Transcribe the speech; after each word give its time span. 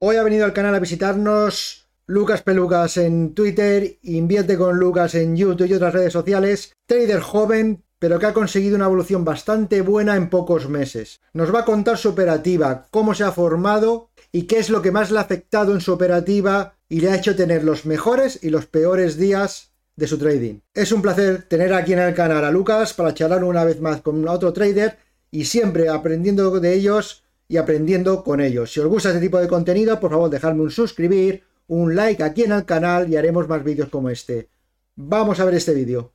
Hoy 0.00 0.14
ha 0.14 0.22
venido 0.22 0.44
al 0.44 0.52
canal 0.52 0.76
a 0.76 0.78
visitarnos 0.78 1.88
Lucas 2.06 2.42
Pelucas 2.42 2.98
en 2.98 3.34
Twitter, 3.34 3.98
invierte 4.02 4.56
con 4.56 4.78
Lucas 4.78 5.16
en 5.16 5.36
YouTube 5.36 5.66
y 5.66 5.74
otras 5.74 5.92
redes 5.92 6.12
sociales, 6.12 6.72
trader 6.86 7.18
joven, 7.18 7.82
pero 7.98 8.20
que 8.20 8.26
ha 8.26 8.32
conseguido 8.32 8.76
una 8.76 8.84
evolución 8.84 9.24
bastante 9.24 9.80
buena 9.80 10.14
en 10.14 10.30
pocos 10.30 10.68
meses. 10.68 11.20
Nos 11.32 11.52
va 11.52 11.60
a 11.60 11.64
contar 11.64 11.98
su 11.98 12.10
operativa, 12.10 12.86
cómo 12.92 13.12
se 13.12 13.24
ha 13.24 13.32
formado 13.32 14.10
y 14.30 14.42
qué 14.42 14.58
es 14.58 14.70
lo 14.70 14.82
que 14.82 14.92
más 14.92 15.10
le 15.10 15.18
ha 15.18 15.22
afectado 15.22 15.74
en 15.74 15.80
su 15.80 15.92
operativa 15.92 16.76
y 16.88 17.00
le 17.00 17.10
ha 17.10 17.16
hecho 17.16 17.34
tener 17.34 17.64
los 17.64 17.84
mejores 17.84 18.38
y 18.40 18.50
los 18.50 18.66
peores 18.66 19.16
días 19.16 19.72
de 19.96 20.06
su 20.06 20.16
trading. 20.16 20.60
Es 20.74 20.92
un 20.92 21.02
placer 21.02 21.42
tener 21.48 21.74
aquí 21.74 21.94
en 21.94 21.98
el 21.98 22.14
canal 22.14 22.44
a 22.44 22.52
Lucas 22.52 22.94
para 22.94 23.14
charlar 23.14 23.42
una 23.42 23.64
vez 23.64 23.80
más 23.80 24.00
con 24.00 24.28
otro 24.28 24.52
trader 24.52 24.96
y 25.32 25.46
siempre 25.46 25.88
aprendiendo 25.88 26.60
de 26.60 26.72
ellos 26.72 27.24
y 27.48 27.56
aprendiendo 27.56 28.22
con 28.22 28.40
ellos. 28.40 28.70
Si 28.72 28.80
os 28.80 28.86
gusta 28.86 29.08
este 29.08 29.22
tipo 29.22 29.38
de 29.38 29.48
contenido, 29.48 29.98
por 29.98 30.10
favor 30.10 30.30
dejadme 30.30 30.62
un 30.62 30.70
suscribir, 30.70 31.44
un 31.66 31.96
like 31.96 32.22
aquí 32.22 32.44
en 32.44 32.52
el 32.52 32.64
canal 32.66 33.10
y 33.10 33.16
haremos 33.16 33.48
más 33.48 33.64
vídeos 33.64 33.88
como 33.88 34.10
este. 34.10 34.50
Vamos 34.94 35.40
a 35.40 35.44
ver 35.44 35.54
este 35.54 35.72
vídeo. 35.74 36.12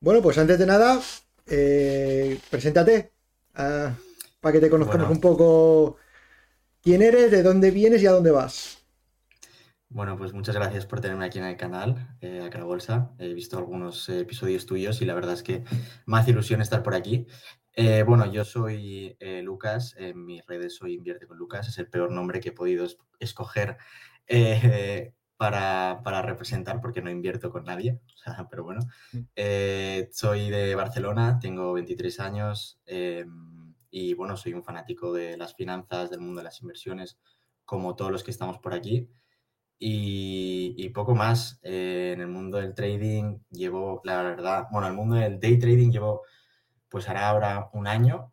Bueno, 0.00 0.20
pues 0.20 0.36
antes 0.36 0.58
de 0.58 0.66
nada, 0.66 1.00
eh, 1.46 2.38
preséntate 2.50 3.12
ah, 3.54 3.94
para 4.40 4.52
que 4.52 4.60
te 4.60 4.68
conozcamos 4.68 5.10
un 5.10 5.18
poco 5.18 5.96
quién 6.82 7.00
eres, 7.00 7.30
de 7.30 7.42
dónde 7.42 7.70
vienes 7.70 8.02
y 8.02 8.06
a 8.06 8.12
dónde 8.12 8.30
vas. 8.30 8.83
Bueno, 9.94 10.18
pues 10.18 10.32
muchas 10.32 10.56
gracias 10.56 10.86
por 10.86 11.00
tenerme 11.00 11.24
aquí 11.24 11.38
en 11.38 11.44
el 11.44 11.56
canal, 11.56 12.16
eh, 12.20 12.42
acá 12.44 12.58
la 12.58 12.64
Bolsa. 12.64 13.12
He 13.16 13.32
visto 13.32 13.58
algunos 13.58 14.08
episodios 14.08 14.66
tuyos 14.66 15.00
y 15.00 15.04
la 15.04 15.14
verdad 15.14 15.34
es 15.34 15.44
que 15.44 15.62
me 16.06 16.18
hace 16.18 16.32
ilusión 16.32 16.60
estar 16.60 16.82
por 16.82 16.96
aquí. 16.96 17.28
Eh, 17.74 18.02
bueno, 18.02 18.26
yo 18.26 18.44
soy 18.44 19.16
eh, 19.20 19.40
Lucas, 19.42 19.94
en 19.96 20.26
mis 20.26 20.44
redes 20.46 20.74
soy 20.74 20.94
Invierte 20.94 21.28
con 21.28 21.38
Lucas, 21.38 21.68
es 21.68 21.78
el 21.78 21.88
peor 21.88 22.10
nombre 22.10 22.40
que 22.40 22.48
he 22.48 22.52
podido 22.52 22.84
escoger 23.20 23.76
eh, 24.26 25.14
para, 25.36 26.00
para, 26.02 26.22
representar 26.22 26.80
porque 26.80 27.00
no 27.00 27.08
invierto 27.08 27.52
con 27.52 27.62
nadie, 27.62 28.00
pero 28.50 28.64
bueno. 28.64 28.80
Mm. 29.12 30.10
soy 30.10 30.50
de 30.50 30.74
Barcelona, 30.74 31.38
tengo 31.40 31.72
23 31.72 32.18
años 32.18 32.80
em, 32.86 33.72
y 33.92 34.14
bueno, 34.14 34.36
soy 34.36 34.54
un 34.54 34.64
fanático 34.64 35.12
de 35.12 35.36
las 35.36 35.54
finanzas, 35.54 36.10
del 36.10 36.18
mundo 36.18 36.38
de 36.38 36.44
las 36.46 36.60
inversiones, 36.62 37.16
como 37.64 37.94
todos 37.94 38.10
los 38.10 38.24
que 38.24 38.32
estamos 38.32 38.58
por 38.58 38.74
aquí. 38.74 39.08
Y, 39.86 40.88
poco 40.94 41.14
más. 41.14 41.60
Eh, 41.62 42.12
en 42.14 42.22
el 42.22 42.28
mundo 42.28 42.56
del 42.56 42.74
trading 42.74 43.38
llevo, 43.50 44.00
la 44.04 44.22
verdad, 44.22 44.66
bueno, 44.72 44.86
el 44.88 44.94
mundo 44.94 45.16
del 45.16 45.38
day 45.38 45.58
trading 45.58 45.90
llevo, 45.90 46.22
pues 46.88 47.06
hará 47.08 47.28
ahora 47.28 47.68
un 47.74 47.86
año 47.86 48.32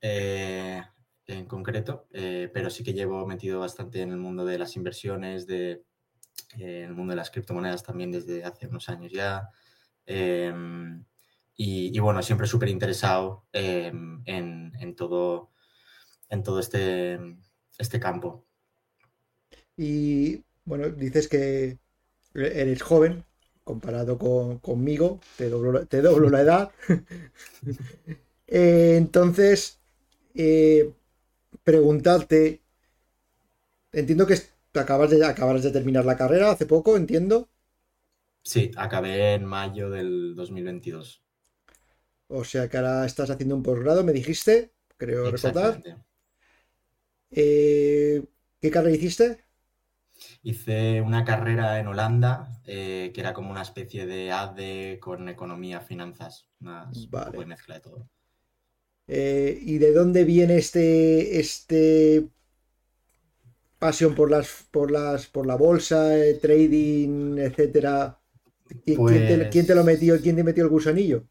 eh, 0.00 0.80
en 1.26 1.46
concreto, 1.46 2.06
eh, 2.12 2.48
pero 2.54 2.70
sí 2.70 2.84
que 2.84 2.92
llevo 2.92 3.26
metido 3.26 3.58
bastante 3.58 4.00
en 4.02 4.12
el 4.12 4.18
mundo 4.18 4.44
de 4.44 4.58
las 4.58 4.76
inversiones, 4.76 5.48
de, 5.48 5.82
en 6.52 6.84
el 6.84 6.94
mundo 6.94 7.12
de 7.12 7.16
las 7.16 7.32
criptomonedas 7.32 7.82
también 7.82 8.12
desde 8.12 8.44
hace 8.44 8.68
unos 8.68 8.88
años 8.88 9.10
ya. 9.10 9.50
Em, 10.06 11.04
y, 11.56 11.98
bueno, 11.98 12.22
siempre 12.22 12.46
súper 12.46 12.68
interesado 12.68 13.44
em, 13.52 14.22
en, 14.24 14.72
en, 14.78 14.94
todo, 14.94 15.50
en 16.28 16.44
todo 16.44 16.60
este, 16.60 17.18
este 17.76 17.98
campo. 17.98 18.46
Y 19.76 20.44
bueno, 20.70 20.88
dices 20.88 21.26
que 21.26 21.78
eres 22.32 22.80
joven 22.80 23.24
comparado 23.64 24.16
conmigo, 24.62 25.20
te 25.36 25.50
doblo, 25.50 25.84
te 25.86 26.00
doblo 26.00 26.30
la 26.30 26.40
edad. 26.42 26.70
Eh, 28.52 28.96
entonces, 28.96 29.78
eh, 30.34 30.92
preguntarte, 31.62 32.60
entiendo 33.92 34.26
que 34.26 34.34
acabas 34.74 35.10
de, 35.10 35.24
acabas 35.24 35.62
de 35.62 35.70
terminar 35.70 36.04
la 36.04 36.16
carrera 36.16 36.50
hace 36.50 36.66
poco, 36.66 36.96
entiendo. 36.96 37.48
Sí, 38.42 38.72
acabé 38.76 39.34
en 39.34 39.44
mayo 39.44 39.88
del 39.88 40.34
2022. 40.34 41.22
O 42.26 42.42
sea 42.42 42.68
que 42.68 42.76
ahora 42.78 43.06
estás 43.06 43.30
haciendo 43.30 43.54
un 43.54 43.62
posgrado, 43.62 44.02
me 44.02 44.12
dijiste, 44.12 44.72
creo 44.96 45.30
recordar. 45.30 45.80
Eh, 47.30 48.24
¿Qué 48.60 48.70
carrera 48.70 48.96
hiciste? 48.96 49.44
Hice 50.42 51.00
una 51.00 51.24
carrera 51.24 51.78
en 51.78 51.86
Holanda 51.86 52.60
eh, 52.64 53.10
que 53.14 53.20
era 53.20 53.32
como 53.32 53.50
una 53.50 53.62
especie 53.62 54.06
de 54.06 54.32
ADE 54.32 54.98
con 55.00 55.28
economía, 55.28 55.80
finanzas, 55.80 56.48
una 56.60 56.90
mezcla 57.46 57.76
de 57.76 57.80
todo. 57.80 58.08
Eh, 59.06 59.58
¿Y 59.62 59.78
de 59.78 59.92
dónde 59.92 60.24
viene 60.24 60.56
este, 60.56 61.40
este 61.40 62.28
pasión 63.78 64.14
por 64.14 64.30
las, 64.30 64.66
por 64.70 64.90
las, 64.90 65.26
por 65.26 65.46
la 65.46 65.56
bolsa, 65.56 66.16
eh, 66.16 66.34
trading, 66.34 67.38
etcétera? 67.38 68.18
¿Quién, 68.84 69.06
te, 69.06 69.48
¿Quién, 69.50 69.66
te, 69.66 69.74
lo 69.74 69.82
metió? 69.82 70.20
¿Quién 70.20 70.36
te 70.36 70.44
metió 70.44 70.62
el 70.62 70.70
gusanillo? 70.70 71.24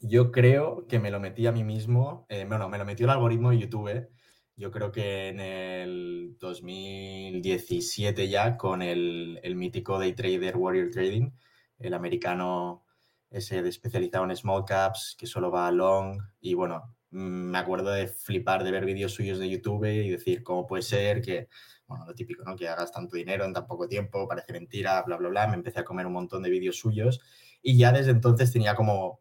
Yo 0.00 0.32
creo 0.32 0.86
que 0.86 0.98
me 0.98 1.10
lo 1.10 1.20
metí 1.20 1.46
a 1.46 1.52
mí 1.52 1.64
mismo. 1.64 2.26
bueno, 2.48 2.68
me 2.70 2.78
lo 2.78 2.86
metió 2.86 3.04
el 3.04 3.10
algoritmo 3.10 3.50
de 3.50 3.58
YouTube 3.58 4.10
yo 4.60 4.70
creo 4.70 4.92
que 4.92 5.28
en 5.28 5.40
el 5.40 6.36
2017 6.38 8.28
ya 8.28 8.58
con 8.58 8.82
el, 8.82 9.40
mítico 9.56 9.98
Day 9.98 10.12
Trader 10.12 10.54
Warrior 10.54 10.90
Trading, 10.90 11.30
el 11.78 11.94
americano 11.94 12.84
ese 13.30 13.60
especializado 13.66 14.24
en 14.24 14.36
small 14.36 14.66
caps, 14.66 15.16
que 15.18 15.26
solo 15.26 15.50
va 15.50 15.66
a 15.66 15.72
long. 15.72 16.20
Y 16.42 16.52
bueno, 16.52 16.94
me 17.10 17.56
acuerdo 17.56 17.90
de 17.90 18.08
flipar 18.08 18.62
de 18.62 18.70
ver 18.70 18.84
vídeos 18.84 19.14
suyos 19.14 19.38
de 19.38 19.48
YouTube 19.48 19.86
y 19.86 20.10
decir 20.10 20.42
cómo 20.42 20.66
puede 20.66 20.82
ser 20.82 21.22
que, 21.22 21.48
bueno, 21.86 22.04
lo 22.04 22.14
típico, 22.14 22.44
¿no? 22.44 22.54
Que 22.54 22.68
hagas 22.68 22.92
tanto 22.92 23.16
dinero 23.16 23.46
en 23.46 23.54
tan 23.54 23.66
poco 23.66 23.88
tiempo, 23.88 24.28
parece 24.28 24.52
mentira, 24.52 25.02
bla, 25.04 25.16
bla, 25.16 25.30
bla. 25.30 25.46
Me 25.48 25.54
empecé 25.54 25.80
a 25.80 25.84
comer 25.84 26.06
un 26.06 26.12
montón 26.12 26.42
de 26.42 26.50
vídeos 26.50 26.76
suyos 26.76 27.20
y 27.62 27.78
ya 27.78 27.92
desde 27.92 28.10
entonces 28.10 28.52
tenía 28.52 28.74
como 28.74 29.20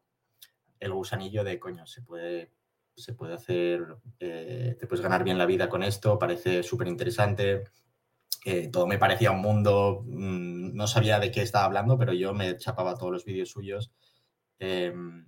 el 0.82 0.92
gusanillo 0.92 1.46
de, 1.46 1.60
coño, 1.60 1.88
se 1.88 2.02
puede 2.02 2.59
se 3.00 3.14
puede 3.14 3.34
hacer, 3.34 3.98
eh, 4.20 4.76
te 4.80 4.88
puedes 4.88 5.04
ganar 5.04 5.24
bien 5.24 5.38
la 5.38 5.46
vida 5.46 5.70
con 5.70 5.84
esto, 5.84 6.20
parece 6.20 6.64
súper 6.64 6.88
interesante. 6.88 7.64
Eh, 8.46 8.70
todo 8.70 8.88
me 8.88 8.98
parecía 8.98 9.32
un 9.32 9.42
mundo, 9.42 10.04
mm, 10.06 10.76
no 10.76 10.88
sabía 10.88 11.20
de 11.20 11.32
qué 11.32 11.42
estaba 11.42 11.66
hablando, 11.66 11.98
pero 11.98 12.14
yo 12.14 12.34
me 12.34 12.58
chapaba 12.58 12.96
todos 12.96 13.12
los 13.12 13.26
vídeos 13.26 13.50
suyos. 13.50 13.92
Em, 14.60 15.26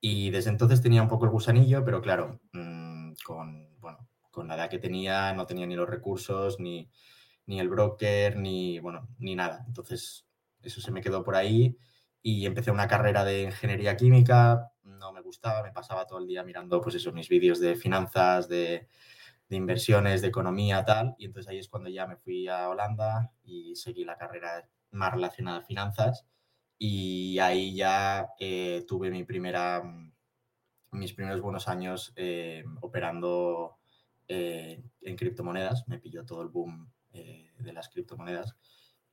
y 0.00 0.30
desde 0.30 0.50
entonces 0.50 0.82
tenía 0.82 1.02
un 1.02 1.08
poco 1.08 1.24
el 1.24 1.30
gusanillo, 1.30 1.84
pero 1.84 2.00
claro, 2.00 2.40
mm, 2.52 3.12
con, 3.24 3.78
bueno, 3.80 4.08
con 4.30 4.48
la 4.48 4.56
edad 4.56 4.70
que 4.70 4.78
tenía, 4.78 5.32
no 5.34 5.46
tenía 5.46 5.66
ni 5.66 5.76
los 5.76 5.88
recursos, 5.88 6.60
ni, 6.60 6.90
ni 7.46 7.60
el 7.60 7.68
broker, 7.68 8.36
ni, 8.36 8.78
bueno, 8.80 9.08
ni 9.18 9.34
nada. 9.34 9.64
Entonces, 9.66 10.26
eso 10.62 10.80
se 10.80 10.92
me 10.92 11.00
quedó 11.00 11.24
por 11.24 11.36
ahí 11.36 11.76
y 12.22 12.46
empecé 12.46 12.70
una 12.70 12.88
carrera 12.88 13.24
de 13.24 13.42
ingeniería 13.44 13.96
química, 13.96 14.72
no 14.88 15.12
me 15.12 15.20
gustaba, 15.20 15.62
me 15.62 15.72
pasaba 15.72 16.06
todo 16.06 16.18
el 16.18 16.26
día 16.26 16.42
mirando 16.42 16.80
pues 16.80 16.94
eso, 16.94 17.12
mis 17.12 17.28
vídeos 17.28 17.60
de 17.60 17.76
finanzas, 17.76 18.48
de, 18.48 18.88
inversiones, 19.50 20.20
de 20.20 20.28
economía, 20.28 20.84
tal, 20.84 21.14
y 21.18 21.26
entonces 21.26 21.50
ahí 21.50 21.58
es 21.58 21.68
cuando 21.68 21.88
ya 21.88 22.06
me 22.06 22.16
fui 22.16 22.48
a 22.48 22.68
Holanda 22.68 23.32
y 23.44 23.74
seguí 23.76 24.04
la 24.04 24.18
carrera 24.18 24.68
más 24.90 25.12
relacionada 25.12 25.58
a 25.58 25.62
finanzas 25.62 26.26
y 26.78 27.38
ahí 27.38 27.74
ya 27.74 28.28
eh, 28.38 28.84
tuve 28.86 29.10
mis 29.10 29.24
primeros 29.24 29.82
buenos 31.40 31.68
años 31.68 32.12
eh, 32.16 32.64
operando 32.80 33.78
eh, 34.28 34.82
en 35.02 35.16
criptomonedas, 35.16 35.88
me 35.88 35.98
pilló 35.98 36.24
todo 36.24 36.42
el 36.42 36.48
boom 36.48 36.90
de 37.10 37.72
las 37.72 37.88
criptomonedas. 37.88 38.54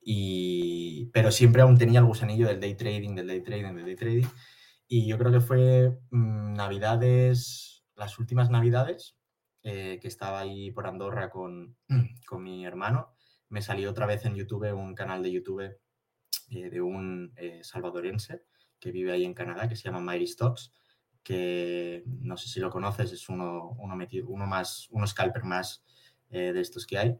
Y, 0.00 1.06
pero 1.06 1.32
siempre 1.32 1.62
aún 1.62 1.76
tenía 1.76 1.98
el 1.98 2.04
gusanillo 2.04 2.46
del 2.46 2.60
day 2.60 2.76
trading, 2.76 3.16
del 3.16 3.26
day 3.26 3.40
trading, 3.40 3.74
del 3.74 3.84
day 3.84 3.96
trading. 3.96 4.26
Y 4.88 5.06
yo 5.06 5.18
creo 5.18 5.32
que 5.32 5.40
fue 5.40 5.98
mm, 6.10 6.54
Navidades, 6.54 7.84
las 7.96 8.18
últimas 8.18 8.50
Navidades, 8.50 9.16
eh, 9.62 9.98
que 10.00 10.08
estaba 10.08 10.40
ahí 10.40 10.70
por 10.70 10.86
Andorra 10.86 11.30
con, 11.30 11.76
con, 12.26 12.42
mi 12.42 12.64
hermano. 12.64 13.12
Me 13.48 13.62
salió 13.62 13.90
otra 13.90 14.06
vez 14.06 14.24
en 14.24 14.36
YouTube 14.36 14.72
un 14.72 14.94
canal 14.94 15.22
de 15.22 15.32
YouTube 15.32 15.78
eh, 16.50 16.70
de 16.70 16.80
un 16.80 17.32
eh, 17.36 17.60
salvadorense 17.64 18.44
que 18.78 18.92
vive 18.92 19.12
ahí 19.12 19.24
en 19.24 19.34
Canadá, 19.34 19.68
que 19.68 19.74
se 19.74 19.84
llama 19.84 20.00
Myri 20.00 20.26
Stocks, 20.26 20.72
que 21.22 22.04
no 22.06 22.36
sé 22.36 22.48
si 22.48 22.60
lo 22.60 22.70
conoces, 22.70 23.10
es 23.10 23.28
uno, 23.28 23.70
uno, 23.78 23.96
metido, 23.96 24.28
uno 24.28 24.46
más, 24.46 24.86
uno 24.90 25.06
scalper 25.06 25.42
más 25.42 25.84
de 26.28 26.60
estos 26.60 26.86
que 26.86 26.98
hay. 26.98 27.18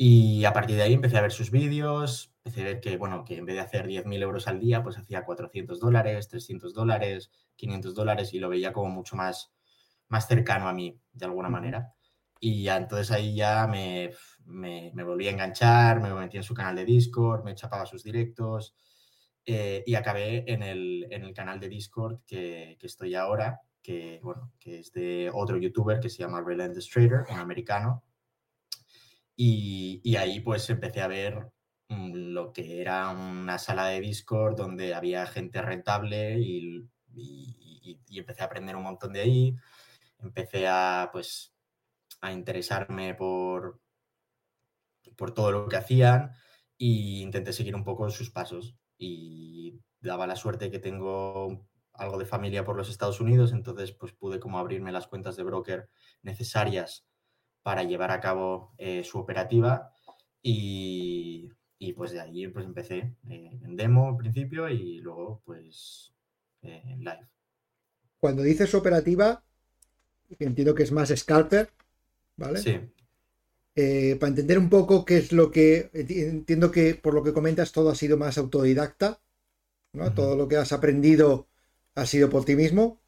Y 0.00 0.44
a 0.44 0.52
partir 0.52 0.76
de 0.76 0.82
ahí 0.82 0.92
empecé 0.92 1.18
a 1.18 1.22
ver 1.22 1.32
sus 1.32 1.50
vídeos, 1.50 2.32
empecé 2.44 2.60
a 2.60 2.64
ver 2.66 2.80
que, 2.80 2.96
bueno, 2.96 3.24
que 3.24 3.36
en 3.38 3.44
vez 3.44 3.56
de 3.56 3.62
hacer 3.62 3.88
10.000 3.88 4.22
euros 4.22 4.46
al 4.46 4.60
día, 4.60 4.80
pues 4.80 4.96
hacía 4.96 5.24
400 5.24 5.80
dólares, 5.80 6.28
300 6.28 6.72
dólares, 6.72 7.32
500 7.56 7.96
dólares 7.96 8.32
y 8.32 8.38
lo 8.38 8.48
veía 8.48 8.72
como 8.72 8.90
mucho 8.90 9.16
más, 9.16 9.52
más 10.06 10.28
cercano 10.28 10.68
a 10.68 10.72
mí, 10.72 11.00
de 11.12 11.24
alguna 11.24 11.48
manera. 11.48 11.94
Y 12.38 12.62
ya 12.62 12.76
entonces 12.76 13.10
ahí 13.10 13.34
ya 13.34 13.66
me, 13.66 14.12
me, 14.44 14.92
volví 15.02 15.26
a 15.26 15.32
enganchar, 15.32 16.00
me 16.00 16.14
metí 16.14 16.36
en 16.36 16.44
su 16.44 16.54
canal 16.54 16.76
de 16.76 16.84
Discord, 16.84 17.42
me 17.42 17.56
chapaba 17.56 17.84
sus 17.84 18.04
directos 18.04 18.76
eh, 19.44 19.82
y 19.84 19.96
acabé 19.96 20.44
en 20.46 20.62
el, 20.62 21.32
canal 21.34 21.58
de 21.58 21.68
Discord 21.68 22.20
que, 22.24 22.78
estoy 22.80 23.16
ahora, 23.16 23.62
que, 23.82 24.20
bueno, 24.22 24.52
que 24.60 24.78
es 24.78 24.92
de 24.92 25.28
otro 25.34 25.56
youtuber 25.56 25.98
que 25.98 26.08
se 26.08 26.18
llama 26.18 26.40
Relentless 26.40 26.88
Trader, 26.88 27.24
un 27.28 27.40
americano. 27.40 28.04
Y, 29.40 30.16
ahí 30.16 30.40
pues 30.40 30.68
empecé 30.68 31.00
a 31.00 31.06
ver 31.06 31.52
mm, 31.88 32.32
lo 32.32 32.52
que 32.52 32.80
era 32.80 33.08
una 33.10 33.58
sala 33.58 33.86
de 33.86 34.00
Discord 34.00 34.56
donde 34.56 34.94
había 34.94 35.26
gente 35.26 35.62
rentable 35.62 36.40
y, 36.40 36.88
y, 37.14 38.18
empecé 38.18 38.42
a 38.42 38.46
aprender 38.46 38.74
un 38.74 38.82
montón 38.82 39.12
de 39.12 39.20
ahí. 39.20 39.56
Empecé 40.18 40.66
a 40.66 41.10
pues 41.12 41.54
a 42.20 42.32
interesarme 42.32 43.14
por, 43.14 43.80
por 45.16 45.32
todo 45.32 45.52
lo 45.52 45.68
que 45.68 45.76
hacían 45.76 46.32
e 46.78 47.22
intenté 47.22 47.52
seguir 47.52 47.76
un 47.76 47.84
poco 47.84 48.10
sus 48.10 48.30
pasos. 48.30 48.76
Y 48.98 49.80
daba 50.00 50.26
la 50.26 50.36
suerte 50.36 50.70
que 50.70 50.80
tengo 50.80 51.68
algo 51.94 52.18
de 52.18 52.26
familia 52.26 52.64
por 52.64 52.76
los 52.76 52.90
Estados 52.90 53.20
Unidos, 53.20 53.52
entonces 53.52 53.92
pues 53.92 54.12
pude 54.12 54.40
como 54.40 54.58
abrirme 54.58 54.92
las 54.92 55.06
cuentas 55.06 55.36
de 55.36 55.44
broker 55.44 55.90
necesarias 56.22 57.07
para 57.62 57.84
llevar 57.84 58.10
a 58.10 58.20
cabo 58.20 58.72
eh, 58.78 59.04
su 59.04 59.18
operativa 59.18 59.92
y, 60.42 61.50
pues 61.96 62.12
de 62.12 62.20
ahí 62.20 62.48
pues 62.48 62.64
empecé 62.64 63.14
eh, 63.28 63.58
en 63.62 63.76
demo 63.76 64.08
al 64.08 64.16
principio 64.16 64.68
y 64.68 65.00
luego 65.00 65.42
pues 65.44 66.12
eh, 66.62 66.82
en 66.84 67.00
live. 67.00 67.28
Cuando 68.20 68.42
dices 68.42 68.74
operativa, 68.74 69.42
entiendo 70.38 70.74
que 70.74 70.82
es 70.82 70.92
más 70.92 71.12
scalper, 71.14 71.70
¿vale? 72.36 72.58
Sí. 72.58 72.80
Para 74.18 74.30
entender 74.30 74.58
un 74.58 74.68
poco 74.68 75.04
qué 75.04 75.18
es 75.18 75.30
lo 75.30 75.52
que. 75.52 75.90
Entiendo 75.92 76.72
que 76.72 76.96
por 76.96 77.14
lo 77.14 77.22
que 77.22 77.32
comentas 77.32 77.70
todo 77.70 77.90
ha 77.90 77.94
sido 77.94 78.16
más 78.16 78.36
autodidacta, 78.36 79.20
¿no? 79.92 80.12
Todo 80.14 80.34
lo 80.34 80.48
que 80.48 80.56
has 80.56 80.72
aprendido 80.72 81.46
ha 81.94 82.04
sido 82.04 82.28
por 82.28 82.44
ti 82.44 82.56
mismo. 82.56 82.98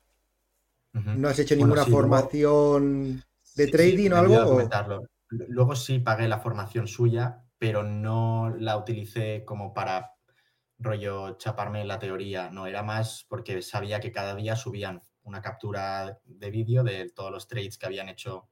No 0.92 1.28
has 1.28 1.40
hecho 1.40 1.56
ninguna 1.56 1.84
formación 1.84 3.24
de 3.66 3.72
trading 3.72 4.10
o 4.10 4.16
algo. 4.16 4.68
Luego 5.30 5.76
sí 5.76 6.00
pagué 6.00 6.26
la 6.26 6.40
formación 6.40 6.88
suya, 6.88 7.44
pero 7.58 7.82
no 7.82 8.54
la 8.58 8.76
utilicé 8.76 9.44
como 9.44 9.72
para 9.72 10.12
rollo 10.78 11.36
chaparme 11.36 11.84
la 11.84 11.98
teoría. 11.98 12.50
No, 12.50 12.66
era 12.66 12.82
más 12.82 13.26
porque 13.28 13.62
sabía 13.62 14.00
que 14.00 14.12
cada 14.12 14.34
día 14.34 14.56
subían 14.56 15.02
una 15.22 15.40
captura 15.42 16.18
de 16.24 16.50
vídeo 16.50 16.82
de 16.82 17.10
todos 17.10 17.30
los 17.30 17.46
trades 17.46 17.78
que 17.78 17.86
habían 17.86 18.08
hecho 18.08 18.48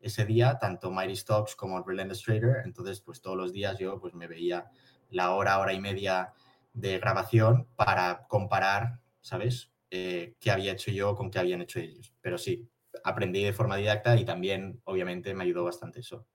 ese 0.00 0.24
día, 0.24 0.58
tanto 0.58 0.90
Mighty 0.90 1.16
Stocks 1.16 1.56
como 1.56 1.82
Relentless 1.82 2.22
Trader. 2.22 2.62
Entonces, 2.64 3.00
pues 3.00 3.20
todos 3.20 3.36
los 3.36 3.52
días 3.52 3.78
yo 3.78 4.00
pues 4.00 4.14
me 4.14 4.26
veía 4.26 4.70
la 5.10 5.32
hora, 5.32 5.58
hora 5.58 5.72
y 5.72 5.80
media 5.80 6.32
de 6.72 6.98
grabación 6.98 7.68
para 7.76 8.26
comparar, 8.28 9.00
¿sabes? 9.20 9.72
Eh, 9.90 10.36
qué 10.40 10.50
había 10.50 10.72
hecho 10.72 10.90
yo 10.90 11.14
con 11.14 11.30
qué 11.30 11.38
habían 11.38 11.62
hecho 11.62 11.78
ellos. 11.78 12.14
Pero 12.20 12.36
sí, 12.36 12.68
aprendí 13.02 13.42
de 13.42 13.52
forma 13.52 13.76
didacta 13.76 14.16
y 14.16 14.24
también, 14.24 14.80
obviamente, 14.84 15.34
me 15.34 15.44
ayudó 15.44 15.64
bastante 15.64 16.00
eso. 16.00 16.26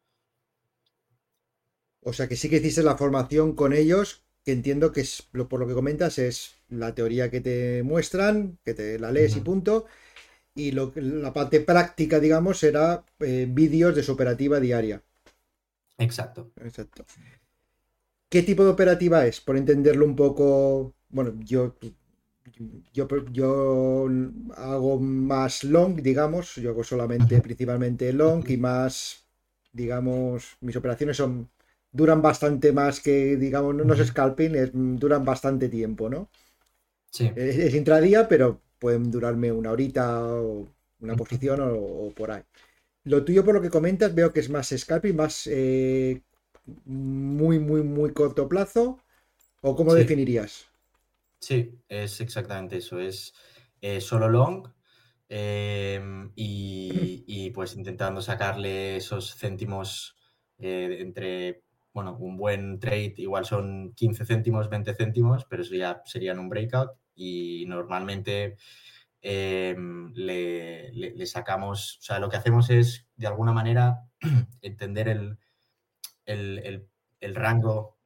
O 2.01 2.13
sea 2.13 2.27
que 2.27 2.35
sí 2.35 2.49
que 2.49 2.57
hiciste 2.57 2.83
la 2.83 2.97
formación 2.97 3.55
con 3.55 3.73
ellos, 3.73 4.23
que 4.43 4.53
entiendo 4.53 4.91
que 4.91 5.01
es, 5.01 5.21
por 5.21 5.59
lo 5.59 5.67
que 5.67 5.73
comentas 5.73 6.17
es 6.17 6.55
la 6.69 6.95
teoría 6.95 7.29
que 7.29 7.41
te 7.41 7.83
muestran, 7.83 8.57
que 8.63 8.73
te 8.73 8.99
la 8.99 9.11
lees 9.11 9.35
y 9.35 9.41
punto, 9.41 9.85
y 10.55 10.71
lo, 10.71 10.91
la 10.95 11.33
parte 11.33 11.59
práctica, 11.59 12.19
digamos, 12.19 12.59
será 12.59 13.05
eh, 13.19 13.47
vídeos 13.49 13.95
de 13.95 14.03
su 14.03 14.13
operativa 14.13 14.59
diaria. 14.59 15.03
Exacto. 15.97 16.51
Exacto. 16.61 17.05
¿Qué 18.29 18.43
tipo 18.43 18.63
de 18.63 18.69
operativa 18.69 19.25
es? 19.25 19.41
Por 19.41 19.57
entenderlo 19.57 20.05
un 20.05 20.15
poco. 20.15 20.93
Bueno, 21.09 21.33
yo, 21.43 21.75
yo, 22.93 23.07
yo 23.31 24.07
hago 24.55 24.99
más 24.99 25.63
long, 25.63 26.01
digamos. 26.01 26.55
Yo 26.55 26.71
hago 26.71 26.83
solamente, 26.83 27.41
principalmente 27.41 28.13
long 28.13 28.43
y 28.47 28.57
más, 28.57 29.25
digamos, 29.71 30.57
mis 30.61 30.75
operaciones 30.75 31.17
son 31.17 31.49
duran 31.91 32.21
bastante 32.21 32.71
más 32.71 32.99
que, 32.99 33.35
digamos, 33.37 33.73
no, 33.75 33.93
es 33.93 34.07
scalping, 34.07 34.55
es, 34.55 34.71
duran 34.73 35.25
bastante 35.25 35.69
tiempo, 35.69 36.09
¿no? 36.09 36.29
Sí. 37.11 37.31
es 37.35 37.73
intradía, 37.73 38.27
pero 38.27 38.61
pueden 38.77 39.09
durarme 39.09 39.51
una 39.51 39.71
horita 39.71 40.23
o 40.23 40.67
una 41.01 41.15
posición 41.15 41.59
o, 41.61 42.11
por 42.15 42.31
ahí. 42.31 42.43
Lo 43.05 43.23
tuyo, 43.23 43.43
por 43.43 43.55
lo 43.55 43.61
que 43.61 43.69
comentas, 43.69 44.13
veo 44.13 44.31
que 44.31 44.41
es 44.41 44.49
más 44.49 44.73
scalping, 44.75 45.15
más 45.15 45.47
eh, 45.47 46.21
muy, 46.85 47.59
muy, 47.59 47.81
muy 47.81 48.11
corto 48.11 48.47
plazo. 48.47 48.99
¿O 49.61 49.75
cómo 49.75 49.93
definirías? 49.93 50.68
Sí, 51.39 51.79
es 51.87 52.19
exactamente 52.21 52.77
eso. 52.77 52.99
Es 52.99 53.33
eh, 53.81 54.01
solo 54.01 54.27
long 54.29 54.67
em, 55.29 56.31
y, 56.35 57.49
pues 57.55 57.75
intentando 57.75 58.21
sacarle 58.21 58.97
esos 58.97 59.35
céntimos 59.35 60.15
eh, 60.57 60.97
entre, 60.99 61.63
bueno, 61.93 62.17
un 62.17 62.37
buen 62.37 62.79
trade 62.79 63.15
igual 63.17 63.45
son 63.45 63.93
15 63.95 64.25
céntimos, 64.25 64.69
20 64.69 64.93
céntimos, 64.95 65.45
pero 65.45 65.61
eso 65.63 65.75
ya 65.75 66.01
serían 66.05 66.39
un 66.39 66.49
breakout 66.49 66.91
y 67.15 67.65
normalmente 67.67 68.57
em, 69.21 70.11
le, 70.13 71.25
sacamos, 71.25 71.97
o 71.99 72.01
sea, 72.01 72.19
lo 72.19 72.29
que 72.29 72.37
hacemos 72.37 72.69
es 72.69 73.07
de 73.15 73.27
alguna 73.27 73.53
manera 73.53 74.09
entender 74.61 75.07
el, 75.09 75.37
el, 76.25 77.35
rango 77.35 77.98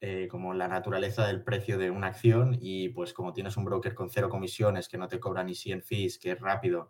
eh, 0.00 0.28
como 0.30 0.54
la 0.54 0.68
naturaleza 0.68 1.26
del 1.26 1.42
precio 1.42 1.78
de 1.78 1.90
una 1.90 2.08
acción 2.08 2.56
y 2.60 2.88
pues 2.90 3.12
como 3.12 3.32
tienes 3.32 3.56
un 3.56 3.64
broker 3.64 3.94
con 3.94 4.10
cero 4.10 4.28
comisiones 4.28 4.88
que 4.88 4.98
no 4.98 5.08
te 5.08 5.18
cobra 5.18 5.42
ni 5.42 5.54
100 5.54 5.82
fees, 5.82 6.18
que 6.18 6.32
es 6.32 6.40
rápido 6.40 6.88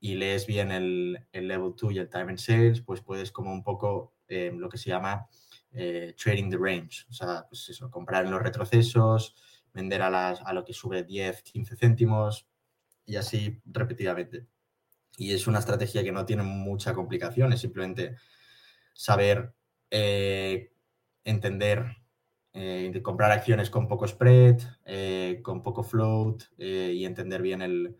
y 0.00 0.14
lees 0.14 0.46
bien 0.46 0.72
el, 0.72 1.26
level 1.32 1.74
2 1.80 1.92
y 1.92 1.98
el 1.98 2.08
time 2.08 2.30
and 2.30 2.38
sales, 2.38 2.80
pues 2.80 3.00
puedes 3.00 3.30
como 3.30 3.52
un 3.52 3.62
poco 3.62 4.14
em, 4.26 4.58
lo 4.58 4.68
que 4.68 4.76
se 4.76 4.90
llama 4.90 5.28
eh, 5.70 6.14
trading 6.22 6.50
the 6.50 6.58
range, 6.58 7.06
o 7.08 7.12
sea, 7.12 7.46
pues 7.48 7.68
eso, 7.68 7.90
comprar 7.90 8.24
en 8.24 8.32
los 8.32 8.42
retrocesos, 8.42 9.36
vender 9.72 10.02
a, 10.02 10.10
las, 10.10 10.40
a 10.42 10.52
lo 10.52 10.64
que 10.64 10.72
sube 10.72 11.04
10, 11.04 11.42
15 11.42 11.76
céntimos 11.76 12.48
y 13.06 13.16
así 13.16 13.60
repetidamente. 13.64 14.46
Y 15.16 15.32
es 15.32 15.46
una 15.46 15.60
estrategia 15.60 16.02
que 16.02 16.12
no 16.12 16.26
tiene 16.26 16.42
mucha 16.42 16.92
complicación, 16.94 17.52
es 17.52 17.60
simplemente 17.60 18.16
saber 18.92 19.54
eh, 19.90 20.72
entender, 21.24 22.01
eh, 22.54 23.00
comprar 23.02 23.30
acciones 23.32 23.70
con 23.70 23.88
poco 23.88 24.06
spread, 24.06 24.60
eh, 24.84 25.40
con 25.42 25.62
poco 25.62 25.82
float 25.82 26.44
y 26.58 27.04
entender 27.04 27.40
bien 27.40 27.62
el, 27.62 27.96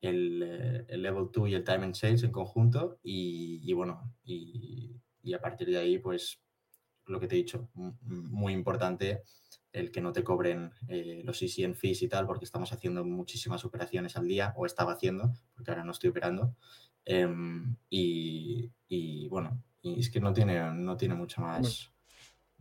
el, 0.00 0.86
level 0.88 1.28
2 1.32 1.48
y 1.48 1.54
el 1.54 1.64
time 1.64 1.84
and 1.84 1.94
sales 1.94 2.22
en 2.22 2.32
conjunto. 2.32 2.98
Y, 3.02 3.72
bueno, 3.72 4.12
y, 4.24 5.00
a 5.34 5.40
partir 5.40 5.68
de 5.68 5.78
ahí, 5.78 5.98
pues 5.98 6.40
lo 7.06 7.20
que 7.20 7.28
te 7.28 7.36
he 7.36 7.38
dicho, 7.38 7.68
muy 7.72 8.52
importante 8.52 9.22
el 9.72 9.92
que 9.92 10.00
no 10.00 10.12
te 10.12 10.24
cobren 10.24 10.72
eh, 10.88 11.20
los 11.22 11.40
ECN 11.42 11.74
fees 11.74 12.02
y 12.02 12.08
tal, 12.08 12.26
porque 12.26 12.46
estamos 12.46 12.72
haciendo 12.72 13.04
muchísimas 13.04 13.64
operaciones 13.64 14.16
al 14.16 14.26
día, 14.26 14.54
o 14.56 14.64
estaba 14.64 14.92
haciendo, 14.92 15.32
porque 15.54 15.70
ahora 15.70 15.84
no 15.84 15.92
estoy 15.92 16.10
operando. 16.10 16.56
Em, 17.04 17.76
y, 17.90 19.28
bueno, 19.28 19.62
y 19.82 20.00
es 20.00 20.10
que 20.10 20.20
no 20.20 20.32
tiene, 20.32 20.72
no 20.72 20.96
tiene 20.96 21.14
mucho 21.14 21.42
más. 21.42 21.92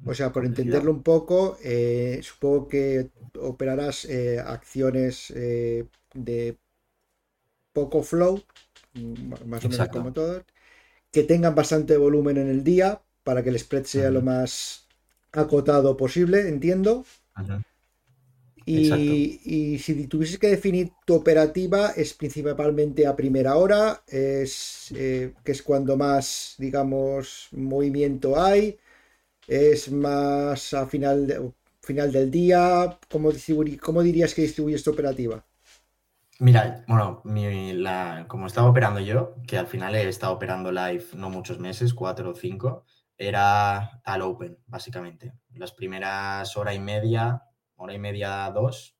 O 0.03 0.13
sea, 0.13 0.31
por 0.31 0.45
entenderlo 0.45 0.91
un 0.91 1.03
poco, 1.03 1.57
eh, 1.63 2.19
supongo 2.21 2.67
que 2.67 3.09
operarás 3.39 4.05
eh, 4.05 4.39
acciones 4.39 5.33
de 5.33 6.57
poco 7.71 8.03
flow, 8.03 8.41
mm, 8.93 9.47
más 9.47 9.63
o 9.65 9.69
menos 9.69 9.89
como 9.89 10.13
todas, 10.13 10.43
que 11.11 11.23
tengan 11.23 11.55
bastante 11.55 11.97
volumen 11.97 12.37
en 12.37 12.49
el 12.49 12.63
día 12.63 13.01
para 13.23 13.43
que 13.43 13.49
el 13.49 13.59
spread 13.59 13.85
sea 13.85 14.11
lo 14.11 14.21
más 14.21 14.85
acotado 15.31 15.95
posible, 15.97 16.47
entiendo. 16.47 17.05
Y, 18.67 19.77
si 19.77 20.07
tuvieses 20.07 20.39
que 20.39 20.47
definir 20.47 20.91
tu 21.05 21.13
operativa, 21.13 21.91
es 21.91 22.13
principalmente 22.15 23.05
a 23.05 23.15
primera 23.15 23.57
hora, 23.57 24.01
es 24.07 24.91
eh, 24.95 25.33
que 25.43 25.51
es 25.51 25.61
cuando 25.61 25.95
más, 25.97 26.55
digamos, 26.57 27.49
movimiento 27.51 28.41
hay, 28.41 28.77
es 29.47 29.91
más 29.91 30.73
a 30.73 30.85
final, 30.85 31.53
final 31.81 32.11
del 32.11 32.31
día. 32.31 32.97
¿Cómo, 33.09 33.31
¿Cómo 33.81 34.03
dirías 34.03 34.33
que 34.33 34.43
distribuyes 34.43 34.83
tu 34.83 34.91
operativa? 34.91 35.45
Mira, 36.39 36.83
bueno, 36.87 37.23
como 38.27 38.47
estaba 38.47 38.69
operando 38.69 38.99
yo, 38.99 39.35
que 39.47 39.57
al 39.57 39.67
final 39.67 39.95
he 39.95 40.07
estado 40.07 40.33
operando 40.33 40.71
live 40.71 41.05
no 41.13 41.29
muchos 41.29 41.59
meses, 41.59 41.93
cuatro 41.93 42.31
o 42.31 42.35
cinco, 42.35 42.85
era 43.17 44.01
al 44.03 44.21
open, 44.21 44.57
básicamente. 44.67 45.33
Las 45.53 45.71
primeras 45.71 46.57
hora 46.57 46.73
y 46.73 46.79
media, 46.79 47.43
hora 47.77 47.93
y 47.93 47.99
media, 47.99 48.51
dos, 48.53 48.97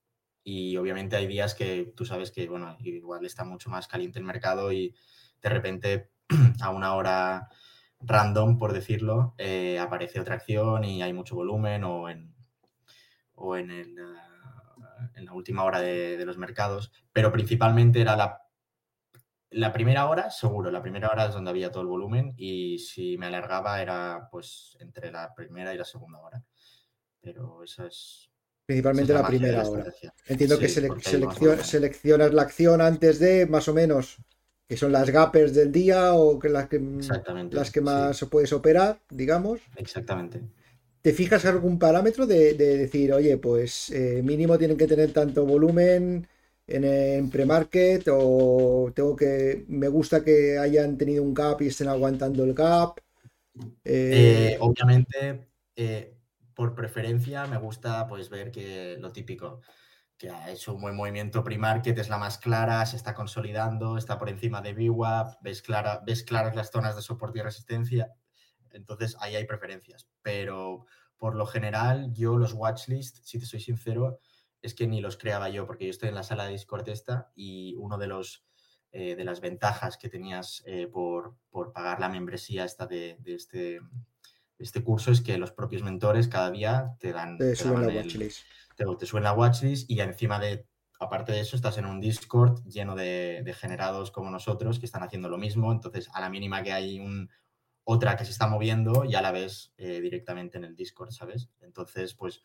y 0.47 0.77
obviamente 0.77 1.15
hay 1.15 1.27
días 1.27 1.55
que 1.55 1.91
tú 1.95 2.05
sabes 2.05 2.31
que, 2.31 2.47
bueno, 2.47 2.77
igual 2.79 3.25
está 3.25 3.43
mucho 3.43 3.69
más 3.69 3.87
caliente 3.87 4.19
el 4.19 4.25
mercado 4.25 4.71
y 4.71 4.95
de 5.41 5.49
repente 5.49 6.11
a 6.61 6.69
una 6.69 6.95
hora, 6.95 7.49
random, 7.99 8.57
por 8.57 8.73
decirlo, 8.73 9.35
eh, 9.37 9.79
aparece 9.79 10.19
otra 10.19 10.35
acción 10.35 10.83
y 10.83 11.01
hay 11.01 11.13
mucho 11.13 11.35
volumen 11.35 11.83
o 11.83 12.09
en, 12.09 12.35
o 13.35 13.55
en, 13.55 13.71
el, 13.71 13.95
ah, 13.99 15.09
en 15.15 15.25
la 15.25 15.33
última 15.33 15.63
hora 15.63 15.79
de, 15.79 16.17
de, 16.17 16.25
los 16.25 16.37
mercados, 16.37 16.91
pero 17.11 17.31
principalmente 17.31 18.01
era 18.01 18.15
la, 18.15 18.41
la 19.51 19.71
primera 19.71 20.07
hora, 20.07 20.29
seguro, 20.31 20.69
la 20.69 20.81
primera 20.81 21.09
hora 21.09 21.27
es 21.27 21.33
donde 21.33 21.49
había 21.49 21.71
todo 21.71 21.83
el 21.83 21.87
volumen 21.87 22.33
y 22.37 22.79
si 22.79 23.17
me 23.17 23.27
alargaba 23.27 23.81
era 23.81 24.27
pues 24.29 24.75
entre 24.79 25.11
la 25.11 25.33
primera 25.33 25.73
y 25.73 25.77
la 25.77 25.85
segunda 25.85 26.19
hora. 26.19 26.43
Pero 27.21 27.63
esa 27.63 27.87
es... 27.87 28.29
Principalmente 28.65 29.13
esa 29.13 29.21
es 29.21 29.23
la, 29.23 29.29
la 29.29 29.37
primera 29.37 29.69
hora. 29.69 29.85
Entiendo 30.27 30.55
sí, 30.55 30.61
que 30.61 30.69
sele 30.69 30.89
seleccion 30.99 31.63
seleccionas 31.63 32.33
la 32.33 32.41
acción 32.41 32.81
antes 32.81 33.19
de, 33.19 33.45
más 33.45 33.67
o 33.67 33.73
menos, 33.73 34.17
que 34.67 34.77
son 34.77 34.91
las 34.91 35.09
gappers 35.09 35.53
del 35.53 35.71
día 35.71 36.13
o 36.13 36.39
que 36.39 36.49
las 36.49 36.67
que, 36.67 36.79
las 37.51 37.71
que 37.71 37.81
más 37.81 38.17
sí. 38.17 38.25
puedes 38.25 38.51
operar, 38.53 38.99
digamos. 39.09 39.61
Exactamente. 39.75 40.41
¿Te 41.01 41.13
fijas 41.13 41.45
algún 41.45 41.77
parámetro 41.77 42.25
de, 42.25 42.55
de 42.55 42.77
decir, 42.77 43.13
oye, 43.13 43.37
pues 43.37 43.91
eh, 43.91 44.21
mínimo 44.23 44.57
tienen 44.57 44.77
que 44.77 44.87
tener 44.87 45.13
tanto 45.13 45.45
volumen 45.45 46.27
en, 46.65 46.83
en 46.83 47.29
pre-market 47.29 48.07
o 48.11 48.91
tengo 48.95 49.15
que, 49.15 49.65
me 49.67 49.87
gusta 49.87 50.23
que 50.23 50.57
hayan 50.57 50.97
tenido 50.97 51.21
un 51.21 51.33
gap 51.33 51.61
y 51.61 51.67
estén 51.67 51.89
aguantando 51.89 52.43
el 52.43 52.55
gap? 52.55 52.99
Eh... 53.83 54.53
Eh, 54.53 54.57
obviamente, 54.59 55.47
por 56.55 56.73
preferencia, 56.73 57.45
me 57.45 57.57
gusta 57.57 58.07
pues 58.07 58.29
ver 58.29 58.51
que 58.51 58.97
lo 58.99 59.11
típico, 59.11 59.61
que 60.17 60.29
ha 60.29 60.49
hecho 60.49 60.73
un 60.73 60.81
buen 60.81 60.95
movimiento 60.95 61.43
pre-market, 61.43 61.97
es 61.97 62.09
la 62.09 62.17
más 62.17 62.37
clara, 62.37 62.85
se 62.85 62.95
está 62.95 63.13
consolidando, 63.13 63.97
está 63.97 64.17
por 64.17 64.29
encima 64.29 64.61
de 64.61 64.73
VWAP, 64.73 65.41
ves, 65.41 65.61
clara, 65.61 66.01
ves 66.05 66.23
claras 66.23 66.55
las 66.55 66.71
zonas 66.71 66.95
de 66.95 67.01
soporte 67.01 67.39
y 67.39 67.41
resistencia, 67.41 68.13
entonces 68.71 69.17
ahí 69.19 69.35
hay 69.35 69.45
preferencias. 69.45 70.07
Pero 70.21 70.85
por 71.17 71.35
lo 71.35 71.45
general, 71.45 72.13
yo 72.13 72.37
los 72.37 72.53
watchlist, 72.53 73.23
si 73.23 73.39
te 73.39 73.45
soy 73.45 73.59
sincero, 73.59 74.19
es 74.61 74.73
que 74.73 74.87
ni 74.87 75.01
los 75.01 75.17
creaba 75.17 75.49
yo, 75.49 75.67
porque 75.67 75.85
yo 75.85 75.91
estoy 75.91 76.09
en 76.09 76.15
la 76.15 76.23
sala 76.23 76.45
de 76.45 76.51
Discord 76.51 76.87
esta 76.89 77.31
y 77.35 77.75
uno 77.77 77.97
de 77.97 78.07
los 78.07 78.45
eh, 78.97 79.17
de 79.17 79.25
las 79.25 79.41
ventajas 79.41 79.97
que 79.97 80.07
tenías 80.07 80.63
eh, 80.65 80.87
por, 80.87 81.35
por, 81.49 81.73
pagar 81.73 81.99
la 81.99 82.07
membresía 82.07 82.63
esta 82.63 82.87
de, 82.87 83.17
de 83.19 83.35
este, 83.35 83.57
de 83.57 83.81
este 84.57 84.85
curso 84.85 85.11
es 85.11 85.19
que 85.19 85.37
los 85.37 85.51
propios 85.51 85.83
mentores 85.83 86.29
cada 86.29 86.49
día 86.49 86.95
te 87.01 87.11
dan, 87.11 87.37
te, 87.37 87.49
te 87.49 87.55
suben 87.57 87.83
el, 87.83 87.87
la 87.87 88.01
watchlist. 88.01 88.45
Te, 88.75 88.85
te 88.99 89.05
suben 89.05 89.23
la 89.23 89.33
watchlist 89.33 89.89
y 89.89 89.99
encima 89.99 90.39
de 90.39 90.67
aparte 90.99 91.31
de 91.31 91.41
eso, 91.41 91.55
estás 91.55 91.77
en 91.77 91.85
un 91.85 91.99
Discord 91.99 92.63
lleno 92.65 92.95
de, 92.95 93.41
de, 93.43 93.53
generados 93.53 94.11
como 94.11 94.29
nosotros 94.29 94.79
que 94.79 94.85
están 94.85 95.03
haciendo 95.03 95.29
lo 95.29 95.37
mismo. 95.37 95.71
Entonces, 95.71 96.09
a 96.13 96.21
la 96.21 96.29
mínima 96.29 96.63
que 96.63 96.73
hay 96.73 96.99
un, 96.99 97.29
otra 97.83 98.15
que 98.17 98.25
se 98.25 98.31
está 98.31 98.47
moviendo, 98.47 99.05
ya 99.05 99.21
la 99.21 99.31
ves 99.31 99.73
eh, 99.77 100.01
directamente 100.01 100.57
en 100.57 100.65
el 100.65 100.75
Discord, 100.75 101.11
¿sabes? 101.11 101.49
Entonces, 101.61 102.13
pues 102.15 102.41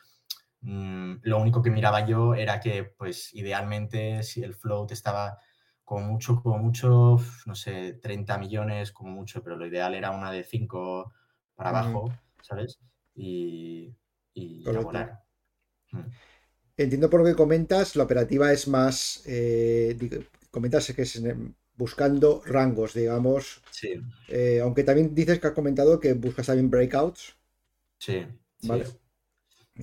mmm, 0.61 1.15
lo 1.23 1.39
único 1.39 1.63
que 1.63 1.71
miraba 1.71 2.07
yo 2.07 2.35
era 2.35 2.61
que, 2.61 2.85
pues, 2.85 3.35
idealmente, 3.35 4.23
si 4.23 4.43
el 4.43 4.55
float 4.55 4.93
estaba 4.93 5.39
como 5.85 6.07
mucho, 6.07 6.41
como 6.43 6.59
mucho, 6.59 7.17
no 7.47 7.55
sé, 7.55 7.95
30 7.95 8.39
millones, 8.39 8.93
como 8.93 9.11
mucho, 9.11 9.43
pero 9.43 9.57
lo 9.57 9.67
ideal 9.67 9.95
era 9.95 10.11
una 10.11 10.31
de 10.31 10.45
5 10.45 11.13
para 11.55 11.71
abajo, 11.71 12.09
mm. 12.09 12.43
¿sabes? 12.43 12.79
Y, 13.15 13.97
y 14.35 14.69
a 14.69 14.81
volar. 14.81 15.30
Entiendo 16.76 17.11
por 17.11 17.20
lo 17.20 17.26
que 17.26 17.35
comentas, 17.35 17.97
la 17.97 18.04
operativa 18.04 18.52
es 18.52 18.68
más, 18.68 19.23
eh, 19.26 19.97
comentas 20.50 20.92
que 20.92 21.02
es 21.02 21.23
buscando 21.76 22.42
rangos, 22.44 22.94
digamos. 22.94 23.62
Sí. 23.70 24.00
Eh, 24.28 24.61
aunque 24.62 24.85
también 24.85 25.14
dices 25.14 25.40
que 25.40 25.47
has 25.47 25.54
comentado 25.54 26.00
que 26.00 26.12
buscas 26.12 26.47
también 26.47 26.70
breakouts. 26.70 27.37
Sí. 27.99 28.26
Vale. 28.62 28.87
Sí. 28.87 28.92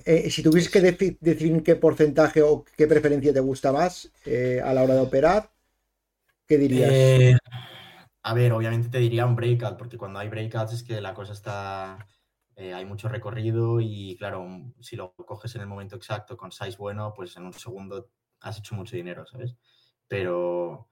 Eh, 0.04 0.30
si 0.30 0.42
tuvieses 0.42 0.70
que 0.70 0.80
de 0.80 1.18
definir 1.20 1.62
qué 1.62 1.76
porcentaje 1.76 2.42
o 2.42 2.64
qué 2.76 2.86
preferencia 2.86 3.32
te 3.32 3.40
gusta 3.40 3.72
más 3.72 4.10
eh, 4.24 4.60
a 4.62 4.72
la 4.72 4.82
hora 4.82 4.94
de 4.94 5.00
operar, 5.00 5.50
¿qué 6.46 6.58
dirías? 6.58 6.90
Eh, 6.92 7.36
a 8.22 8.34
ver, 8.34 8.52
obviamente 8.52 8.88
te 8.88 8.98
diría 8.98 9.26
un 9.26 9.36
breakout, 9.36 9.76
porque 9.76 9.96
cuando 9.96 10.18
hay 10.18 10.28
breakouts 10.28 10.72
es 10.72 10.82
que 10.82 11.00
la 11.00 11.14
cosa 11.14 11.32
está 11.32 12.06
eh, 12.60 12.74
hay 12.74 12.84
mucho 12.84 13.08
recorrido 13.08 13.80
y 13.80 14.16
claro, 14.16 14.44
si 14.80 14.96
lo 14.96 15.14
coges 15.14 15.54
en 15.54 15.60
el 15.60 15.68
momento 15.68 15.94
exacto 15.94 16.36
con 16.36 16.50
size 16.50 16.76
bueno, 16.76 17.14
pues 17.14 17.36
en 17.36 17.44
un 17.46 17.52
segundo 17.52 18.10
has 18.40 18.58
hecho 18.58 18.74
mucho 18.74 18.96
dinero, 18.96 19.24
¿sabes? 19.26 19.54
Pero, 20.08 20.88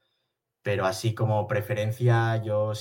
pero 0.63 0.87
así 0.87 1.13
como 1.13 1.49
preferencia, 1.49 2.41
yo 2.41 2.73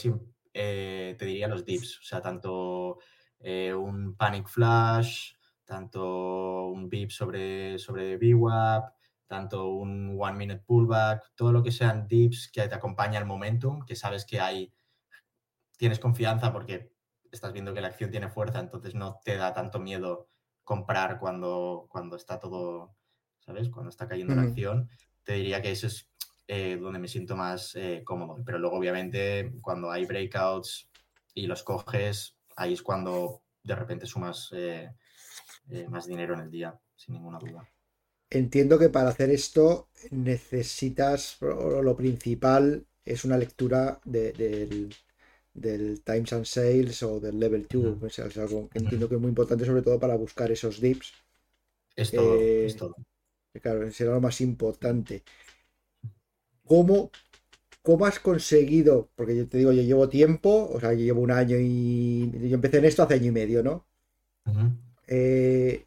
eh, 0.54 1.16
te 1.18 1.26
diría 1.26 1.48
los 1.48 1.66
dips, 1.66 2.00
o 2.00 2.04
sea, 2.04 2.22
tanto 2.22 3.00
eh, 3.40 3.74
un 3.74 4.16
panic 4.16 4.48
flash, 4.48 5.34
tanto 5.66 6.68
un 6.68 6.88
VIP 6.88 7.10
sobre, 7.10 7.80
sobre 7.80 8.18
VWAP, 8.18 8.94
tanto 9.26 9.68
un 9.70 10.16
one 10.20 10.38
minute 10.38 10.64
pullback, 10.64 11.34
todo 11.34 11.52
lo 11.52 11.64
que 11.64 11.72
sean 11.72 12.08
dips 12.08 12.52
que 12.54 12.68
te 12.68 12.76
acompaña 12.76 13.18
el 13.18 13.26
momentum, 13.26 13.84
que 13.84 13.96
sabes 13.96 14.26
que 14.26 14.40
hay, 14.40 14.72
tienes 15.76 15.98
confianza 15.98 16.54
porque 16.54 16.95
estás 17.36 17.54
viendo 17.54 17.74
que 17.74 17.82
la 17.82 17.88
acción 17.88 18.12
tiene 18.12 18.30
fuerza, 18.30 18.60
entonces 18.60 18.96
no 18.96 19.20
te 19.24 19.38
da 19.38 19.54
tanto 19.54 19.80
miedo 19.80 20.28
comprar 20.64 21.20
cuando, 21.20 21.86
cuando 21.90 22.16
está 22.16 22.40
todo, 22.40 22.96
¿sabes? 23.40 23.70
Cuando 23.70 23.90
está 23.90 24.08
cayendo 24.08 24.36
la 24.36 24.42
acción. 24.42 24.90
Te 25.24 25.34
diría 25.34 25.62
que 25.62 25.72
eso 25.72 25.88
es 25.88 26.10
eh, 26.48 26.78
donde 26.80 27.00
me 27.00 27.08
siento 27.08 27.36
más 27.36 27.76
eh, 27.76 28.02
cómodo. 28.04 28.42
Pero 28.46 28.60
luego, 28.60 28.78
obviamente, 28.78 29.54
cuando 29.62 29.92
hay 29.92 30.06
breakouts 30.06 30.90
y 31.34 31.48
los 31.48 31.64
coges, 31.64 32.36
ahí 32.58 32.74
es 32.74 32.82
cuando 32.82 33.44
de 33.64 33.76
repente 33.76 34.06
sumas 34.06 34.50
eh, 34.54 34.92
eh 35.70 35.88
más 35.90 36.06
dinero 36.06 36.34
en 36.34 36.42
el 36.42 36.52
día, 36.52 36.78
sin 36.96 37.16
ninguna 37.16 37.40
duda. 37.40 37.68
Entiendo 38.30 38.78
que 38.78 38.90
para 38.90 39.10
hacer 39.10 39.30
esto 39.30 39.90
necesitas, 40.12 41.38
lo 41.42 41.96
principal 41.96 42.86
es 43.04 43.24
una 43.24 43.38
lectura 43.38 44.00
de, 44.04 44.34
de, 44.34 44.66
del 44.66 44.96
Times 46.04 46.34
and 46.34 46.46
Sales 46.46 47.02
o 47.04 47.20
del 47.20 47.40
Level 47.40 47.68
2. 47.68 47.84
Uh 47.84 47.88
-huh. 47.88 48.00
pues 48.00 48.20
es 48.20 48.38
algo 48.38 48.70
que 48.70 48.80
entiendo 48.80 49.08
que 49.08 49.16
es 49.16 49.22
muy 49.22 49.30
importante, 49.30 49.66
sobre 49.66 49.82
todo 49.82 50.00
para 50.00 50.16
buscar 50.16 50.52
esos 50.52 50.82
dips. 50.82 51.14
Es 51.96 52.12
todo, 52.12 52.40
eh, 52.40 52.66
es 52.66 52.76
todo. 52.76 52.96
Claro, 53.62 53.90
será 53.92 54.14
lo 54.14 54.22
más 54.22 54.42
importante. 54.42 55.24
¿Cómo, 56.66 57.12
¿Cómo 57.82 58.06
has 58.06 58.20
conseguido? 58.20 59.10
Porque 59.16 59.36
yo 59.38 59.48
te 59.48 59.58
digo, 59.60 59.72
yo 59.72 59.82
llevo 59.82 60.10
tiempo, 60.10 60.70
o 60.74 60.80
sea, 60.80 60.94
yo 60.94 61.06
llevo 61.06 61.22
un 61.22 61.32
año 61.32 61.58
y. 61.60 62.32
Yo 62.50 62.56
empecé 62.56 62.80
en 62.80 62.86
esto 62.86 63.04
hace 63.04 63.14
año 63.16 63.28
y 63.28 63.32
medio, 63.32 63.64
¿no? 63.64 63.86
Uh 64.46 64.52
-huh. 64.52 64.72
eh, 65.08 65.86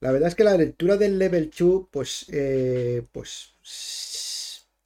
la 0.00 0.12
verdad 0.12 0.28
es 0.28 0.34
que 0.34 0.44
la 0.44 0.56
lectura 0.56 0.96
del 0.96 1.18
Level 1.18 1.50
2, 1.56 1.88
pues, 1.90 2.26
eh, 2.30 3.04
pues 3.12 3.54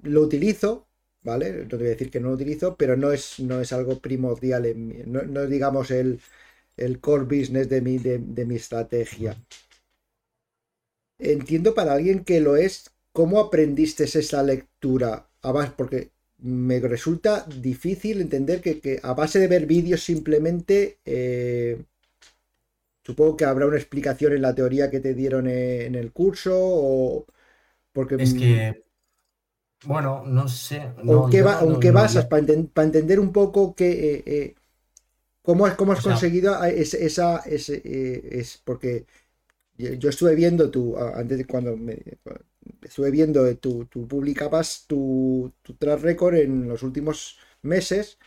lo 0.02 0.22
utilizo, 0.22 0.88
¿vale? 1.22 1.52
No 1.52 1.68
te 1.68 1.76
voy 1.76 1.86
a 1.86 1.90
decir 1.90 2.10
que 2.10 2.20
no 2.20 2.28
lo 2.28 2.34
utilizo, 2.34 2.76
pero 2.76 2.96
no 2.96 3.12
es, 3.12 3.40
no 3.40 3.60
es 3.60 3.72
algo 3.72 4.00
primordial, 4.00 4.66
en 4.66 5.10
no, 5.12 5.22
no, 5.22 5.42
es 5.42 5.50
digamos 5.50 5.90
el, 5.90 6.20
el 6.76 7.00
core 7.00 7.24
business 7.24 7.68
de 7.68 7.80
mi, 7.80 7.98
de, 7.98 8.18
de 8.18 8.46
mi 8.46 8.56
estrategia. 8.56 9.36
Entiendo 11.18 11.74
para 11.74 11.92
alguien 11.94 12.24
que 12.24 12.40
lo 12.40 12.56
es, 12.56 12.90
¿cómo 13.12 13.40
aprendiste 13.40 14.04
esa 14.04 14.42
lectura? 14.42 15.28
Además, 15.42 15.72
porque 15.76 16.10
me 16.38 16.80
resulta 16.80 17.46
difícil 17.60 18.20
entender 18.20 18.60
que, 18.60 18.80
que 18.80 18.98
a 19.02 19.14
base 19.14 19.38
de 19.38 19.46
ver 19.48 19.66
vídeos 19.66 20.02
simplemente, 20.02 20.98
eh, 21.04 21.82
supongo 23.04 23.36
que 23.36 23.44
habrá 23.44 23.66
una 23.66 23.76
explicación 23.76 24.32
en 24.32 24.42
la 24.42 24.54
teoría 24.54 24.90
que 24.90 25.00
te 25.00 25.14
dieron 25.14 25.46
en 25.48 25.94
el 25.94 26.12
curso 26.12 26.52
o... 26.56 27.26
Porque, 27.92 28.16
es 28.16 28.34
que 28.34 28.66
bueno, 29.84 30.22
no 30.26 30.48
sé. 30.48 30.92
No, 31.02 31.24
¿O 31.24 31.30
qué, 31.30 31.42
va, 31.42 31.62
no, 31.62 31.78
qué 31.80 31.88
no, 31.88 31.94
basas? 31.94 32.26
Para, 32.26 32.40
enten 32.40 32.66
para, 32.68 32.86
entender 32.86 33.20
un 33.20 33.32
poco 33.32 33.74
que, 33.74 34.14
eh, 34.16 34.22
eh, 34.26 34.54
cómo, 35.42 35.66
cómo 35.76 35.92
has 35.92 35.98
o 35.98 36.02
sea, 36.02 36.12
conseguido 36.12 36.62
esa... 36.64 36.96
esa 36.98 37.38
ese, 37.46 37.82
eh, 37.84 38.28
es 38.40 38.60
porque 38.64 39.06
yo 39.76 40.10
estuve 40.10 40.34
viendo 40.34 40.70
tu, 40.70 40.96
antes 40.96 41.38
de 41.38 41.46
cuando 41.46 41.76
me, 41.76 41.98
estuve 42.82 43.10
viendo 43.10 43.56
tu, 43.56 43.86
tu 43.86 44.06
publicabas 44.06 44.84
tu, 44.86 45.52
tu 45.62 45.74
track 45.74 46.00
record 46.00 46.36
en 46.36 46.68
los 46.68 46.82
últimos 46.82 47.38
meses, 47.62 48.18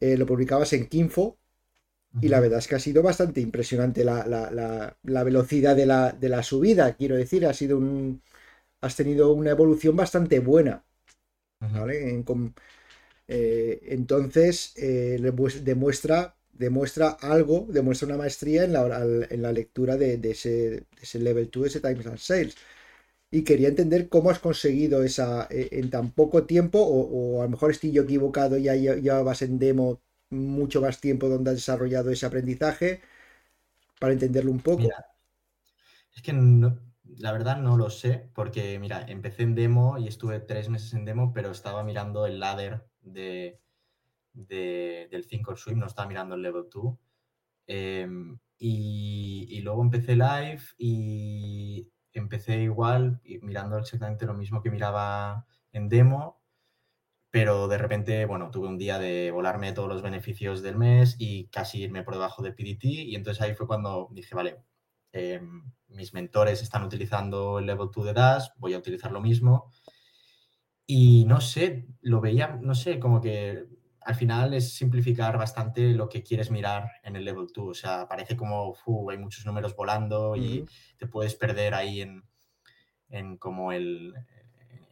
eh, 0.00 0.16
lo 0.16 0.26
publicabas 0.26 0.72
en 0.74 0.86
Kinfo 0.88 1.38
y 2.20 2.28
la 2.28 2.40
verdad 2.40 2.60
es 2.60 2.68
que 2.68 2.76
ha 2.76 2.80
sido 2.80 3.02
bastante 3.02 3.40
impresionante 3.40 4.04
la, 4.04 4.26
la, 4.26 4.50
la, 4.50 4.96
la 5.02 5.24
velocidad 5.24 5.76
de 5.76 5.86
la 6.28 6.42
subida, 6.42 6.94
quiero 6.96 7.16
decir, 7.16 7.46
ha 7.46 7.54
sido 7.54 7.78
un, 7.78 8.22
has 8.80 8.96
tenido 8.96 9.32
una 9.32 9.50
evolución 9.50 9.96
bastante 9.96 10.40
buena. 10.40 10.84
¿vale? 11.60 12.10
En, 12.10 12.22
con, 12.22 12.54
eh, 13.28 13.80
entonces, 13.84 14.72
eh, 14.76 15.18
demuestra, 15.64 16.36
demuestra 16.52 17.10
algo, 17.10 17.66
demuestra 17.70 18.06
una 18.08 18.18
maestría 18.18 18.64
en 18.64 18.72
la, 18.74 19.02
en 19.30 19.42
la 19.42 19.52
lectura 19.52 19.96
de, 19.96 20.18
de, 20.18 20.30
ese, 20.32 20.50
de, 20.50 20.86
ese, 21.00 21.18
level 21.20 21.50
2, 21.50 21.66
ese 21.66 21.80
Times 21.80 22.06
and 22.06 22.18
Sales. 22.18 22.56
Y 23.30 23.42
quería 23.44 23.68
entender 23.68 24.08
cómo 24.08 24.30
has 24.30 24.38
conseguido 24.40 25.02
esa 25.04 25.48
eh, 25.50 25.68
en 25.72 25.90
tan 25.90 26.12
poco 26.12 26.44
tiempo, 26.46 26.80
o, 26.80 27.36
o, 27.38 27.40
a 27.42 27.44
lo 27.44 27.50
mejor 27.50 27.70
estoy 27.70 27.92
yo 27.92 28.02
equivocado, 28.04 28.56
ya, 28.58 29.22
vas 29.22 29.42
en 29.42 29.58
demo 29.58 30.00
mucho 30.30 30.80
más 30.80 31.00
tiempo 31.00 31.28
donde 31.28 31.50
has 31.50 31.56
desarrollado 31.56 32.10
ese 32.10 32.26
aprendizaje 32.26 33.00
para 34.00 34.12
entenderlo 34.12 34.50
un 34.50 34.60
poco. 34.60 34.84
es 36.14 36.22
que 36.22 36.32
la 37.18 37.32
verdad 37.32 37.58
no 37.58 37.76
lo 37.76 37.90
sé, 37.90 38.30
porque 38.34 38.78
mira, 38.78 39.04
empecé 39.08 39.42
en 39.42 39.54
demo 39.54 39.98
y 39.98 40.08
estuve 40.08 40.40
tres 40.40 40.68
meses 40.68 40.92
en 40.94 41.04
demo, 41.04 41.32
pero 41.32 41.50
estaba 41.50 41.84
mirando 41.84 42.26
el 42.26 42.40
ladder 42.40 42.86
de, 43.00 43.60
del 44.32 45.26
Think 45.26 45.48
or 45.48 45.58
Swim, 45.58 45.78
no 45.78 45.86
estaba 45.86 46.08
mirando 46.08 46.34
el 46.34 46.42
level 46.42 46.66
2. 46.72 46.98
Em, 47.68 48.38
y, 48.58 49.46
y, 49.50 49.60
luego 49.60 49.82
empecé 49.82 50.14
live 50.16 50.62
y 50.78 51.88
empecé 52.12 52.62
igual, 52.62 53.20
mirando 53.42 53.78
exactamente 53.78 54.26
lo 54.26 54.34
mismo 54.34 54.62
que 54.62 54.70
miraba 54.70 55.46
en 55.72 55.88
demo, 55.88 56.40
pero 57.30 57.68
de 57.68 57.78
repente, 57.78 58.24
bueno, 58.24 58.50
tuve 58.50 58.68
un 58.68 58.78
día 58.78 58.98
de 58.98 59.30
volarme 59.30 59.72
todos 59.72 59.88
los 59.88 60.02
beneficios 60.02 60.62
del 60.62 60.76
mes 60.76 61.16
y 61.18 61.48
casi 61.48 61.82
irme 61.82 62.02
por 62.02 62.14
debajo 62.14 62.42
de 62.42 62.52
PDT 62.52 62.84
y 62.84 63.14
entonces 63.14 63.42
ahí 63.42 63.54
fue 63.54 63.66
cuando 63.66 64.08
dije, 64.12 64.34
vale, 64.34 64.62
em, 65.16 65.72
mis 65.88 66.12
mentores 66.14 66.62
están 66.62 66.84
utilizando 66.84 67.58
el 67.58 67.66
Level 67.66 67.88
2 67.94 68.06
de 68.06 68.12
Dash, 68.12 68.48
voy 68.58 68.74
a 68.74 68.78
utilizar 68.78 69.12
lo 69.12 69.20
mismo. 69.20 69.72
Y 70.86 71.24
no 71.26 71.40
sé, 71.40 71.88
lo 72.00 72.20
veía, 72.20 72.58
no 72.62 72.74
sé, 72.74 73.00
como 73.00 73.20
que 73.20 73.66
al 74.00 74.14
final 74.14 74.54
es 74.54 74.74
simplificar 74.74 75.36
bastante 75.36 75.92
lo 75.92 76.08
que 76.08 76.22
quieres 76.22 76.50
mirar 76.50 76.92
en 77.02 77.16
el 77.16 77.24
Level 77.24 77.48
2. 77.52 77.68
O 77.68 77.74
sea, 77.74 78.06
parece 78.08 78.36
como 78.36 78.76
hay 79.10 79.18
muchos 79.18 79.44
números 79.46 79.74
volando 79.74 80.36
y 80.36 80.64
te 80.96 81.08
puedes 81.08 81.34
perder 81.34 81.74
ahí 81.74 82.02
en, 82.02 82.22
en 83.08 83.36
como 83.36 83.72
el 83.72 84.14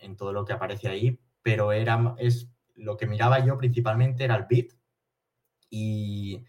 en 0.01 0.17
todo 0.17 0.33
lo 0.33 0.45
que 0.45 0.53
aparece 0.53 0.89
ahí, 0.89 1.19
pero 1.43 1.73
era 1.73 2.15
es 2.19 2.51
lo 2.75 2.97
que 2.97 3.07
miraba 3.07 3.45
yo 3.45 3.57
principalmente 3.57 4.25
era 4.25 4.37
el 4.37 4.47
bit 4.49 4.73
y, 5.71 6.45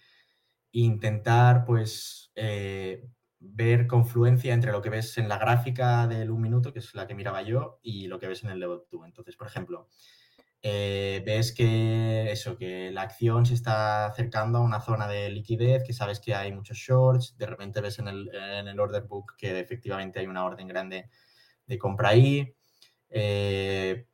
intentar 0.71 1.63
pues 1.63 2.33
eh, 2.35 3.07
ver 3.39 3.87
confluencia 3.87 4.53
entre 4.53 4.71
lo 4.71 4.81
que 4.81 4.89
ves 4.89 5.17
en 5.17 5.29
la 5.29 5.37
gráfica 5.37 6.07
del 6.07 6.31
un 6.31 6.41
minuto, 6.41 6.73
que 6.73 6.79
es 6.79 6.93
la 6.95 7.07
que 7.07 7.15
miraba 7.15 7.41
yo, 7.41 7.79
y 7.81 8.07
lo 8.07 8.19
que 8.19 8.27
ves 8.27 8.43
en 8.43 8.49
el 8.51 8.59
2. 8.59 8.83
Entonces, 9.05 9.35
por 9.35 9.47
ejemplo, 9.47 9.89
eh, 10.61 11.21
ves 11.25 11.53
que 11.53 12.31
eso, 12.31 12.57
que 12.57 12.91
la 12.91 13.03
acción 13.03 13.45
se 13.45 13.53
está 13.53 14.07
acercando 14.07 14.57
a 14.57 14.61
una 14.61 14.81
zona 14.81 15.07
de 15.07 15.29
liquidez, 15.29 15.83
que 15.83 15.93
sabes 15.93 16.19
que 16.19 16.33
hay 16.33 16.51
muchos 16.51 16.77
shorts, 16.77 17.37
de 17.37 17.45
repente 17.45 17.81
ves 17.81 17.99
en 17.99 18.07
el, 18.07 18.33
en 18.33 18.67
el 18.67 18.79
order 18.79 19.03
book 19.03 19.35
que 19.37 19.59
efectivamente 19.59 20.19
hay 20.19 20.27
una 20.27 20.43
orden 20.43 20.67
grande 20.67 21.09
de 21.67 21.77
compra 21.77 22.09
ahí. 22.09 22.55
Eh, 23.09 24.07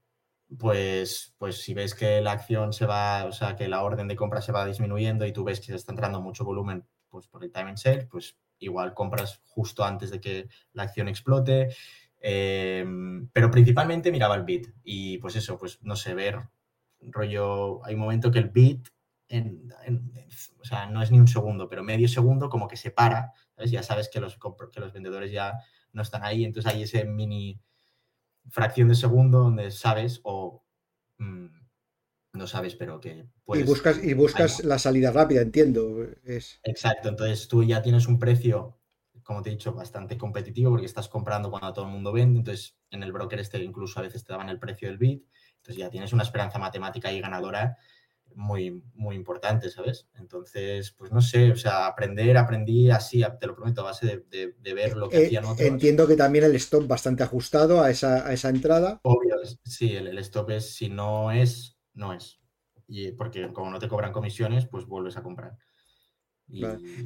pues, 0.59 1.35
pues 1.37 1.61
si 1.61 1.73
ves 1.73 1.95
que 1.95 2.21
la 2.21 2.33
acción 2.33 2.73
se 2.73 2.85
va, 2.85 3.25
o 3.25 3.31
sea, 3.31 3.55
que 3.55 3.67
la 3.69 3.83
orden 3.83 4.07
de 4.07 4.15
compra 4.15 4.41
se 4.41 4.51
va 4.51 4.65
disminuyendo 4.65 5.25
y 5.25 5.31
tú 5.31 5.43
ves 5.43 5.59
que 5.59 5.67
se 5.67 5.75
está 5.75 5.93
entrando 5.93 6.21
mucho 6.21 6.43
volumen 6.43 6.85
pues 7.09 7.27
por 7.27 7.43
el 7.43 7.51
time 7.51 7.69
and 7.69 7.77
sale, 7.77 8.07
pues 8.07 8.37
igual 8.61 8.93
compras 8.93 9.41
justo 9.45 9.83
antes 9.83 10.09
de 10.11 10.21
que 10.21 10.47
la 10.73 10.83
acción 10.83 11.07
explote. 11.07 11.75
Em, 12.19 13.27
pero 13.33 13.49
principalmente 13.49 14.11
miraba 14.11 14.35
el 14.35 14.43
bit 14.43 14.69
y 14.83 15.17
pues 15.17 15.35
eso, 15.35 15.57
pues 15.57 15.79
no 15.81 15.95
sé, 15.95 16.13
ver 16.13 16.49
rollo, 17.01 17.83
hay 17.83 17.95
un 17.95 18.01
momento 18.01 18.31
que 18.31 18.39
el 18.39 18.49
bit, 18.49 18.89
o 20.59 20.65
sea, 20.65 20.85
no 20.85 21.01
es 21.01 21.09
ni 21.09 21.19
un 21.19 21.27
segundo, 21.27 21.67
pero 21.67 21.83
medio 21.83 22.07
segundo 22.07 22.49
como 22.49 22.67
que 22.67 22.77
se 22.77 22.91
para, 22.91 23.33
ya 23.65 23.81
sabes 23.81 24.07
que 24.09 24.19
los, 24.19 24.37
que 24.71 24.79
los 24.79 24.93
vendedores 24.93 25.31
ya 25.31 25.57
no 25.93 26.03
están 26.03 26.23
ahí, 26.23 26.45
entonces 26.45 26.71
hay 26.71 26.83
ese 26.83 27.05
mini 27.05 27.59
fracción 28.49 28.87
de 28.87 28.95
segundo 28.95 29.39
donde 29.39 29.71
sabes 29.71 30.21
no 32.33 32.47
sabes, 32.47 32.75
pero 32.75 32.99
que 32.99 33.25
puedes... 33.43 33.65
Y 33.65 33.67
buscas, 33.67 34.03
y 34.03 34.13
buscas 34.13 34.63
la 34.63 34.79
salida 34.79 35.11
rápida, 35.11 35.41
entiendo. 35.41 36.05
Es... 36.23 36.59
Exacto, 36.63 37.09
entonces 37.09 37.47
tú 37.47 37.63
ya 37.63 37.81
tienes 37.81 38.07
un 38.07 38.19
precio 38.19 38.77
como 39.23 39.41
te 39.41 39.49
he 39.49 39.53
dicho, 39.53 39.73
bastante 39.73 40.17
competitivo 40.17 40.71
porque 40.71 40.85
estás 40.85 41.07
comprando 41.07 41.49
cuando 41.49 41.71
todo 41.71 41.85
el 41.85 41.91
mundo 41.91 42.11
vende, 42.11 42.39
entonces 42.39 42.75
en 42.89 43.03
el 43.03 43.11
broker 43.11 43.39
este 43.39 43.63
incluso 43.63 43.99
a 43.99 44.03
veces 44.03 44.25
te 44.25 44.33
daban 44.33 44.49
el 44.49 44.59
precio 44.59 44.87
del 44.87 44.97
bit, 44.97 45.25
entonces 45.57 45.77
ya 45.77 45.89
tienes 45.89 46.11
una 46.11 46.23
esperanza 46.23 46.59
matemática 46.59 47.11
y 47.11 47.21
ganadora 47.21 47.77
muy, 48.35 48.83
muy 48.93 49.15
importante, 49.15 49.69
¿sabes? 49.69 50.07
Entonces, 50.17 50.91
pues 50.91 51.11
no 51.11 51.21
sé, 51.21 51.51
o 51.51 51.55
sea, 51.55 51.85
aprender, 51.85 52.37
aprendí 52.37 52.89
así, 52.89 53.23
te 53.39 53.47
lo 53.47 53.55
prometo, 53.55 53.81
a 53.81 53.85
base 53.85 54.23
de, 54.29 54.73
ver 54.73 54.95
lo 54.95 55.09
que 55.09 55.17
eh, 55.17 55.25
hacían 55.25 55.45
otros. 55.45 55.67
Entiendo 55.67 56.07
que 56.07 56.15
también 56.15 56.45
el 56.45 56.55
stop 56.55 56.87
bastante 56.87 57.23
ajustado 57.23 57.81
a 57.81 57.89
esa, 57.89 58.25
a 58.25 58.33
esa 58.33 58.49
entrada. 58.49 59.01
Obvio, 59.03 59.35
sí, 59.65 59.95
el, 59.95 60.17
stop 60.19 60.51
es, 60.51 60.73
si 60.73 60.89
no 60.89 61.31
es, 61.31 61.70
no 61.93 62.13
es. 62.13 62.39
Y 62.87 63.11
porque 63.11 63.51
como 63.53 63.71
no 63.71 63.79
te 63.79 63.87
cobran 63.87 64.11
comisiones, 64.11 64.65
pues 64.65 64.85
vuelves 64.85 65.17
a 65.17 65.23
comprar. 65.23 65.57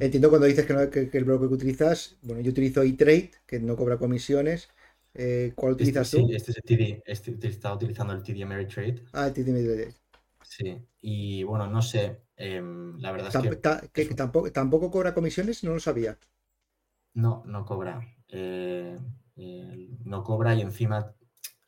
Entiendo 0.00 0.28
cuando 0.28 0.46
dices 0.46 0.66
que, 0.66 1.10
el 1.12 1.24
broker 1.24 1.48
que 1.48 1.54
utilizas, 1.54 2.16
bueno, 2.22 2.40
yo 2.40 2.50
utilizo 2.50 2.82
eTrade, 2.82 3.30
que 3.46 3.60
no 3.60 3.76
cobra 3.76 3.96
comisiones. 3.96 4.68
Eh, 5.14 5.52
¿Cuál 5.54 5.72
este 5.72 5.84
utilizas 5.84 6.10
tú? 6.10 6.28
este 6.30 6.50
es 6.50 6.56
el 6.58 6.62
TD, 6.62 7.02
este, 7.06 7.48
estaba 7.48 7.76
utilizando 7.76 8.12
el 8.12 8.22
TD 8.22 8.42
Ameritrade. 8.42 9.02
Ah, 9.12 9.28
el 9.28 9.32
TD 9.32 9.50
Ameritrade. 9.50 9.94
Sí, 10.42 10.78
y 11.00 11.42
bueno, 11.44 11.66
no 11.66 11.82
sé, 11.82 12.22
em, 12.36 12.98
la 12.98 13.12
verdad 13.12 13.28
es 13.34 13.90
que... 13.92 14.14
tampoco, 14.14 14.52
tampoco 14.52 14.90
cobra 14.90 15.14
comisiones, 15.14 15.64
no 15.64 15.74
lo 15.74 15.80
sabía. 15.80 16.18
No, 17.14 17.42
no 17.46 17.64
cobra. 17.64 18.00
Eh, 18.28 18.98
no 20.04 20.22
cobra 20.22 20.54
y 20.54 20.60
encima, 20.60 21.14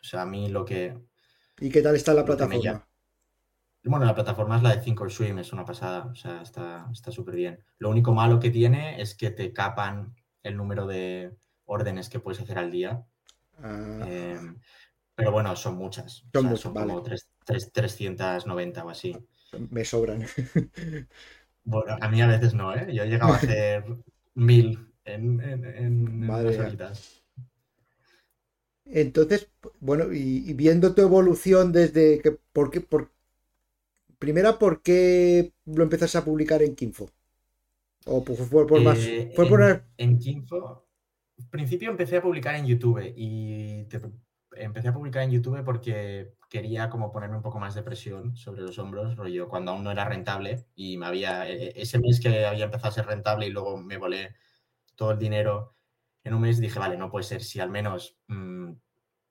o 0.01 0.05
sea, 0.05 0.23
a 0.23 0.27
mí 0.27 0.49
lo 0.49 0.65
que... 0.65 0.97
¿Y 1.61 1.71
qué 1.71 1.83
tal 1.83 1.97
está 1.97 2.15
la 2.15 2.25
plataforma? 2.25 2.88
Bueno, 3.89 4.05
la 4.05 4.15
plataforma 4.15 4.57
es 4.57 4.63
la 4.63 4.77
de 4.77 4.83
Think 4.83 5.01
or 5.01 5.11
Swim, 5.11 5.39
es 5.39 5.53
una 5.53 5.65
pasada, 5.65 6.07
o 6.07 6.15
sea, 6.15 6.43
está 6.43 7.11
súper 7.11 7.35
bien. 7.35 7.65
Lo 7.79 7.89
único 7.89 8.13
malo 8.13 8.39
que 8.39 8.51
tiene 8.51 9.01
es 9.01 9.15
que 9.15 9.31
te 9.31 9.53
capan 9.53 10.15
el 10.43 10.57
número 10.57 10.87
de 10.87 11.35
órdenes 11.65 12.09
que 12.09 12.21
puedes 12.21 12.41
hacer 12.41 12.59
al 12.59 12.71
día. 12.71 13.03
Ah. 13.63 14.05
Em, 14.07 14.61
pero 15.15 15.33
bueno, 15.33 15.57
son 15.57 15.77
muchas. 15.77 16.25
Son, 16.33 16.75
como 16.75 17.03
390 17.03 18.85
o 18.85 18.91
así. 18.91 19.17
Me 19.71 19.85
sobran. 19.85 20.27
Bueno, 21.65 21.99
a 22.01 22.09
mí 22.09 22.23
a 22.23 22.27
veces 22.27 22.55
no, 22.55 22.75
¿eh? 22.75 22.87
Yo 22.95 23.03
he 23.03 23.09
llegado 23.11 23.35
a 23.35 23.37
hacer 23.37 23.85
mil 24.35 24.91
en, 25.05 25.39
en, 25.43 26.27
Entonces, 28.87 29.51
bueno, 29.79 30.11
y, 30.11 30.55
viendo 30.55 30.95
tu 30.95 31.03
evolución 31.03 31.71
desde 31.73 32.23
que, 32.23 32.39
¿por 32.55 32.71
qué, 32.71 32.81
por, 32.81 33.11
primera, 34.19 34.59
¿por 34.59 34.83
qué 34.83 35.53
lo 35.67 35.83
empezaste 35.83 36.19
a 36.19 36.25
publicar 36.25 36.63
en 36.63 36.75
Kinfo? 36.75 37.11
¿O 38.07 38.23
fue 38.23 38.67
por 38.67 38.81
más? 38.81 38.99
Eh, 38.99 39.33
¿Fue 39.35 39.47
en, 39.47 39.83
en 39.97 40.19
Kinfo, 40.19 40.89
en 41.39 41.49
principio 41.51 41.91
empecé 41.91 42.17
a 42.17 42.23
publicar 42.23 42.55
en 42.55 42.67
YouTube 42.67 43.13
y 43.17 43.87
empecé 44.53 44.89
a 44.89 44.93
publicar 44.93 45.23
en 45.23 45.31
YouTube 45.31 45.63
porque 45.65 46.35
quería 46.49 46.89
como 46.91 47.13
ponerme 47.13 47.37
un 47.37 47.43
poco 47.43 47.59
más 47.59 47.75
de 47.75 47.83
presión 47.83 48.37
sobre 48.37 48.63
los 48.63 48.79
hombros, 48.79 49.17
rollo, 49.17 49.49
cuando 49.49 49.73
aún 49.73 49.85
no 49.85 49.91
era 49.91 50.05
rentable 50.05 50.67
y 50.75 50.97
me 50.97 51.07
había, 51.07 51.49
e, 51.49 51.69
e, 51.69 51.83
ese 51.83 51.99
mes 51.99 52.21
que 52.21 52.45
había 52.47 52.65
empezado 52.65 52.89
a 52.89 52.93
ser 52.93 53.07
rentable 53.07 53.47
y 53.47 53.51
luego 53.51 53.77
me 53.77 53.99
volé 53.99 54.35
todo 54.97 55.13
el 55.13 55.19
dinero 55.19 55.77
en 56.25 56.35
un 56.35 56.41
mes, 56.41 56.61
dije, 56.61 56.79
vale, 56.79 56.97
no 56.97 57.11
puede 57.11 57.25
ser, 57.25 57.43
si 57.43 57.61
al 57.61 57.71
menos 57.71 58.19
mm, 58.29 58.73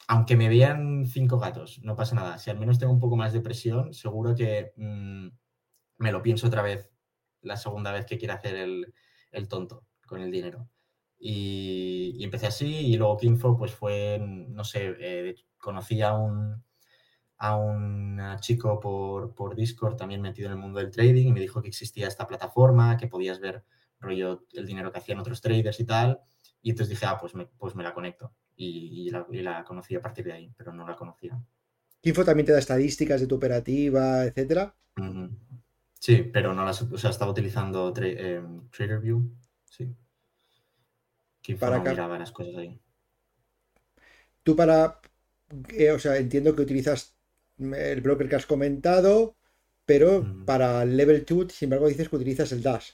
aunque 0.07 0.37
me 0.37 0.49
vean 0.49 1.05
cinco 1.05 1.37
gatos, 1.37 1.79
no 1.83 1.95
pasa 1.95 2.15
nada. 2.15 2.39
Si 2.39 2.49
al 2.49 2.57
menos 2.57 2.79
tengo 2.79 2.93
un 2.93 2.99
poco 2.99 3.17
más 3.17 3.33
de 3.33 3.41
presión, 3.41 3.93
seguro 3.93 4.35
que 4.35 4.73
mm, 4.77 5.27
me 5.97 6.11
lo 6.11 6.21
pienso 6.21 6.47
otra 6.47 6.61
vez 6.61 6.89
la 7.41 7.57
segunda 7.57 7.91
vez 7.91 8.05
que 8.05 8.17
quiera 8.17 8.35
hacer 8.35 8.55
el, 8.55 9.47
tonto 9.49 9.85
con 10.07 10.21
el 10.21 10.31
dinero. 10.31 10.69
Y, 11.19 12.23
empecé 12.23 12.47
así 12.47 12.67
y 12.67 12.97
luego 12.97 13.17
Kinfo 13.17 13.57
pues 13.57 13.73
fue, 13.73 14.19
no 14.21 14.63
sé, 14.63 14.95
eh, 14.99 15.35
conocí 15.57 16.01
a 16.01 16.13
un, 16.13 16.63
a 17.37 17.57
un 17.57 18.21
chico 18.39 18.79
por, 18.79 19.35
por, 19.35 19.55
Discord 19.55 19.97
también 19.97 20.21
metido 20.21 20.47
en 20.47 20.53
el 20.53 20.59
mundo 20.59 20.79
del 20.79 20.91
trading 20.91 21.27
y 21.27 21.33
me 21.33 21.41
dijo 21.41 21.61
que 21.61 21.69
existía 21.69 22.07
esta 22.07 22.27
plataforma, 22.27 22.97
que 22.97 23.07
podías 23.07 23.39
ver 23.39 23.65
rollo 23.99 24.45
el 24.53 24.65
dinero 24.65 24.91
que 24.91 24.99
hacían 24.99 25.19
otros 25.19 25.41
traders 25.41 25.79
y 25.79 25.85
tal. 25.85 26.21
Y 26.61 26.71
entonces 26.71 26.91
dije, 26.91 27.05
ah, 27.07 27.17
pues 27.19 27.33
pues 27.57 27.75
me 27.75 27.83
la 27.83 27.93
conecto 27.93 28.33
y, 28.57 29.09
la, 29.11 29.63
conocí 29.63 29.95
a 29.95 30.01
partir 30.01 30.25
de 30.25 30.33
ahí, 30.33 30.53
pero 30.57 30.73
no 30.73 30.87
la 30.87 30.95
conocía. 30.95 31.39
Info 32.01 32.25
también 32.25 32.45
te 32.45 32.51
da 32.51 32.59
estadísticas 32.59 33.21
de 33.21 33.27
tu 33.27 33.35
operativa, 33.35 34.25
etcétera. 34.25 34.75
Sí, 35.99 36.29
pero 36.33 36.53
no 36.53 36.65
las, 36.65 36.81
o 36.81 36.97
sea, 36.97 37.11
estaba 37.11 37.31
utilizando 37.31 37.93
eh, 38.01 38.41
TraderView, 38.71 39.31
sí. 39.65 39.95
Kinfo 41.41 41.59
para 41.59 41.77
no 41.77 41.89
miraba 41.89 42.19
las 42.19 42.31
cosas 42.31 42.55
ahí. 42.55 42.79
Tú 44.43 44.55
para, 44.55 44.99
eh, 45.69 45.91
o 45.91 45.99
sea, 45.99 46.17
entiendo 46.17 46.55
que 46.55 46.61
utilizas 46.61 47.17
el 47.59 48.01
broker 48.01 48.29
que 48.29 48.35
has 48.35 48.45
comentado, 48.45 49.35
pero 49.85 50.25
para 50.45 50.83
Level 50.85 51.25
2, 51.25 51.51
sin 51.51 51.67
embargo, 51.67 51.87
dices 51.87 52.09
que 52.09 52.15
utilizas 52.15 52.51
el 52.51 52.61
Dash. 52.61 52.91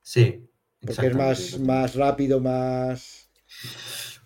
Sí. 0.00 0.48
Porque 0.80 1.06
es 1.06 1.14
más, 1.14 1.58
más 1.60 1.94
rápido, 1.94 2.40
más... 2.40 3.30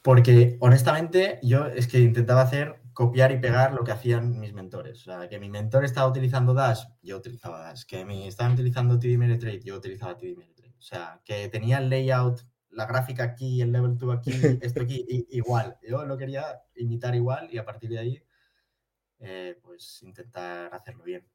Porque 0.07 0.57
honestamente 0.61 1.41
yo 1.43 1.67
es 1.67 1.89
que 1.89 1.99
intentaba 1.99 2.43
hacer 2.43 2.81
copiar 2.93 3.33
y 3.33 3.41
pegar 3.41 3.73
lo 3.73 3.83
que 3.83 3.91
hacían 3.91 4.39
mis 4.39 4.53
mentores. 4.53 5.01
O 5.01 5.03
sea, 5.03 5.29
que 5.29 5.41
mi 5.41 5.51
mentor 5.51 5.85
estaba 5.85 6.07
utilizando 6.07 6.55
Dash, 6.55 6.85
yo 7.03 7.17
utilizaba 7.17 7.59
Dash. 7.59 7.83
Que 7.87 8.05
me 8.05 8.29
estaban 8.29 8.53
utilizando 8.53 9.01
TD 9.01 9.37
Trade, 9.41 9.63
yo 9.65 9.75
utilizaba 9.75 10.17
TD 10.17 10.37
Trade. 10.55 10.77
O 10.79 10.81
sea, 10.81 11.21
que 11.25 11.49
tenía 11.49 11.79
el 11.79 11.91
layout, 11.91 12.41
la 12.71 12.87
gráfica 12.87 13.25
aquí, 13.25 13.61
el 13.61 13.73
level 13.73 13.99
2 13.99 14.17
aquí, 14.17 14.31
esto 14.63 14.81
aquí, 14.81 15.05
igual. 15.31 15.77
Yo 15.83 16.05
lo 16.05 16.17
quería 16.17 16.45
imitar 16.77 17.17
igual 17.17 17.49
y 17.53 17.59
a 17.59 17.65
partir 17.65 17.91
de 17.91 17.99
ahí, 17.99 18.23
eh, 19.19 19.59
pues 19.61 20.05
intentar 20.05 20.73
hacerlo 20.73 21.03
bien. 21.03 21.27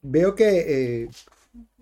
Veo 0.00 0.34
que 0.34 1.02
eh, 1.02 1.10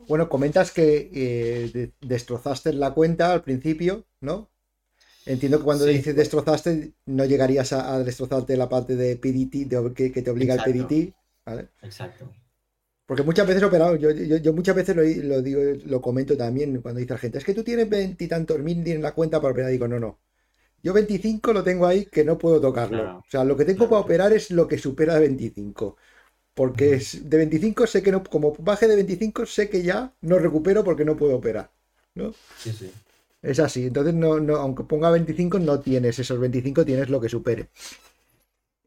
bueno, 0.09 0.29
comentas 0.29 0.71
que 0.73 1.11
eh, 1.13 1.93
destrozaste 2.01 2.73
la 2.73 2.93
cuenta 2.93 3.33
al 3.33 3.43
principio, 3.43 4.07
¿no? 4.21 4.51
Entiendo 5.25 5.59
que 5.59 5.65
cuando 5.65 5.85
dices 5.85 6.17
destrozaste, 6.17 6.95
no 7.07 7.25
llegarías 7.25 7.73
a, 7.73 8.03
destrozarte 8.03 8.57
la 8.57 8.69
parte 8.69 8.97
de 8.97 9.17
PDT, 9.17 9.69
de, 9.69 9.93
que, 9.95 10.23
te 10.23 10.31
obliga 10.31 10.55
el 10.55 10.63
PDT, 10.63 11.15
¿vale? 11.47 11.69
Exacto. 11.83 12.33
Porque 13.07 13.23
muchas 13.23 13.47
veces 13.47 13.63
operado, 13.63 13.97
yo, 13.97 14.11
yo, 14.11 14.53
muchas 14.53 14.75
veces 14.75 14.97
lo, 14.97 15.43
digo, 15.43 15.61
lo 15.85 16.01
comento 16.01 16.37
también 16.37 16.81
cuando 16.81 16.99
dice 17.01 17.13
la 17.13 17.19
gente, 17.19 17.39
es 17.39 17.45
que 17.45 17.55
tú 17.55 17.63
tienes 17.63 17.89
veintitantos 17.89 18.59
mil 18.61 18.87
en 18.89 19.03
la 19.03 19.13
cuenta 19.13 19.41
para 19.41 19.53
operar. 19.53 19.71
Digo, 19.71 19.87
no, 19.87 20.01
no. 20.01 20.19
Yo 20.83 20.93
25 20.93 21.53
lo 21.53 21.63
tengo 21.63 21.87
ahí 21.87 22.07
que 22.07 22.25
no 22.25 22.39
puedo 22.39 22.61
tocarlo. 22.61 23.19
o 23.19 23.25
sea, 23.29 23.45
lo 23.45 23.57
que 23.57 23.65
tengo 23.65 23.89
para 23.89 24.01
operar 24.01 24.33
es 24.33 24.51
lo 24.51 24.67
que 24.67 24.79
supera 24.79 25.15
de 25.15 25.21
25. 25.21 25.97
Porque 26.55 27.03
de 27.23 27.37
25 27.37 27.87
sé 27.87 28.03
que 28.03 28.12
no, 28.12 28.23
como 28.23 28.55
baje 28.59 28.87
de 28.87 28.97
25 28.97 29.47
sé 29.47 29.71
que 29.71 29.83
ya 29.83 30.12
no 30.21 30.38
recupero 30.38 30.85
porque 30.85 31.05
no 31.05 31.17
puedo 31.17 31.37
operar. 31.37 31.71
¿no? 32.15 32.35
Sí, 32.59 32.73
sí. 32.73 32.91
Es 33.41 33.59
así. 33.59 33.87
Entonces, 33.87 34.15
no, 34.15 34.38
no, 34.38 34.57
aunque 34.57 34.85
ponga 34.85 35.11
25, 35.11 35.59
no 35.59 35.81
tienes 35.81 36.19
esos 36.19 36.38
25, 36.38 36.85
tienes 36.85 37.09
lo 37.09 37.21
que 37.21 37.29
supere. 37.29 37.69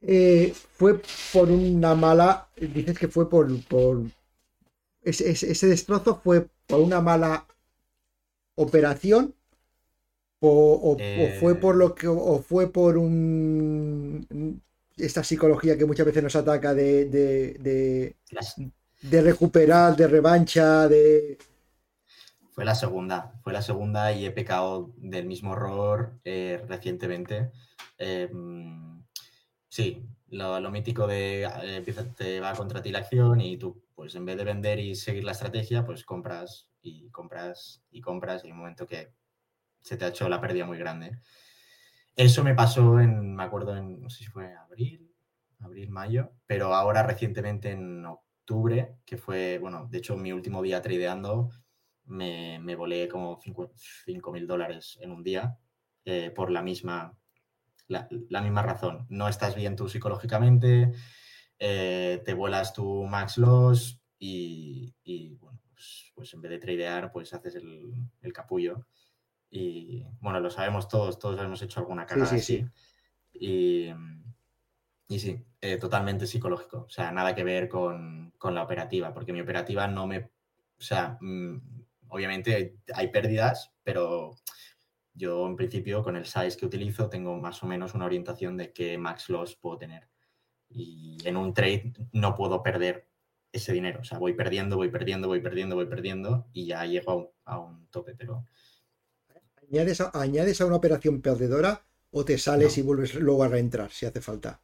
Eh, 0.01 0.53
fue 0.73 1.01
por 1.33 1.49
una 1.49 1.95
mala. 1.95 2.47
Dices 2.55 2.97
que 2.97 3.07
fue 3.07 3.29
por. 3.29 3.47
por 3.65 4.03
ese, 5.03 5.29
ese, 5.31 5.67
destrozo 5.67 6.19
fue 6.23 6.47
por 6.67 6.79
una 6.79 7.01
mala 7.01 7.45
operación. 8.55 9.33
O, 10.39 10.97
fue 11.39 11.55
por 11.55 11.75
lo 11.75 11.95
que. 11.95 12.07
O 12.07 12.39
fue 12.39 12.71
por 12.71 12.97
un 12.97 14.61
esta 14.97 15.23
psicología 15.23 15.77
que 15.77 15.85
muchas 15.85 16.05
veces 16.05 16.23
nos 16.23 16.35
ataca 16.35 16.73
de, 16.73 17.05
de, 17.05 18.15
de, 19.01 19.21
recuperar, 19.21 19.95
de 19.95 20.07
revancha, 20.07 20.87
de... 20.87 21.37
Fue 22.51 22.63
la 22.63 22.75
segunda, 22.75 23.33
fue 23.43 23.51
la 23.51 23.61
segunda 23.61 24.13
y 24.13 24.25
he 24.25 24.31
pecado 24.31 24.93
del 24.97 25.25
mismo 25.25 25.53
error 25.53 26.13
eh, 26.23 26.63
recientemente. 26.67 27.51
Eh, 27.97 28.29
sí, 29.67 30.07
lo, 30.29 30.71
mítico 30.71 31.07
de 31.07 31.43
eh, 31.63 31.83
te 32.15 32.39
va 32.39 32.53
contra 32.53 32.81
ti 32.81 32.91
la 32.91 32.99
acción 32.99 33.41
y 33.41 33.57
tú, 33.57 33.83
pues 33.93 34.15
en 34.15 34.25
vez 34.25 34.37
de 34.37 34.43
vender 34.43 34.79
y 34.79 34.95
seguir 34.95 35.23
la 35.23 35.33
estrategia, 35.33 35.85
pues 35.85 36.03
compras 36.03 36.69
y 36.81 37.09
compras 37.09 37.83
y 37.91 38.01
compras 38.01 38.43
y 38.43 38.47
hay 38.47 38.51
un 38.53 38.59
momento 38.59 38.85
que 38.85 39.11
se 39.81 39.97
te 39.97 40.05
ha 40.05 40.09
hecho 40.09 40.29
la 40.29 40.41
pérdida 40.41 40.65
muy 40.65 40.77
grande. 40.77 41.19
Eso 42.15 42.43
me 42.43 42.55
pasó 42.55 42.99
en, 42.99 43.35
me 43.35 43.43
acuerdo, 43.43 43.75
en, 43.75 44.01
no 44.01 44.09
sé 44.09 44.23
si 44.23 44.29
fue 44.29 44.55
abril, 44.75 45.15
abril, 45.59 45.89
mayo, 45.89 46.31
pero 46.45 46.73
ahora 46.73 47.03
recientemente 47.03 47.71
en 47.71 48.05
octubre, 48.05 48.97
que 49.05 49.17
fue, 49.17 49.57
bueno, 49.59 49.87
de 49.89 49.99
hecho 49.99 50.17
mi 50.17 50.31
último 50.31 50.61
día 50.61 50.81
tradeando, 50.81 51.49
me, 52.05 52.59
me 52.59 52.75
volé 52.75 53.07
como 53.07 53.39
5 53.41 54.31
mil 54.31 54.47
dólares 54.47 54.97
en 55.01 55.11
un 55.11 55.23
día 55.23 55.57
eh, 56.03 56.31
por 56.35 56.51
la 56.51 56.61
misma, 56.61 57.17
la, 57.87 58.07
misma 58.41 58.61
razón. 58.61 59.07
No 59.09 59.27
estás 59.27 59.55
bien 59.55 59.75
tú 59.75 59.89
psicológicamente, 59.89 60.91
eh, 61.57 62.21
te 62.23 62.33
vuelas 62.33 62.73
tu 62.73 63.05
max 63.05 63.37
loss 63.37 64.01
y, 64.19 64.93
bueno, 65.39 65.61
pues, 65.71 66.11
pues, 66.13 66.33
en 66.33 66.41
vez 66.41 66.51
de 66.51 66.59
tradear, 66.59 67.11
pues 67.11 67.33
haces 67.33 67.55
el, 67.55 67.93
el 68.21 68.33
capullo. 68.33 68.85
Y 69.49 70.05
bueno, 70.19 70.39
lo 70.39 70.49
sabemos 70.49 70.87
todos, 70.87 71.17
todos 71.17 71.39
hemos 71.39 71.61
hecho 71.61 71.79
alguna 71.79 72.05
cagada 72.05 72.27
sí, 72.27 72.39
sí, 72.41 72.65
Y, 73.33 73.89
y, 75.07 75.19
sí, 75.19 75.45
eh, 75.61 75.77
totalmente 75.77 76.27
psicológico. 76.27 76.85
O 76.87 76.89
sea, 76.89 77.11
nada 77.11 77.35
que 77.35 77.43
ver 77.43 77.69
con, 77.69 78.33
la 78.43 78.63
operativa, 78.63 79.13
porque 79.13 79.33
mi 79.33 79.41
operativa 79.41 79.87
no 79.87 80.07
me. 80.07 80.31
O 80.77 80.81
sea, 80.81 81.17
mm, 81.21 81.61
obviamente 82.09 82.77
hay 82.93 83.07
pérdidas, 83.09 83.73
pero 83.83 84.35
yo 85.13 85.47
en 85.47 85.55
principio 85.55 86.03
con 86.03 86.15
el 86.15 86.25
size 86.25 86.57
que 86.57 86.65
utilizo 86.65 87.09
tengo 87.09 87.37
más 87.37 87.63
o 87.63 87.67
menos 87.67 87.95
una 87.95 88.05
orientación 88.05 88.57
de 88.57 88.71
qué 88.73 88.97
max 88.97 89.29
loss 89.29 89.55
puedo 89.55 89.77
tener. 89.77 90.09
Y 90.69 91.17
en 91.25 91.37
un 91.37 91.53
trade 91.53 91.93
no 92.11 92.35
puedo 92.35 92.61
perder 92.61 93.07
ese 93.51 93.73
dinero. 93.73 94.01
O 94.01 94.03
sea, 94.03 94.19
voy 94.19 94.33
perdiendo, 94.33 94.75
voy 94.75 94.89
perdiendo, 94.89 95.27
voy 95.27 95.41
perdiendo, 95.41 95.75
voy 95.75 95.87
perdiendo 95.87 96.47
y 96.53 96.67
ya 96.67 96.85
llego 96.85 97.33
a 97.45 97.59
un 97.59 97.87
tope, 97.87 98.15
pero 98.15 98.45
¿Añades 100.13 100.61
a, 100.61 100.65
una 100.65 100.75
operación 100.75 101.21
perdedora 101.21 101.85
o 102.11 102.23
te 102.23 102.37
sales 102.37 102.77
y 102.77 102.81
vuelves 102.81 103.15
luego 103.15 103.43
a 103.43 103.47
reentrar 103.47 103.91
si 103.91 104.05
hace 104.05 104.21
falta? 104.21 104.61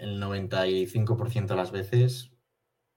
El 0.00 0.20
95% 0.20 1.46
de 1.46 1.56
las 1.56 1.70
veces 1.70 2.32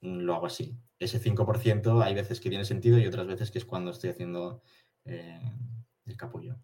lo 0.02 0.36
hago 0.36 0.46
así. 0.46 0.78
Ese 1.00 1.22
5% 1.22 2.04
hay 2.04 2.16
veces 2.16 2.40
que 2.40 2.50
tiene 2.50 2.66
sentido 2.66 2.98
y 2.98 3.06
otras 3.06 3.28
veces 3.28 3.52
que 3.52 3.60
es 3.60 3.66
cuando 3.66 3.92
estoy 3.92 4.10
haciendo 4.10 4.62
eh, 5.06 5.40
el 6.06 6.18
capullo. 6.18 6.58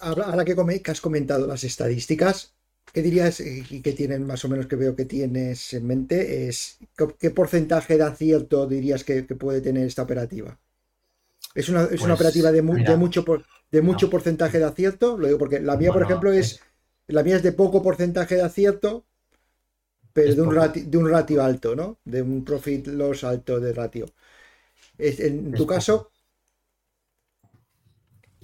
ahora 0.00 0.44
que, 0.44 0.90
has 0.90 1.00
comentado 1.00 1.46
las 1.46 1.64
estadísticas, 1.64 2.54
¿qué 2.92 3.02
dirías 3.02 3.40
y 3.40 3.64
eh, 3.70 3.82
que 3.82 3.92
tienen 3.92 4.26
más 4.26 4.44
o 4.44 4.48
menos 4.48 4.66
que 4.66 4.76
veo 4.76 4.94
que 4.94 5.04
tienes 5.04 5.72
en 5.74 5.86
mente? 5.86 6.48
Es 6.48 6.78
¿Qué 7.18 7.30
porcentaje 7.30 7.96
de 7.96 8.04
acierto 8.04 8.66
dirías 8.66 9.04
que 9.04 9.22
puede 9.22 9.60
tener 9.60 9.86
esta 9.86 10.02
operativa? 10.02 10.58
Es 11.54 11.68
una, 11.68 11.88
pues, 11.88 12.02
operativa 12.02 12.52
de, 12.52 12.62
mucho, 12.62 13.24
de 13.72 13.82
mucho 13.82 14.10
porcentaje 14.10 14.58
de 14.58 14.64
acierto. 14.64 15.18
Lo 15.18 15.26
digo 15.26 15.38
porque 15.38 15.60
la 15.60 15.76
mía, 15.76 15.92
por 15.92 16.02
ejemplo, 16.02 16.32
es, 16.32 16.60
la 17.08 17.22
mía 17.22 17.36
es 17.36 17.42
de 17.42 17.52
poco 17.52 17.82
porcentaje 17.82 18.36
de 18.36 18.42
acierto, 18.42 19.06
pero 20.12 20.34
de 20.34 20.42
un, 20.42 20.54
ratio, 20.54 20.84
de 20.86 20.98
un 20.98 21.10
ratio 21.10 21.42
alto, 21.42 21.76
¿no? 21.76 21.98
De 22.04 22.22
un 22.22 22.44
profit 22.44 22.86
loss 22.88 23.24
alto 23.24 23.60
de 23.60 23.72
ratio. 23.72 24.06
en 24.98 25.52
tu 25.52 25.66
caso. 25.66 26.10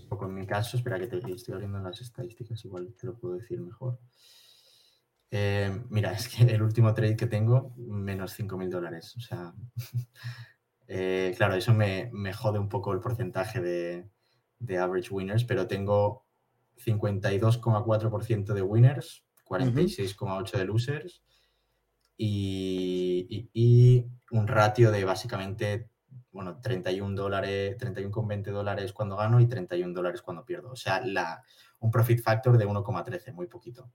Poco 0.09 0.27
en 0.27 0.35
mi 0.35 0.47
caso, 0.47 0.77
espera 0.77 0.99
que 0.99 1.07
te 1.07 1.17
estoy 1.33 1.55
abriendo 1.55 1.79
las 1.81 2.01
estadísticas, 2.01 2.65
igual 2.65 2.95
te 2.95 3.07
lo 3.07 3.19
puedo 3.19 3.35
decir 3.35 3.61
mejor. 3.61 3.99
Eh, 5.37 5.83
mira, 5.91 6.13
es 6.13 6.29
que 6.29 6.45
el 6.45 6.63
último 6.63 6.95
trade 6.95 7.17
que 7.17 7.27
tengo, 7.27 7.75
menos 7.77 8.35
5 8.35 8.57
mil 8.57 8.71
dólares. 8.71 9.17
O 9.17 9.21
sea, 9.21 9.53
eh, 10.87 11.35
claro, 11.37 11.57
eso 11.57 11.75
me, 11.75 12.33
jode 12.33 12.61
un 12.61 12.69
poco 12.69 12.93
el 12.93 13.01
porcentaje 13.01 13.61
de, 13.61 14.79
average 14.79 15.13
winners, 15.13 15.43
pero 15.43 15.67
tengo 15.67 16.24
52,4% 16.77 18.55
de 18.55 18.63
winners, 18.63 19.25
46,8% 19.45 20.59
de 20.59 20.65
losers 20.65 21.23
y, 22.17 24.07
un 24.31 24.49
ratio 24.49 24.91
de 24.91 25.05
básicamente, 25.05 25.91
bueno, 26.33 26.61
31 26.61 27.15
dólares, 27.15 27.77
31,20 27.79 28.51
dólares 28.51 28.93
cuando 28.93 29.17
gano 29.17 29.41
y 29.41 29.47
31 29.47 29.95
dólares 29.95 30.23
cuando 30.23 30.45
pierdo. 30.45 30.73
O 30.73 30.77
sea, 30.77 31.01
la, 31.05 31.43
un 31.79 31.91
profit 31.91 32.21
factor 32.21 32.59
de 32.59 32.67
1,13, 32.67 33.33
muy 33.33 33.47
poquito 33.47 33.93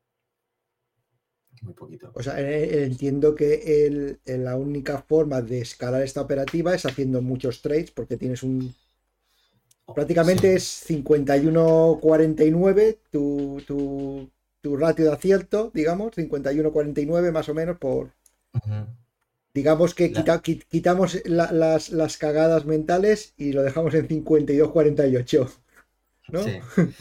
muy 1.62 1.74
poquito. 1.74 2.12
O 2.15 2.24
sea, 2.24 2.39
eh, 2.39 2.63
eh, 2.63 2.84
entiendo 2.86 3.36
que 3.36 4.18
la 4.26 4.56
única 4.56 5.02
forma 5.02 5.42
de 5.42 5.62
escalar 5.62 6.02
esta 6.04 6.22
operativa 6.22 6.74
es 6.74 6.86
haciendo 6.86 7.22
muchos 7.22 7.62
trades 7.62 7.92
porque 7.92 8.18
tienes 8.18 8.44
un... 8.44 8.74
Prácticamente 9.93 10.56
es 10.56 10.84
51-49 10.89 12.97
tu, 13.12 13.62
tu, 13.65 14.30
tu, 14.62 14.78
ratio 14.78 15.06
de 15.06 15.13
acierto, 15.13 15.71
digamos, 15.73 16.13
51-49 16.13 17.32
más 17.32 17.49
o 17.49 17.54
menos 17.54 17.78
por... 17.78 18.12
Digamos 19.54 19.93
que 19.95 20.13
quitamos 20.69 21.21
las, 21.25 21.89
las, 21.89 22.17
cagadas 22.17 22.65
mentales 22.65 23.34
y 23.36 23.52
lo 23.52 23.63
dejamos 23.63 23.95
en 23.95 24.08
52-48. 24.08 25.49
¿no? 26.30 26.43
Sí. 26.43 26.60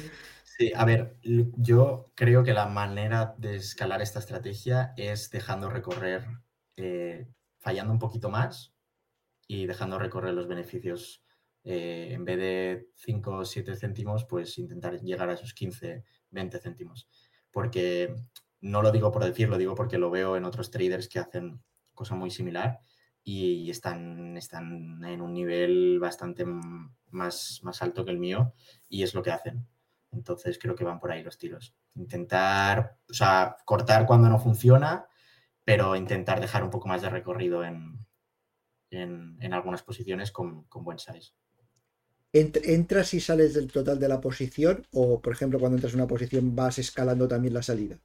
Sí, 0.59 0.73
a 0.75 0.85
ver, 0.85 1.15
yo 1.23 2.11
creo 2.17 2.43
que 2.43 2.53
la 2.53 2.67
manera 2.67 3.37
de 3.39 3.55
escalar 3.55 4.03
esta 4.03 4.19
estrategia 4.19 4.93
es 4.97 5.31
dejando 5.31 5.71
recorrer, 5.71 6.27
eh, 6.77 7.29
fallando 7.61 7.93
un 7.93 8.01
poquito 8.01 8.29
más 8.29 8.75
y 9.47 9.67
dejando 9.67 10.01
recorrer 10.01 10.35
los 10.35 10.49
beneficios. 10.49 11.23
Eh, 11.65 12.09
en 12.13 12.25
vez 12.25 12.39
de 12.39 12.89
5 12.97 13.31
o 13.39 13.45
7 13.45 13.77
céntimos, 13.77 14.25
pues 14.25 14.59
intentar 14.59 15.01
llegar 15.01 15.29
a 15.29 15.35
esos 15.35 15.55
15, 15.55 16.05
20 16.31 16.59
céntimos. 16.59 17.09
Porque 17.51 18.15
no 18.61 18.83
lo 18.83 18.91
digo 18.91 19.11
por 19.11 19.25
decirlo, 19.25 19.59
digo 19.59 19.75
porque 19.75 19.99
lo 19.99 20.11
veo 20.11 20.37
en 20.37 20.45
otros 20.45 20.71
traders 20.71 21.09
que 21.09 21.19
hacen 21.19 21.63
cosa 21.95 22.15
muy 22.15 22.31
similar 22.31 22.81
y 23.25 23.69
están, 23.71 24.37
están 24.37 25.05
en 25.05 25.21
un 25.21 25.35
nivel 25.35 25.99
bastante 26.01 26.45
más, 27.11 27.61
más 27.63 27.83
alto 27.83 28.05
que 28.05 28.11
el 28.11 28.19
mío 28.19 28.55
y 28.89 29.03
es 29.03 29.15
lo 29.15 29.23
que 29.23 29.33
hacen. 29.33 29.67
Entonces 30.11 30.59
creo 30.59 30.75
que 30.75 30.85
van 30.85 30.99
por 31.01 31.13
ahí 31.13 31.23
los 31.23 31.37
tiros. 31.39 31.75
Intentar, 31.95 32.97
o 33.09 33.13
sea, 33.13 33.57
cortar 33.65 34.07
cuando 34.07 34.29
no 34.29 34.39
funciona, 34.39 35.07
pero 35.65 35.97
intentar 35.97 36.41
dejar 36.41 36.65
un 36.65 36.71
poco 36.71 36.89
más 36.89 37.03
de 37.03 37.11
recorrido 37.11 37.65
en, 37.65 38.07
en, 38.91 39.53
algunas 39.53 39.83
posiciones 39.83 40.33
con, 40.33 40.65
con 40.65 40.85
buen 40.85 40.99
size. 40.99 41.33
¿Entras 42.33 43.15
y 43.15 43.21
sales 43.21 43.55
del 43.55 43.73
total 43.73 43.99
de 43.99 44.09
la 44.09 44.21
posición 44.21 44.87
o, 44.93 45.21
por 45.21 45.33
ejemplo, 45.33 45.59
cuando 45.59 45.77
entras 45.77 45.95
en 45.95 46.01
una 46.01 46.09
posición 46.09 46.55
vas 46.55 46.79
escalando 46.79 47.27
también 47.27 47.55
la 47.55 47.63
salida? 47.63 47.99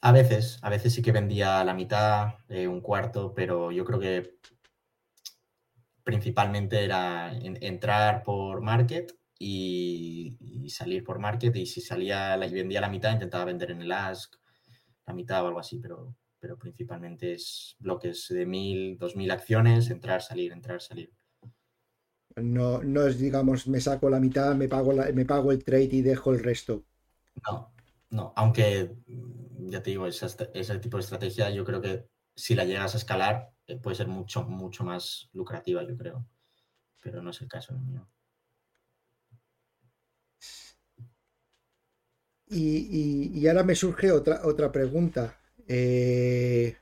A 0.00 0.12
veces, 0.12 0.58
a 0.62 0.70
veces 0.70 0.92
sí 0.94 1.02
que 1.02 1.10
vendía 1.10 1.64
la 1.64 1.74
mitad, 1.74 2.34
eh, 2.48 2.68
un 2.68 2.80
cuarto, 2.80 3.34
pero 3.34 3.72
yo 3.72 3.84
creo 3.84 3.98
que 3.98 4.38
principalmente 6.04 6.84
era 6.84 7.36
entrar 7.36 8.22
por 8.22 8.60
market 8.60 9.12
y, 9.38 10.68
salir 10.68 11.02
por 11.02 11.18
market 11.18 11.54
y 11.56 11.66
si 11.66 11.80
salía 11.80 12.36
y 12.46 12.52
vendía 12.52 12.80
la 12.80 12.88
mitad 12.88 13.12
intentaba 13.12 13.44
vender 13.44 13.70
en 13.70 13.82
el 13.82 13.92
ask 13.92 14.34
la 15.06 15.14
mitad 15.14 15.44
o 15.44 15.48
algo 15.48 15.60
así, 15.60 15.78
pero, 15.78 16.16
pero 16.38 16.58
principalmente 16.58 17.32
es 17.32 17.76
bloques 17.78 18.26
de 18.28 18.44
mil, 18.46 18.98
dos 18.98 19.16
mil 19.16 19.30
acciones, 19.30 19.90
entrar, 19.90 20.22
salir, 20.22 20.52
entrar, 20.52 20.80
salir. 20.80 21.12
No, 22.36 22.82
no 22.82 23.06
es, 23.06 23.18
digamos, 23.18 23.66
me 23.66 23.80
saco 23.80 24.10
la 24.10 24.20
mitad, 24.20 24.54
me 24.54 24.68
pago, 24.68 24.92
me 24.92 25.24
pago 25.24 25.52
el 25.52 25.64
trade 25.64 25.88
y 25.92 26.02
dejo 26.02 26.32
el 26.32 26.42
resto. 26.42 26.84
No, 27.46 27.72
no, 28.10 28.32
aunque 28.36 28.94
mm, 29.06 29.70
ya 29.70 29.82
te 29.82 29.90
digo, 29.90 30.06
ese 30.06 30.78
tipo 30.78 30.98
de 30.98 31.02
estrategia 31.02 31.50
yo 31.50 31.64
creo 31.64 31.80
que 31.80 32.06
si 32.34 32.54
la 32.54 32.64
llegas 32.64 32.94
a 32.94 32.98
escalar 32.98 33.50
eh, 33.66 33.76
puede 33.76 33.96
ser 33.96 34.08
mucho, 34.08 34.44
mucho 34.44 34.84
más 34.84 35.30
lucrativa, 35.32 35.82
yo 35.82 35.96
creo. 35.96 36.26
Pero 37.02 37.22
no 37.22 37.30
es 37.30 37.40
el 37.40 37.48
caso 37.48 37.74
mío. 37.74 38.06
Y, 42.48 43.46
ahora 43.48 43.64
me 43.64 43.74
surge 43.74 44.12
otra, 44.12 44.46
otra 44.46 44.70
pregunta. 44.70 45.38
Eh, 45.66 46.76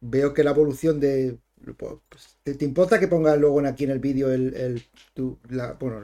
veo 0.00 0.34
que 0.34 0.44
la 0.44 0.50
evolución 0.50 0.98
de 0.98 1.38
pues, 1.76 2.38
¿te, 2.42 2.64
importa 2.64 2.98
que 2.98 3.08
ponga 3.08 3.36
luego 3.36 3.60
aquí 3.66 3.84
en 3.84 3.90
el 3.90 3.98
vídeo 3.98 4.32
el, 4.32 4.54
el 4.54 4.82
bueno, 5.78 6.00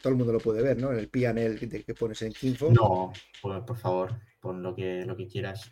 todo 0.00 0.12
el 0.12 0.16
mundo 0.16 0.32
lo 0.32 0.38
puede 0.38 0.62
ver, 0.62 0.80
¿no? 0.80 0.92
El 0.92 1.08
PNL 1.08 1.58
que, 1.58 1.82
que 1.82 1.94
pones 1.94 2.22
en 2.22 2.32
Kinfo. 2.32 2.70
No, 2.70 3.12
por, 3.40 3.76
favor, 3.76 4.10
pon 4.40 4.62
lo 4.62 4.74
que, 4.74 5.04
lo 5.04 5.16
que 5.16 5.26
quieras. 5.26 5.70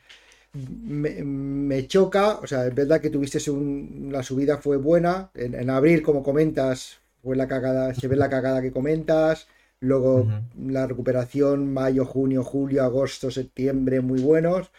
Me, 0.52 1.86
choca, 1.86 2.40
o 2.40 2.46
sea, 2.46 2.66
es 2.66 2.74
verdad 2.74 3.00
que 3.00 3.10
tuviste 3.10 3.50
un, 3.50 4.08
la 4.10 4.24
subida 4.24 4.58
fue 4.58 4.76
buena, 4.76 5.30
en, 5.34 5.70
abril, 5.70 6.02
como 6.02 6.24
comentas, 6.24 6.98
fue 7.22 7.36
la 7.36 7.46
cagada, 7.46 7.94
se 7.94 8.08
ve 8.08 8.16
la 8.16 8.28
cagada 8.28 8.60
que 8.60 8.72
comentas, 8.72 9.46
luego 9.78 10.26
la 10.58 10.88
recuperación, 10.88 11.72
mayo, 11.72 12.04
junio, 12.04 12.42
julio, 12.42 12.82
agosto, 12.82 13.30
septiembre, 13.30 14.00
muy 14.00 14.20
buenos, 14.20 14.72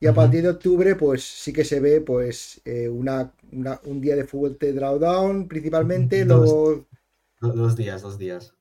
y 0.00 0.06
a 0.06 0.14
partir 0.14 0.42
de 0.42 0.50
octubre, 0.50 0.94
pues 0.94 1.24
sí 1.24 1.52
que 1.52 1.64
se 1.64 1.80
ve 1.80 2.00
pues 2.00 2.60
eh, 2.64 2.88
una, 2.88 3.32
un 3.84 4.00
día 4.00 4.14
de 4.14 4.24
fuerte 4.24 4.72
drawdown 4.72 5.48
principalmente, 5.48 6.24
luego... 6.24 6.86
Dos 7.40 7.76
días, 7.76 8.02
dos 8.02 8.18
días. 8.18 8.54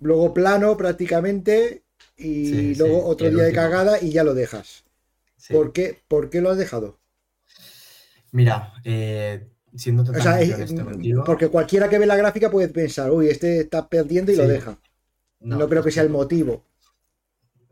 Luego 0.00 0.34
plano 0.34 0.76
prácticamente 0.76 1.82
y 2.16 2.74
luego 2.74 3.04
otro 3.06 3.30
día 3.30 3.44
de 3.44 3.52
cagada 3.52 4.00
y 4.00 4.10
ya 4.10 4.24
lo 4.24 4.34
dejas. 4.34 4.84
¿Por 5.50 5.72
qué, 5.72 5.98
¿Por 6.08 6.30
qué 6.30 6.40
lo 6.40 6.50
has 6.50 6.58
dejado? 6.58 6.98
Mira, 8.32 8.72
eh, 8.84 9.48
siendo 9.74 10.04
totalmente 10.04 11.14
o 11.14 11.24
Porque 11.24 11.48
cualquiera 11.48 11.88
que 11.88 11.98
ve 11.98 12.06
la 12.06 12.16
gráfica 12.16 12.50
puede 12.50 12.68
pensar, 12.68 13.10
uy, 13.10 13.28
este 13.28 13.60
está 13.60 13.88
perdiendo 13.88 14.32
y 14.32 14.36
lo 14.36 14.46
deja. 14.46 14.78
No, 15.40 15.68
creo 15.68 15.82
que 15.82 15.90
sea 15.90 16.02
el 16.02 16.10
motivo. 16.10 16.64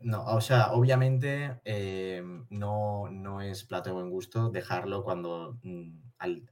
No, 0.05 0.23
o 0.23 0.39
sea, 0.39 0.71
obviamente 0.73 1.61
eh, 1.65 2.21
no, 2.51 3.09
no, 3.09 3.41
es 3.41 3.63
plato 3.63 3.89
de 3.89 3.95
buen 3.95 4.11
gusto 4.11 4.51
dejarlo 4.51 5.03
cuando, 5.03 5.57
mm, 5.63 5.97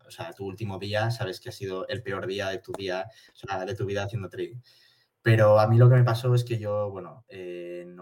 o 0.08 0.10
sea, 0.10 0.34
tu 0.34 0.48
último 0.48 0.80
día 0.80 1.12
sabes 1.12 1.40
que 1.40 1.50
ha 1.50 1.52
sido 1.52 1.88
el 1.88 2.02
peor 2.02 2.26
día 2.26 2.50
de 2.50 2.58
tu 2.58 2.72
día, 2.72 3.06
o 3.32 3.36
sea, 3.36 3.64
de 3.64 3.76
tu 3.76 3.86
vida 3.86 4.06
haciendo 4.06 4.28
trading. 4.28 4.60
Pero 5.22 5.60
a 5.60 5.68
mí 5.68 5.78
lo 5.78 5.88
que 5.88 5.96
me 5.98 6.04
pasó 6.04 6.34
es 6.34 6.44
que 6.44 6.58
yo, 6.58 6.90
bueno, 6.90 7.26
en 7.28 8.00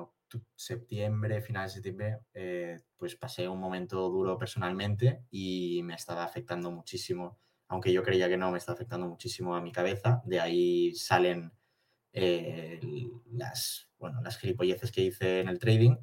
septiembre, 0.55 1.41
final 1.41 1.67
de 1.67 1.73
septiembre, 1.73 2.19
eh, 2.33 2.79
pues 2.95 3.17
pasé 3.17 3.49
un 3.49 3.59
momento 3.59 4.09
duro 4.09 4.37
personalmente 4.37 5.25
y 5.31 5.81
me 5.83 5.95
estaba 5.95 6.23
afectando 6.23 6.71
muchísimo, 6.71 7.39
aunque 7.67 7.91
yo 7.91 8.03
creía 8.03 8.29
que 8.29 8.37
no, 8.37 8.51
me 8.51 8.57
estaba 8.57 8.75
afectando 8.75 9.05
muchísimo 9.07 9.53
a 9.53 9.61
mi 9.61 9.73
cabeza. 9.73 10.21
De 10.25 10.39
ahí 10.39 10.95
salen 10.95 11.51
eh, 12.13 12.79
las 13.33 13.90
bueno, 14.01 14.21
las 14.21 14.37
gilipolleces 14.37 14.91
que 14.91 15.01
hice 15.01 15.39
en 15.39 15.47
el 15.47 15.59
trading. 15.59 15.95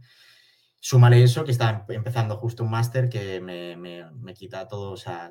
Súmale 0.80 1.22
eso, 1.22 1.44
que 1.44 1.50
está 1.50 1.84
empezando 1.88 2.37
justo 2.37 2.62
un 2.62 2.70
máster 2.70 3.08
que 3.08 3.40
me, 3.40 3.76
me, 3.76 4.34
quita 4.34 4.68
todo, 4.68 4.92
o 4.92 4.96
sea, 4.96 5.28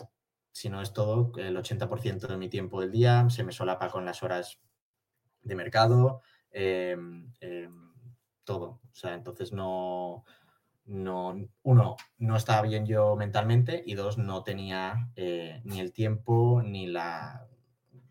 si 0.52 0.70
no 0.70 0.82
es 0.82 0.92
todo, 0.94 1.32
el 1.38 1.56
80% 1.56 2.28
de 2.28 2.38
mi 2.38 2.50
tiempo 2.50 2.82
del 2.82 2.92
día, 2.92 3.28
se 3.30 3.44
me 3.44 3.54
solapa 3.54 3.90
con 3.90 4.06
las 4.06 4.22
horas 4.24 4.60
de 5.42 5.56
mercado, 5.56 6.22
em, 6.52 7.32
em, 7.40 7.94
todo. 8.44 8.82
O 8.92 8.96
sea, 8.96 9.14
entonces 9.14 9.54
no, 9.54 10.26
no, 10.86 11.36
uno, 11.64 11.96
no 12.18 12.36
estaba 12.36 12.62
bien 12.64 12.86
yo 12.86 13.16
mentalmente 13.16 13.82
y 13.86 13.94
dos, 13.96 14.18
no 14.18 14.44
tenía 14.44 15.10
eh, 15.16 15.62
ni 15.64 15.80
el 15.80 15.94
tiempo 15.94 16.62
ni 16.64 16.88
la, 16.88 17.48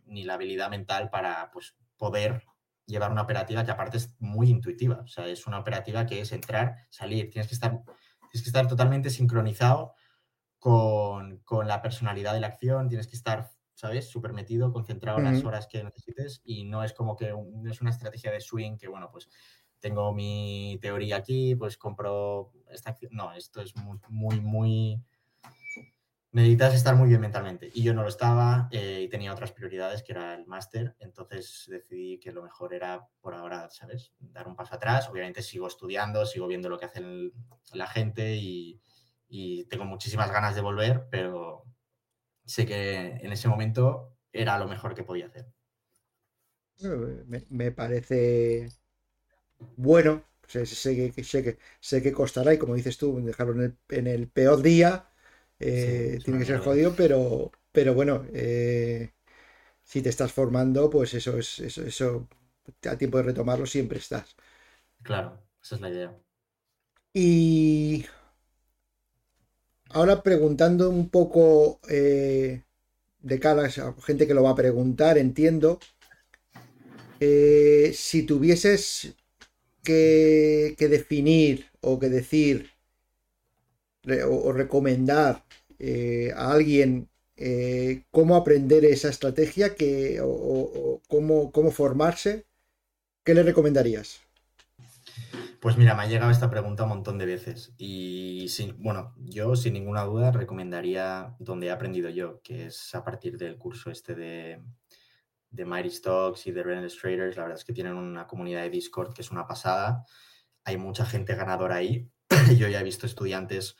ni 0.06 0.24
la 0.24 0.34
habilidad 0.34 0.70
mental 0.70 1.10
para 1.10 1.50
pues, 1.52 1.74
poder 1.96 2.44
llevar 2.86 3.10
una 3.10 3.22
operativa 3.22 3.64
que 3.64 3.70
aparte 3.70 3.98
es 3.98 4.14
muy 4.18 4.48
intuitiva. 4.48 5.00
O 5.04 5.06
sea, 5.08 5.26
es 5.26 5.46
una 5.46 5.58
operativa 5.58 6.06
que 6.06 6.20
es 6.20 6.32
entrar, 6.32 6.86
salir. 6.90 7.30
Tienes 7.30 7.48
que 7.48 7.54
estar, 7.54 7.82
tienes 8.30 8.42
que 8.42 8.48
estar 8.48 8.66
totalmente 8.68 9.10
sincronizado 9.10 9.94
con, 10.58 11.42
la 11.64 11.82
personalidad 11.82 12.32
de 12.32 12.40
la 12.40 12.46
acción. 12.46 12.88
Tienes 12.88 13.06
que 13.06 13.16
estar, 13.16 13.50
¿sabes? 13.74 14.08
Súper 14.08 14.32
metido, 14.32 14.72
concentrado 14.72 15.18
en 15.18 15.24
las 15.24 15.44
horas 15.44 15.66
que 15.66 15.82
necesites. 15.82 16.40
Y 16.44 16.64
no 16.64 16.84
es 16.84 16.92
como 16.92 17.16
que 17.16 17.34
es 17.68 17.80
una 17.80 17.90
estrategia 17.90 18.30
de 18.30 18.40
swing 18.40 18.76
que, 18.76 18.88
bueno, 18.88 19.10
pues 19.10 19.28
tengo 19.80 20.12
mi 20.12 20.78
teoría 20.80 21.16
aquí, 21.16 21.54
pues 21.54 21.76
compro 21.76 22.52
esta 22.70 22.90
acción. 22.90 23.10
No, 23.14 23.32
esto 23.34 23.60
es 23.60 23.76
muy, 23.76 23.98
muy, 24.08 24.40
muy 24.40 25.02
necesitas 26.36 26.74
estar 26.74 26.94
muy 26.94 27.08
bien 27.08 27.22
mentalmente. 27.22 27.70
Y 27.72 27.82
yo 27.82 27.94
no 27.94 28.02
lo 28.02 28.08
estaba 28.08 28.68
eh, 28.70 29.00
y 29.04 29.08
tenía 29.08 29.32
otras 29.32 29.52
prioridades, 29.52 30.02
que 30.02 30.12
era 30.12 30.34
el 30.34 30.46
máster. 30.46 30.94
Entonces 30.98 31.64
decidí 31.66 32.20
que 32.20 32.30
lo 32.30 32.42
mejor 32.42 32.74
era 32.74 33.08
por 33.22 33.34
ahora, 33.34 33.70
¿sabes? 33.70 34.12
Dar 34.18 34.46
un 34.46 34.54
paso 34.54 34.74
atrás. 34.74 35.08
Obviamente 35.08 35.40
sigo 35.40 35.66
estudiando, 35.66 36.26
sigo 36.26 36.46
viendo 36.46 36.68
lo 36.68 36.78
que 36.78 36.84
hace 36.84 37.02
la 37.72 37.86
gente 37.86 38.36
y, 38.36 38.82
tengo 39.70 39.86
muchísimas 39.86 40.30
ganas 40.30 40.54
de 40.54 40.60
volver, 40.60 41.08
pero 41.10 41.64
sé 42.44 42.66
que 42.66 43.18
en 43.20 43.32
ese 43.32 43.48
momento 43.48 44.16
era 44.30 44.58
lo 44.58 44.68
mejor 44.68 44.94
que 44.94 45.04
podía 45.04 45.26
hacer. 45.26 45.46
Me, 47.48 47.72
parece 47.72 48.68
bueno. 49.76 50.22
Sé, 50.46 50.60
que, 50.60 51.24
sé, 51.24 51.42
que, 51.42 51.58
sé 51.80 52.02
que 52.02 52.12
costará 52.12 52.54
y 52.54 52.58
como 52.58 52.74
dices 52.74 52.98
tú, 52.98 53.20
dejarlo 53.20 53.74
en 53.88 54.06
el 54.06 54.28
peor 54.28 54.62
día 54.62 55.08
eh, 55.58 56.18
tiene 56.24 56.40
que 56.40 56.46
ser 56.46 56.58
jodido, 56.58 56.94
pero, 56.94 57.50
pero 57.72 57.94
bueno, 57.94 58.24
eh, 58.32 59.10
si 59.82 60.02
te 60.02 60.10
estás 60.10 60.32
formando, 60.32 60.90
pues 60.90 61.14
eso 61.14 61.38
es 61.38 61.58
eso, 61.60 61.82
eso 61.82 62.28
a 62.88 62.96
tiempo 62.96 63.18
de 63.18 63.24
retomarlo 63.24 63.66
siempre 63.66 63.98
estás. 63.98 64.36
Claro, 65.02 65.40
esa 65.62 65.76
es 65.76 65.80
la 65.80 65.90
idea. 65.90 66.18
Y 67.14 68.04
ahora 69.90 70.22
preguntando 70.22 70.90
un 70.90 71.08
poco 71.08 71.80
eh, 71.88 72.62
de 73.20 73.40
cara 73.40 73.66
a 73.66 74.02
gente 74.02 74.26
que 74.26 74.34
lo 74.34 74.42
va 74.42 74.50
a 74.50 74.56
preguntar, 74.56 75.16
entiendo. 75.16 75.78
si 77.18 78.22
tuvieses 78.24 79.14
que, 79.82 80.74
que, 80.76 80.88
definir 80.88 81.70
o 81.80 81.98
que 81.98 82.10
decir 82.10 82.75
o, 84.28 84.52
recomendar 84.52 85.44
eh, 85.78 86.32
a 86.36 86.52
alguien 86.52 87.08
eh, 87.36 88.04
cómo 88.10 88.36
aprender 88.36 88.84
esa 88.84 89.08
estrategia 89.08 89.74
que, 89.74 90.20
o, 90.22 91.02
cómo, 91.08 91.52
cómo, 91.52 91.70
formarse, 91.70 92.46
¿qué 93.24 93.34
le 93.34 93.42
recomendarías? 93.42 94.20
Pues 95.60 95.76
mira, 95.76 95.94
me 95.94 96.02
ha 96.02 96.06
llegado 96.06 96.30
esta 96.30 96.50
pregunta 96.50 96.84
un 96.84 96.90
montón 96.90 97.18
de 97.18 97.26
veces 97.26 97.74
y 97.76 98.46
sin, 98.48 98.80
bueno, 98.82 99.14
yo 99.18 99.56
sin 99.56 99.72
ninguna 99.72 100.04
duda 100.04 100.30
recomendaría 100.30 101.34
donde 101.38 101.66
he 101.66 101.70
aprendido 101.70 102.08
yo, 102.08 102.40
que 102.42 102.66
es 102.66 102.94
a 102.94 103.02
partir 103.02 103.36
del 103.36 103.58
curso 103.58 103.90
este 103.90 104.14
de, 104.14 104.62
de 105.50 105.64
Mighty 105.64 105.90
Stocks 105.90 106.46
y 106.46 106.52
de 106.52 106.62
Relentless 106.62 106.98
Traders. 106.98 107.36
La 107.36 107.42
verdad 107.42 107.58
es 107.58 107.64
que 107.64 107.72
tienen 107.72 107.94
una 107.94 108.26
comunidad 108.26 108.62
de 108.62 108.70
Discord 108.70 109.12
que 109.12 109.22
es 109.22 109.30
una 109.30 109.46
pasada. 109.46 110.04
Hay 110.64 110.76
mucha 110.76 111.04
gente 111.04 111.34
ganadora 111.34 111.76
ahí. 111.76 112.08
yo 112.56 112.68
ya 112.68 112.80
he 112.80 112.84
visto 112.84 113.06
estudiantes 113.06 113.76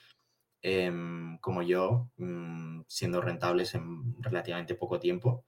em, 0.68 1.38
como 1.38 1.62
yo, 1.62 2.10
mm, 2.16 2.82
siendo 2.88 3.20
rentables 3.20 3.76
en 3.76 4.20
relativamente 4.20 4.74
poco 4.74 4.98
tiempo. 4.98 5.44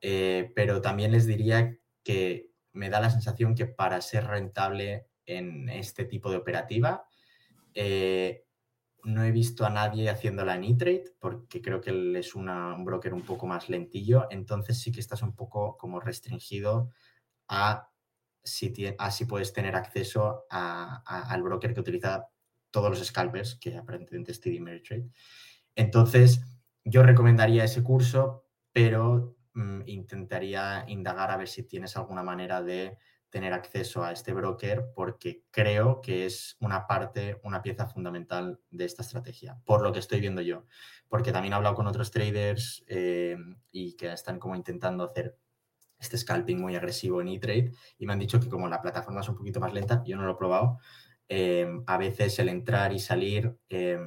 Eh, 0.00 0.52
pero 0.54 0.80
también 0.80 1.10
les 1.10 1.26
diría 1.26 1.76
que 2.04 2.50
me 2.72 2.88
da 2.88 3.00
la 3.00 3.10
sensación 3.10 3.56
que 3.56 3.66
para 3.66 4.00
ser 4.00 4.26
rentable 4.28 5.08
en 5.26 5.68
este 5.68 6.04
tipo 6.04 6.30
de 6.30 6.36
operativa, 6.36 7.04
eh, 7.74 8.44
no 9.02 9.24
he 9.24 9.32
visto 9.32 9.66
a 9.66 9.70
nadie 9.70 10.08
haciéndola 10.08 10.54
en 10.54 10.64
E-Trade 10.64 11.16
porque 11.18 11.60
creo 11.60 11.80
que 11.80 11.90
él 11.90 12.14
es 12.14 12.36
un 12.36 12.46
broker 12.84 13.12
un 13.12 13.22
poco 13.22 13.46
más 13.48 13.68
lentillo, 13.68 14.28
entonces 14.30 14.78
sí 14.80 14.92
que 14.92 15.00
estás 15.00 15.22
un 15.22 15.34
poco 15.34 15.76
como 15.76 15.98
restringido 15.98 16.92
a 17.48 17.90
si, 18.44 18.72
si 19.10 19.24
puedes 19.24 19.52
tener 19.52 19.74
acceso 19.74 20.44
al 20.48 21.42
broker 21.42 21.74
que 21.74 21.80
utiliza 21.80 22.28
todos 22.74 22.90
los 22.90 23.06
scalpers, 23.06 23.54
que 23.54 23.76
aparentemente 23.76 24.32
es 24.32 24.40
TD 24.40 24.58
Ameritrade. 24.58 25.08
Entonces, 25.76 26.40
yo 26.84 27.04
recomendaría 27.04 27.62
ese 27.62 27.84
curso, 27.84 28.48
pero 28.72 29.36
mm, 29.52 29.82
intentaría 29.86 30.84
indagar 30.88 31.30
a 31.30 31.36
ver 31.36 31.46
si 31.46 31.62
tienes 31.62 31.96
alguna 31.96 32.24
manera 32.24 32.62
de 32.62 32.98
tener 33.30 33.52
acceso 33.52 34.02
a 34.02 34.10
este 34.10 34.32
broker 34.32 34.90
porque 34.92 35.44
creo 35.52 36.00
que 36.00 36.26
es 36.26 36.56
una 36.58 36.88
parte, 36.88 37.38
una 37.44 37.62
pieza 37.62 37.86
fundamental 37.86 38.58
de 38.72 38.84
esta 38.86 39.02
estrategia, 39.02 39.56
por 39.64 39.80
lo 39.80 39.92
que 39.92 40.00
estoy 40.00 40.18
viendo 40.18 40.42
yo. 40.42 40.66
Porque 41.06 41.30
también 41.30 41.52
he 41.52 41.56
hablado 41.56 41.76
con 41.76 41.86
otros 41.86 42.10
traders 42.10 42.84
eh, 42.88 43.36
y 43.70 43.94
que 43.94 44.12
están 44.12 44.40
como 44.40 44.56
intentando 44.56 45.04
hacer 45.04 45.38
este 45.96 46.18
scalping 46.18 46.60
muy 46.60 46.74
agresivo 46.74 47.20
en 47.20 47.28
E-Trade 47.28 47.70
y 47.98 48.06
me 48.06 48.14
han 48.14 48.18
dicho 48.18 48.40
que 48.40 48.48
como 48.48 48.68
la 48.68 48.82
plataforma 48.82 49.20
es 49.20 49.28
un 49.28 49.36
poquito 49.36 49.60
más 49.60 49.72
lenta, 49.72 50.02
yo 50.04 50.16
no 50.16 50.24
lo 50.24 50.32
he 50.32 50.36
probado, 50.36 50.78
eh, 51.28 51.66
a 51.86 51.98
veces 51.98 52.38
el 52.38 52.48
entrar 52.48 52.92
y 52.92 52.98
salir 52.98 53.56
eh, 53.68 53.98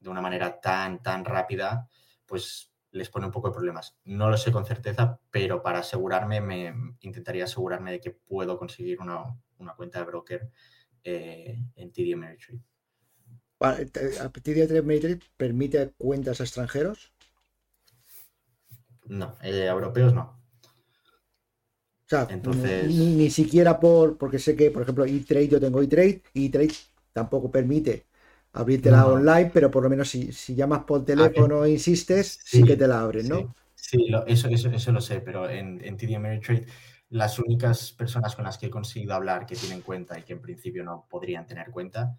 de 0.00 0.08
una 0.08 0.20
manera 0.20 0.60
tan, 0.60 1.02
tan 1.02 1.24
rápida, 1.24 1.88
pues 2.26 2.72
les 2.92 3.08
pone 3.08 3.26
un 3.26 3.32
poco 3.32 3.48
de 3.48 3.54
problemas. 3.54 3.96
No 4.04 4.30
lo 4.30 4.36
sé 4.36 4.52
con 4.52 4.66
certeza, 4.66 5.18
pero 5.30 5.62
para 5.62 5.80
asegurarme, 5.80 6.40
me 6.40 6.74
intentaría 7.00 7.44
asegurarme 7.44 7.92
de 7.92 8.00
que 8.00 8.10
puedo 8.10 8.58
conseguir 8.58 9.00
una, 9.00 9.24
cuenta 9.76 10.00
de 10.00 10.04
broker 10.04 10.50
eh, 11.02 11.58
en 11.74 11.92
TD 11.92 12.14
Ameritrade. 12.14 12.60
¿TD 13.58 14.78
Ameritrade 14.78 15.20
permite 15.36 15.94
cuentas 15.96 16.40
a 16.40 16.44
extranjeros? 16.44 17.12
No, 19.06 19.36
eh, 19.42 19.66
europeos 19.66 20.12
no. 20.12 20.41
Sea, 22.12 22.26
Entonces... 22.30 22.94
ni, 22.94 23.30
siquiera 23.30 23.80
por, 23.80 24.18
porque 24.18 24.38
sé 24.38 24.54
que, 24.54 24.70
por 24.70 24.82
ejemplo, 24.82 25.04
eTrade, 25.04 25.48
yo 25.48 25.60
tengo 25.60 25.80
eTrade, 25.80 26.22
eTrade 26.34 26.72
tampoco 27.12 27.50
permite 27.50 28.06
la 28.84 29.06
online, 29.06 29.50
pero 29.52 29.70
por 29.70 29.82
lo 29.82 29.88
menos 29.88 30.10
si, 30.10 30.30
llamas 30.54 30.84
por 30.84 31.04
teléfono 31.04 31.64
e 31.64 31.70
insistes, 31.70 32.38
sí, 32.44 32.62
que 32.64 32.76
te 32.76 32.86
la 32.86 33.00
abren, 33.00 33.28
¿no? 33.28 33.54
Sí, 33.74 34.12
eso, 34.26 34.48
eso, 34.48 34.70
eso, 34.70 34.92
lo 34.92 35.00
sé, 35.00 35.20
pero 35.20 35.48
en, 35.48 35.80
en 35.84 35.96
TD 35.96 36.14
Ameritrade 36.14 36.66
las 37.12 37.38
únicas 37.38 37.92
personas 37.92 38.34
con 38.34 38.44
las 38.44 38.56
que 38.56 38.66
he 38.66 38.70
conseguido 38.70 39.14
hablar 39.14 39.44
que 39.44 39.54
tienen 39.54 39.82
cuenta 39.82 40.18
y 40.18 40.22
que 40.22 40.32
en 40.32 40.40
principio 40.40 40.82
no 40.82 41.06
podrían 41.10 41.46
tener 41.46 41.70
cuenta, 41.70 42.16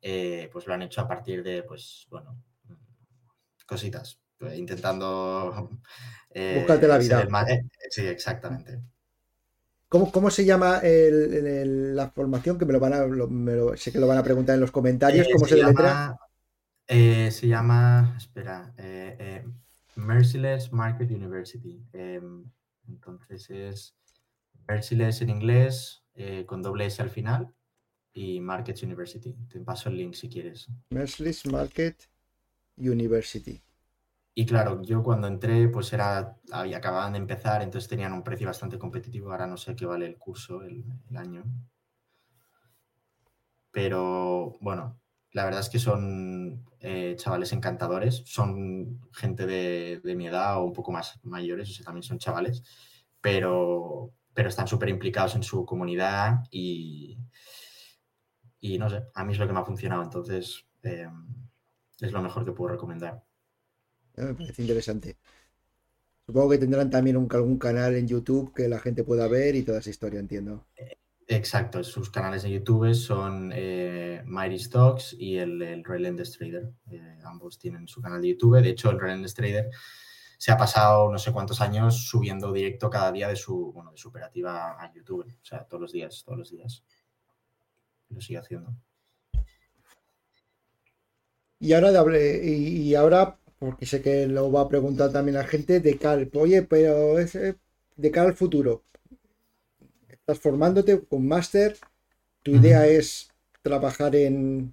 eh, 0.00 0.48
pues 0.50 0.66
lo 0.66 0.72
han 0.72 0.82
hecho 0.82 1.02
a 1.02 1.08
partir 1.08 1.42
de, 1.42 1.62
pues, 1.62 2.06
bueno, 2.10 2.42
cositas, 3.66 4.20
pues, 4.38 4.58
intentando... 4.58 5.70
Eh, 6.32 6.58
Buscarte 6.58 6.86
la 6.86 6.96
vida. 6.96 7.26
Eh, 7.48 7.60
sí, 7.90 8.06
exactamente. 8.06 8.80
¿Cómo, 9.90 10.30
se 10.30 10.44
llama 10.44 10.80
la 10.84 12.10
formación? 12.10 12.56
Que 12.56 12.64
me 12.64 12.72
lo 12.72 12.78
van 12.78 12.92
a, 12.92 13.76
sé 13.76 13.90
que 13.90 13.98
lo 13.98 14.06
van 14.06 14.18
a 14.18 14.22
preguntar 14.22 14.54
en 14.54 14.60
los 14.60 14.70
comentarios. 14.70 15.26
¿Cómo 15.32 15.46
se, 15.46 15.56
llama? 15.56 16.16
Eh, 16.86 17.32
se 17.32 17.48
llama, 17.48 18.14
espera, 18.16 18.72
eh, 18.78 19.16
eh, 19.18 19.44
Merciless 19.96 20.72
Market 20.72 21.10
University. 21.10 21.84
Em, 21.92 22.44
entonces 22.86 23.50
es 23.50 23.96
Merciless 24.68 25.22
en 25.22 25.30
inglés 25.30 26.04
con 26.46 26.62
doble 26.62 26.86
S 26.86 27.02
al 27.02 27.10
final 27.10 27.52
y 28.12 28.38
Markets 28.38 28.84
University. 28.84 29.34
Te 29.48 29.58
paso 29.58 29.88
el 29.88 29.96
link 29.96 30.14
si 30.14 30.28
quieres. 30.28 30.68
Merciless 30.90 31.46
Market 31.46 32.08
University. 32.76 33.60
Y 34.34 34.46
claro, 34.46 34.82
yo 34.82 35.02
cuando 35.02 35.26
entré, 35.26 35.68
pues 35.68 35.92
era, 35.92 36.36
había, 36.52 36.78
acababan 36.78 37.12
de 37.12 37.18
empezar, 37.18 37.62
entonces 37.62 37.88
tenían 37.88 38.12
un 38.12 38.22
precio 38.22 38.46
bastante 38.46 38.78
competitivo. 38.78 39.30
Ahora 39.30 39.46
no 39.46 39.56
sé 39.56 39.74
qué 39.74 39.86
vale 39.86 40.06
el 40.06 40.18
curso, 40.18 40.62
el, 40.62 40.84
año. 41.16 41.44
Pero 43.72 44.56
bueno, 44.60 45.00
la 45.32 45.44
verdad 45.44 45.60
es 45.60 45.68
que 45.68 45.78
son 45.78 46.64
eh, 46.80 47.14
chavales 47.16 47.52
encantadores. 47.52 48.22
Son 48.26 49.00
gente 49.12 49.46
de, 49.46 50.00
mi 50.16 50.26
edad 50.26 50.58
o 50.58 50.64
un 50.64 50.72
poco 50.72 50.92
más 50.92 51.18
mayores, 51.24 51.70
o 51.70 51.72
sea, 51.72 51.84
también 51.84 52.02
son 52.04 52.18
chavales, 52.18 52.62
pero, 53.20 54.12
pero 54.34 54.48
están 54.48 54.68
súper 54.68 54.88
implicados 54.88 55.34
en 55.36 55.42
su 55.42 55.64
comunidad 55.64 56.44
y, 56.50 57.18
y 58.60 58.78
no 58.78 58.90
sé, 58.90 59.04
a 59.14 59.24
mí 59.24 59.32
es 59.32 59.38
lo 59.38 59.46
que 59.46 59.52
me 59.52 59.60
ha 59.60 59.64
funcionado. 59.64 60.02
Entonces, 60.02 60.66
eh, 60.82 61.08
es 62.00 62.12
lo 62.12 62.22
mejor 62.22 62.44
que 62.44 62.52
puedo 62.52 62.72
recomendar. 62.72 63.24
Me 64.16 64.34
parece 64.34 64.62
interesante. 64.62 65.16
Supongo 66.26 66.50
que 66.50 66.58
tendrán 66.58 66.90
también 66.90 67.16
un, 67.16 67.28
algún 67.32 67.58
canal 67.58 67.94
en 67.96 68.06
YouTube 68.06 68.54
que 68.54 68.68
la 68.68 68.78
gente 68.78 69.02
pueda 69.02 69.26
ver 69.26 69.56
y 69.56 69.62
toda 69.62 69.80
esa 69.80 69.90
historia, 69.90 70.20
entiendo. 70.20 70.64
Exacto, 71.26 71.82
sus 71.84 72.10
canales 72.10 72.42
de 72.42 72.50
YouTube 72.50 72.94
son 72.94 73.52
eh, 73.54 74.22
Mighty 74.26 74.58
Stocks 74.58 75.16
y 75.18 75.38
el, 75.38 75.62
el 75.62 75.84
Relentless 75.84 76.32
Trader. 76.32 76.72
Eh, 76.90 77.18
ambos 77.24 77.58
tienen 77.58 77.86
su 77.86 78.00
canal 78.00 78.20
de 78.20 78.28
YouTube. 78.28 78.60
De 78.60 78.70
hecho, 78.70 78.90
el 78.90 79.00
Relentless 79.00 79.34
Trader 79.34 79.70
se 80.38 80.52
ha 80.52 80.56
pasado 80.56 81.10
no 81.12 81.18
sé 81.18 81.32
cuántos 81.32 81.60
años 81.60 82.08
subiendo 82.08 82.52
directo 82.52 82.88
cada 82.88 83.12
día 83.12 83.28
de 83.28 83.36
su, 83.36 83.72
bueno, 83.72 83.90
de 83.92 83.98
su 83.98 84.08
operativa 84.08 84.82
a 84.82 84.92
YouTube. 84.94 85.26
O 85.26 85.44
sea, 85.44 85.64
todos 85.64 85.82
los 85.82 85.92
días, 85.92 86.22
todos 86.24 86.38
los 86.38 86.50
días. 86.50 86.82
Lo 88.08 88.20
sigue 88.20 88.38
haciendo. 88.38 88.74
Y 91.58 91.74
ahora, 91.74 91.90
y 92.16 92.94
ahora 92.94 93.39
porque 93.60 93.84
sé 93.84 94.00
que 94.00 94.26
lo 94.26 94.50
va 94.50 94.62
a 94.62 94.68
preguntar 94.68 95.12
también 95.12 95.36
la 95.36 95.44
gente 95.44 95.80
de 95.80 95.98
cara, 95.98 96.26
oye, 96.34 96.62
pero 96.62 97.18
es 97.18 97.34
eh, 97.34 97.56
de 97.94 98.10
cara 98.10 98.28
al 98.28 98.34
futuro. 98.34 98.84
Estás 100.08 100.38
formándote 100.40 101.04
con 101.06 101.28
máster, 101.28 101.76
tu 102.42 102.52
idea 102.52 102.86
es 102.86 103.28
trabajar 103.60 104.16
en 104.16 104.72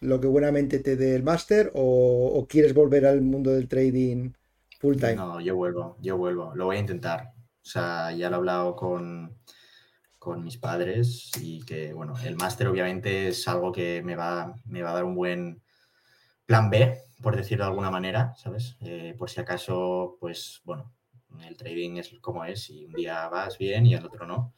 lo 0.00 0.20
que 0.20 0.28
buenamente 0.28 0.78
te 0.78 0.94
dé 0.94 1.16
el 1.16 1.24
máster 1.24 1.72
o, 1.74 2.46
quieres 2.48 2.74
volver 2.74 3.04
al 3.04 3.22
mundo 3.22 3.50
del 3.50 3.66
trading 3.66 4.30
full 4.78 4.94
time? 4.94 5.16
No, 5.16 5.40
yo 5.40 5.56
vuelvo, 5.56 5.96
yo 6.00 6.16
vuelvo, 6.16 6.54
lo 6.54 6.66
voy 6.66 6.76
a 6.76 6.80
intentar. 6.80 7.32
O 7.34 7.70
sea, 7.70 8.12
ya 8.12 8.30
lo 8.30 8.36
he 8.36 8.38
hablado 8.38 8.76
con, 8.76 9.36
con 10.20 10.44
mis 10.44 10.58
padres 10.58 11.32
y 11.42 11.64
que, 11.64 11.92
bueno, 11.92 12.14
el 12.24 12.36
máster 12.36 12.68
obviamente 12.68 13.26
es 13.26 13.48
algo 13.48 13.72
que 13.72 14.00
me 14.04 14.14
va, 14.14 14.54
me 14.64 14.82
va 14.82 14.90
a 14.90 14.94
dar 14.94 15.04
un 15.04 15.16
buen 15.16 15.60
plan 16.48 16.70
B 16.70 17.04
por 17.22 17.36
decirlo 17.36 17.64
de 17.64 17.70
alguna 17.70 17.90
manera, 17.90 18.34
¿sabes? 18.36 18.76
Eh, 18.80 19.14
por 19.18 19.28
si 19.28 19.38
acaso, 19.38 20.16
pues 20.18 20.62
bueno, 20.64 20.94
el 21.46 21.58
trading 21.58 21.96
es 21.98 22.14
como 22.22 22.44
es 22.46 22.70
y 22.70 22.86
un 22.86 22.94
día 22.94 23.28
vas 23.28 23.58
bien 23.58 23.84
y 23.84 23.94
el 23.94 24.06
otro 24.06 24.26
no. 24.26 24.54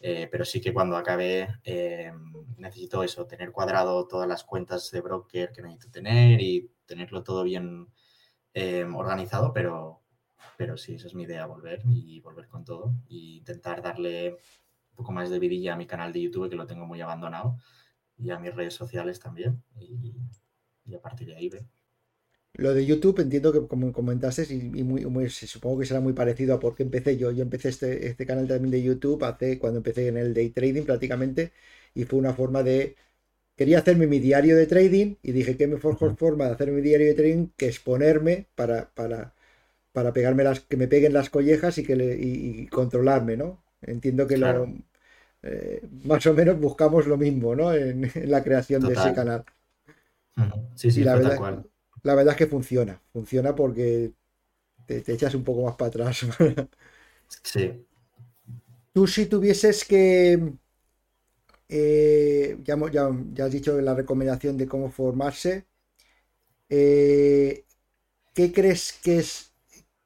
Eh, 0.00 0.28
pero 0.30 0.44
sí 0.44 0.60
que 0.60 0.74
cuando 0.74 0.96
acabe 0.96 1.48
eh, 1.64 2.12
necesito 2.58 3.02
eso, 3.02 3.26
tener 3.26 3.50
cuadrado 3.50 4.06
todas 4.08 4.28
las 4.28 4.44
cuentas 4.44 4.90
de 4.90 5.00
broker 5.00 5.52
que 5.52 5.62
necesito 5.62 5.90
tener 5.90 6.40
y 6.42 6.70
tenerlo 6.84 7.22
todo 7.22 7.44
bien 7.44 7.88
organizado, 8.94 9.54
pero, 9.54 10.02
pero 10.58 10.76
sí, 10.76 10.96
esa 10.96 11.06
es 11.06 11.14
mi 11.14 11.22
idea, 11.22 11.46
volver 11.46 11.80
y 11.86 12.20
volver 12.20 12.46
con 12.48 12.64
todo 12.64 12.92
e 13.08 13.38
intentar 13.38 13.80
darle 13.80 14.32
un 14.90 14.96
poco 14.96 15.12
más 15.12 15.30
de 15.30 15.38
vidilla 15.38 15.72
a 15.72 15.76
mi 15.76 15.86
canal 15.86 16.12
de 16.12 16.20
YouTube 16.20 16.50
que 16.50 16.56
lo 16.56 16.66
tengo 16.66 16.84
muy 16.84 17.00
abandonado 17.00 17.56
y 18.18 18.30
a 18.30 18.38
mis 18.38 18.54
redes 18.54 18.74
sociales 18.74 19.18
también 19.20 19.62
y 20.86 20.94
a 20.94 21.00
partir 21.00 21.28
de 21.28 21.36
ahí 21.36 21.48
ver. 21.48 21.64
Lo 22.54 22.74
de 22.74 22.84
YouTube 22.84 23.20
entiendo 23.20 23.52
que 23.52 23.66
como 23.66 23.92
comentaste 23.92 24.46
y, 24.52 24.82
muy, 24.82 25.30
supongo 25.30 25.80
que 25.80 25.86
será 25.86 26.00
muy 26.00 26.12
parecido 26.12 26.54
a 26.54 26.60
por 26.60 26.74
qué 26.74 26.82
empecé 26.82 27.16
yo. 27.16 27.30
Yo 27.30 27.42
empecé 27.42 27.70
este, 27.70 28.06
este 28.06 28.26
canal 28.26 28.46
también 28.46 28.70
de 28.70 28.82
YouTube 28.82 29.24
hace 29.24 29.58
cuando 29.58 29.78
empecé 29.78 30.08
en 30.08 30.18
el 30.18 30.34
day 30.34 30.50
trading 30.50 30.84
prácticamente 30.84 31.52
y 31.94 32.04
fue 32.04 32.18
una 32.18 32.34
forma 32.34 32.62
de 32.62 32.96
quería 33.56 33.78
hacerme 33.78 34.06
mi 34.06 34.18
diario 34.18 34.56
de 34.56 34.66
trading 34.66 35.16
y 35.22 35.32
dije 35.32 35.56
qué 35.56 35.66
mejor 35.66 35.96
forma 35.96 36.46
de 36.46 36.52
hacer 36.52 36.70
mi 36.72 36.82
diario 36.82 37.06
de 37.08 37.14
trading 37.14 37.48
que 37.56 37.68
exponerme 37.68 38.48
para, 38.54 38.90
para, 38.94 39.34
para 39.92 40.12
pegarme 40.12 40.44
las 40.44 40.60
que 40.60 40.76
me 40.76 40.88
peguen 40.88 41.12
las 41.14 41.30
collejas 41.30 41.78
y 41.78 41.84
que 41.84 41.94
y, 42.20 42.66
controlarme, 42.68 43.36
¿no? 43.36 43.62
Entiendo 43.82 44.26
que 44.26 44.36
lo 44.38 44.68
eh, 45.42 45.82
más 46.04 46.24
o 46.26 46.34
menos 46.34 46.60
buscamos 46.60 47.06
lo 47.06 47.16
mismo, 47.16 47.54
¿no? 47.56 47.74
En, 47.74 48.10
la 48.26 48.42
creación 48.44 48.82
de 48.82 48.94
ese 48.94 49.14
canal. 49.14 49.44
Sí, 50.74 50.90
sí, 50.90 51.04
la 51.04 51.14
verdad, 51.14 51.64
la 52.02 52.14
verdad 52.14 52.32
es 52.32 52.38
que 52.38 52.46
funciona. 52.46 53.00
Funciona 53.12 53.54
porque 53.54 54.12
te, 54.86 55.02
echas 55.12 55.34
un 55.34 55.44
poco 55.44 55.64
más 55.64 55.76
para 55.76 55.88
atrás. 55.88 56.26
sí. 57.42 57.86
Tú 58.92 59.06
si 59.06 59.26
tuvieses 59.26 59.84
que... 59.84 60.52
Eh, 61.68 62.58
ya, 62.64 62.76
has 63.44 63.52
dicho 63.52 63.80
la 63.80 63.94
recomendación 63.94 64.58
de 64.58 64.66
cómo 64.66 64.90
formarse. 64.90 65.66
Eh, 66.68 67.64
¿Qué 68.34 68.52
crees 68.52 68.92
que 68.92 69.18
es, 69.18 69.52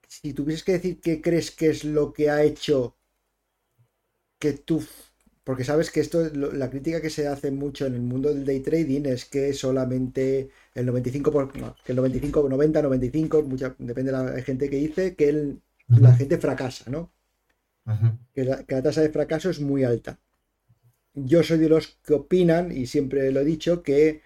si 0.07 0.33
tuvieses 0.33 0.64
que 0.64 0.72
decir 0.72 1.01
qué 1.01 1.20
crees 1.20 1.51
que 1.51 1.70
es 1.70 1.85
lo 1.85 2.12
que 2.12 2.31
ha 2.31 2.43
hecho 2.43 2.97
que 4.39 4.53
tú, 4.53 4.85
porque 5.47 5.62
sabes 5.62 5.92
que 5.92 6.01
esto, 6.01 6.28
la 6.34 6.68
crítica 6.70 7.01
que 7.01 7.09
se 7.09 7.28
hace 7.28 7.53
mucho 7.53 7.86
en 7.86 7.94
el 7.94 8.01
mundo 8.01 8.30
del 8.30 8.44
day 8.44 8.59
trading 8.59 9.03
es 9.07 9.26
que 9.26 9.53
solamente 9.53 10.51
el 10.74 10.86
95, 10.86 11.30
por, 11.30 11.53
que 11.53 11.92
el 11.92 11.97
95, 11.97 12.49
90, 12.49 12.82
95, 12.82 13.42
mucha, 13.44 13.76
depende 13.78 14.11
de 14.11 14.18
la 14.18 14.42
gente 14.42 14.68
que 14.68 14.78
dice, 14.78 15.14
que 15.14 15.55
la 15.86 16.16
gente 16.16 16.38
fracasa, 16.38 16.90
¿no? 16.90 17.12
que 18.34 18.44
la, 18.44 18.64
tasa 18.64 19.03
de 19.03 19.11
fracaso 19.11 19.49
es 19.49 19.61
muy 19.61 19.84
alta. 19.84 20.18
Yo 21.14 21.44
soy 21.44 21.59
de 21.59 21.68
los 21.68 21.97
que 22.05 22.14
opinan, 22.14 22.72
y 22.72 22.88
siempre 22.88 23.30
lo 23.30 23.38
he 23.38 23.44
dicho, 23.44 23.84
que 23.84 24.22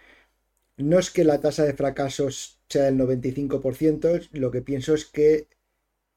no 0.79 0.99
es 0.99 1.11
que 1.11 1.25
la 1.25 1.39
tasa 1.39 1.65
de 1.65 1.75
fracasos 1.75 2.63
sea 2.67 2.85
del 2.85 2.97
95%, 2.97 4.31
lo 4.33 4.51
que 4.51 4.63
pienso 4.63 4.95
es 4.95 5.05
que 5.05 5.49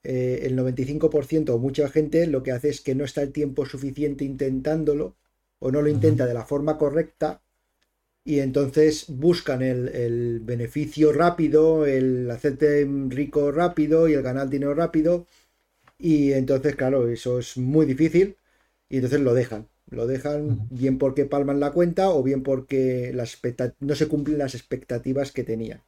eh, 0.03 0.41
el 0.43 0.57
95% 0.57 1.49
o 1.49 1.59
mucha 1.59 1.89
gente 1.89 2.27
lo 2.27 2.43
que 2.43 2.51
hace 2.51 2.69
es 2.69 2.81
que 2.81 2.95
no 2.95 3.05
está 3.05 3.21
el 3.21 3.31
tiempo 3.31 3.65
suficiente 3.65 4.25
intentándolo 4.25 5.15
o 5.59 5.71
no 5.71 5.81
lo 5.81 5.89
intenta 5.89 6.25
de 6.25 6.33
la 6.33 6.45
forma 6.45 6.77
correcta 6.77 7.41
y 8.25 8.39
entonces 8.39 9.05
buscan 9.09 9.61
el, 9.61 9.89
el, 9.89 10.39
beneficio 10.39 11.11
rápido, 11.13 11.85
el 11.85 12.29
hacerte 12.31 12.87
rico 13.09 13.51
rápido 13.51 14.07
y 14.07 14.13
el 14.13 14.21
ganar 14.21 14.49
dinero 14.49 14.73
rápido 14.73 15.25
y 16.03 16.33
entonces, 16.33 16.75
claro, 16.75 17.07
eso 17.07 17.39
es 17.39 17.57
muy 17.57 17.85
difícil 17.85 18.35
y 18.89 18.97
entonces 18.97 19.21
lo 19.21 19.33
dejan. 19.33 19.67
Lo 19.89 20.05
dejan 20.05 20.67
bien 20.69 20.97
porque 20.97 21.25
palman 21.25 21.61
la 21.61 21.71
cuenta 21.71 22.09
o 22.09 22.23
bien 22.23 22.43
porque 22.43 23.15
no 23.79 23.95
se 23.95 24.07
cumplen 24.09 24.39
las 24.39 24.53
expectativas 24.53 25.31
que 25.31 25.43
tenían. 25.45 25.81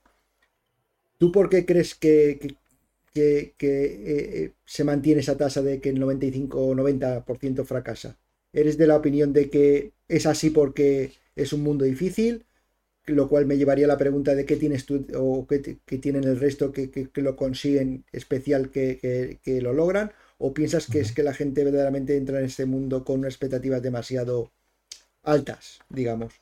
¿Tú 1.18 1.34
por 1.34 1.50
qué 1.50 1.66
crees 1.66 1.96
que, 1.96 2.38
que, 2.40 2.56
eh, 3.16 3.56
eh, 3.60 4.52
se 4.66 4.84
mantiene 4.84 5.22
esa 5.22 5.38
tasa 5.38 5.62
de 5.62 5.80
que 5.80 5.90
el 5.90 6.00
95 6.00 6.60
o 6.60 6.76
90% 6.76 7.66
fracasa? 7.66 8.18
¿Eres 8.54 8.78
de 8.78 8.88
la 8.88 8.98
opinión 8.98 9.34
de 9.34 9.50
que 9.50 9.94
es 10.08 10.26
así 10.26 10.50
porque 10.50 11.14
es 11.36 11.54
un 11.54 11.64
mundo 11.64 11.86
difícil? 11.86 12.46
Lo 13.06 13.30
cual 13.30 13.46
me 13.46 13.58
llevaría 13.58 13.86
a 13.86 13.90
la 13.90 13.98
pregunta 13.98 14.34
de 14.34 14.46
qué 14.46 14.56
tienes 14.56 14.86
tú 14.86 15.06
o 15.16 15.46
qué, 15.46 15.60
tienen 16.00 16.24
el 16.24 16.40
resto 16.40 16.72
que, 16.72 17.10
lo 17.16 17.36
consiguen 17.36 18.04
especial 18.12 18.72
que, 18.72 19.40
lo 19.62 19.74
logran. 19.74 20.12
¿O 20.38 20.54
piensas 20.54 20.88
que 20.88 21.00
es 21.00 21.14
que 21.14 21.24
la 21.24 21.34
gente 21.34 21.64
verdaderamente 21.64 22.18
entra 22.18 22.40
en 22.40 22.46
este 22.46 22.66
mundo 22.66 23.06
con 23.06 23.24
expectativas 23.24 23.82
demasiado 23.82 24.52
altas, 25.24 25.80
digamos? 25.90 26.34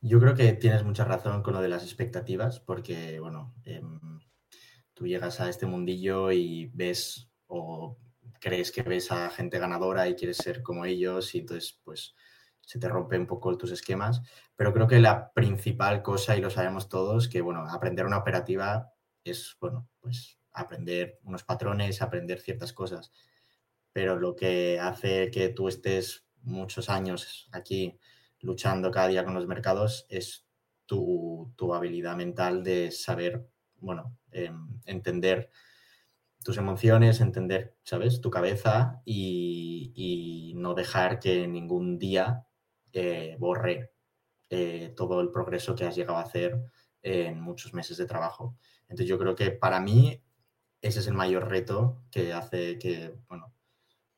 Yo 0.00 0.20
creo 0.20 0.34
que 0.34 0.52
tienes 0.52 0.84
mucha 0.84 1.04
razón 1.04 1.42
con 1.42 1.54
lo 1.54 1.60
de 1.60 1.68
las 1.68 1.82
expectativas, 1.82 2.60
porque, 2.60 3.18
bueno, 3.18 3.54
em, 3.64 3.98
tú 4.98 5.06
llegas 5.06 5.40
a 5.40 5.48
este 5.48 5.64
mundillo 5.64 6.32
y 6.32 6.72
ves 6.74 7.30
o 7.46 7.96
crees 8.40 8.72
que 8.72 8.82
ves 8.82 9.12
a 9.12 9.30
gente 9.30 9.60
ganadora 9.60 10.08
y 10.08 10.16
quieres 10.16 10.38
ser 10.38 10.60
como 10.60 10.84
ellos 10.84 11.32
y 11.36 11.38
entonces, 11.38 11.80
pues, 11.84 12.16
se 12.60 12.80
te 12.80 12.88
rompe 12.88 13.16
un 13.16 13.26
poco 13.26 13.56
tus 13.56 13.70
esquemas. 13.70 14.20
Pero 14.56 14.72
creo 14.74 14.88
que 14.88 14.98
la 14.98 15.32
principal 15.32 16.02
cosa, 16.02 16.36
y 16.36 16.40
lo 16.40 16.50
sabemos 16.50 16.88
todos, 16.88 17.28
que 17.28 17.40
bueno, 17.40 17.64
aprender 17.70 18.06
una 18.06 18.18
operativa 18.18 18.92
es, 19.22 19.56
bueno, 19.60 19.88
pues 20.00 20.40
aprender 20.52 21.20
unos 21.22 21.44
patrones, 21.44 22.02
aprender 22.02 22.40
ciertas 22.40 22.72
cosas. 22.72 23.12
Pero 23.92 24.18
lo 24.18 24.34
que 24.34 24.80
hace 24.80 25.30
que 25.30 25.50
tú 25.50 25.68
estés 25.68 26.26
muchos 26.42 26.88
años 26.90 27.48
aquí 27.52 28.00
luchando 28.40 28.90
cada 28.90 29.06
día 29.08 29.24
con 29.24 29.34
los 29.34 29.46
mercados 29.46 30.06
es 30.08 30.44
tu, 30.84 31.54
habilidad 31.72 32.16
mental 32.16 32.64
de 32.64 32.90
saber, 32.90 33.48
bueno, 33.76 34.17
em, 34.32 34.80
entender 34.86 35.50
tus 36.44 36.56
emociones, 36.56 37.20
entender, 37.20 37.76
¿sabes? 37.82 38.20
Tu 38.20 38.30
cabeza 38.30 39.02
y, 39.04 40.54
no 40.56 40.74
dejar 40.74 41.20
que 41.20 41.46
ningún 41.46 41.98
día 41.98 42.46
eh, 42.92 43.36
borre 43.38 43.92
eh, 44.50 44.92
todo 44.96 45.20
el 45.20 45.30
progreso 45.30 45.74
que 45.74 45.84
has 45.84 45.94
llegado 45.94 46.18
a 46.18 46.22
hacer 46.22 46.60
en 47.02 47.40
muchos 47.40 47.74
meses 47.74 47.96
de 47.96 48.06
trabajo. 48.06 48.56
Entonces 48.82 49.06
yo 49.06 49.18
creo 49.18 49.36
que 49.36 49.50
para 49.50 49.80
mí 49.80 50.22
ese 50.82 51.00
es 51.00 51.06
el 51.06 51.14
mayor 51.14 51.48
reto 51.48 52.02
que 52.10 52.32
hace 52.32 52.78
que, 52.78 53.14
bueno, 53.28 53.52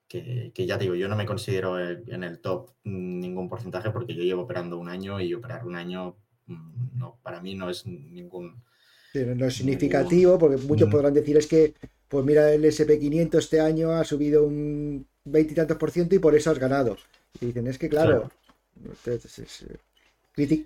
que, 0.08 0.52
ya 0.66 0.76
digo, 0.76 0.94
yo 0.94 1.08
no 1.08 1.16
me 1.16 1.26
considero 1.26 1.78
en 1.78 2.24
el 2.24 2.40
top 2.40 2.70
ningún 2.84 3.48
porcentaje 3.48 3.90
porque 3.90 4.14
yo 4.14 4.24
llevo 4.24 4.42
operando 4.42 4.76
un 4.78 4.88
año 4.88 5.20
y 5.20 5.32
operar 5.34 5.64
un 5.64 5.76
año 5.76 6.16
mm, 6.46 6.98
no, 6.98 7.18
para 7.22 7.40
mí 7.40 7.54
no 7.54 7.70
es 7.70 7.86
ningún... 7.86 8.64
no 9.14 9.46
es 9.46 9.56
significativo 9.56 10.38
porque 10.38 10.56
muchos 10.58 10.88
podrán 10.88 11.14
decir 11.14 11.36
es 11.36 11.46
que, 11.46 11.74
pues 12.08 12.24
mira, 12.24 12.52
el 12.52 12.64
SP500 12.64 13.38
este 13.38 13.60
año 13.60 13.92
ha 13.92 14.04
subido 14.04 14.44
un 14.44 15.06
20 15.24 15.52
y 15.52 15.56
tantos 15.56 15.76
por 15.76 15.90
ciento 15.90 16.14
y 16.14 16.18
por 16.18 16.34
eso 16.34 16.50
has 16.50 16.58
ganado. 16.58 16.96
Y 17.40 17.46
dicen, 17.46 17.66
es 17.66 17.78
que 17.78 17.88
claro, 17.88 18.30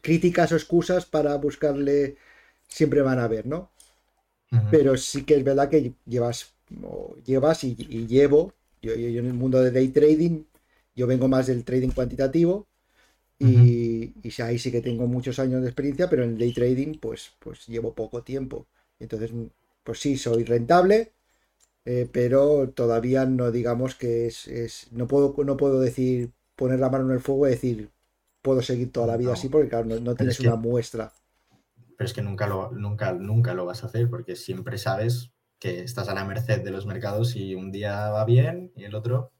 críticas 0.03 0.53
o 0.53 0.57
excusas 0.57 1.07
para 1.07 1.37
buscarle 1.37 2.17
siempre 2.69 3.03
van 3.03 3.19
a 3.19 3.25
haber, 3.25 3.47
¿no? 3.47 3.71
Pero 4.71 4.97
sí 4.97 5.25
que 5.25 5.35
es 5.35 5.43
verdad 5.43 5.69
que 5.69 5.95
llevas, 6.07 6.53
llevas 7.25 7.65
y, 7.65 7.75
llevo, 8.07 8.53
yo, 8.81 8.93
en 8.93 9.27
el 9.27 9.35
mundo 9.35 9.61
de 9.61 9.73
day 9.73 9.89
trading, 9.89 10.45
yo 10.95 11.09
vengo 11.09 11.27
más 11.27 11.49
del 11.49 11.65
trading 11.65 11.89
cuantitativo 11.89 12.65
y, 13.39 14.13
ahí 14.43 14.59
sí 14.59 14.71
que 14.71 14.81
tengo 14.81 15.07
muchos 15.07 15.39
años 15.39 15.63
de 15.63 15.69
experiencia, 15.69 16.09
pero 16.09 16.25
en 16.25 16.39
day 16.39 16.53
trading 16.53 16.99
pues, 16.99 17.33
pues 17.39 17.67
llevo 17.67 17.95
poco 17.95 18.23
tiempo. 18.23 18.67
Entonces, 18.99 19.33
pues 19.83 20.01
sí, 20.01 20.17
soy 20.17 20.45
rentable, 20.45 21.13
eh, 21.85 22.09
pero 22.11 22.71
todavía 22.71 23.27
no 23.27 23.51
digamos 23.51 23.95
que 23.95 24.27
es, 24.27 24.47
es, 24.47 24.93
no, 24.93 25.07
puedo, 25.07 25.35
no 25.45 25.57
puedo 25.57 25.81
decir, 25.81 26.31
poner 26.57 26.81
la 26.81 26.91
mano 26.91 27.07
en 27.07 27.13
el 27.13 27.21
fuego 27.21 27.47
y 27.47 27.51
decir, 27.51 27.91
puedo 28.41 28.63
seguir 28.63 28.93
toda 28.93 29.07
la 29.09 29.17
vida 29.17 29.33
así 29.33 29.49
porque 29.49 29.69
claro, 29.69 29.87
no, 29.87 30.15
tienes 30.15 30.41
una 30.41 30.57
muestra. 30.57 31.13
Pero 31.97 32.07
es 32.07 32.13
que 32.13 32.23
nunca 32.23 32.47
lo, 32.47 32.73
nunca, 32.73 33.13
nunca 33.13 33.55
lo 33.55 33.67
vas 33.67 33.83
a 33.83 33.87
hacer 33.87 34.09
porque 34.09 34.37
siempre 34.37 34.79
sabes 34.79 35.33
que 35.59 35.83
estás 35.83 36.09
a 36.09 36.15
la 36.15 36.25
merced 36.25 36.63
de 36.63 36.71
los 36.71 36.87
mercados 36.87 37.37
y 37.37 37.55
un 37.55 37.73
día 37.73 38.11
va 38.11 38.25
bien 38.25 38.73
y 38.77 38.85
el 38.85 38.95
otro 38.95 39.33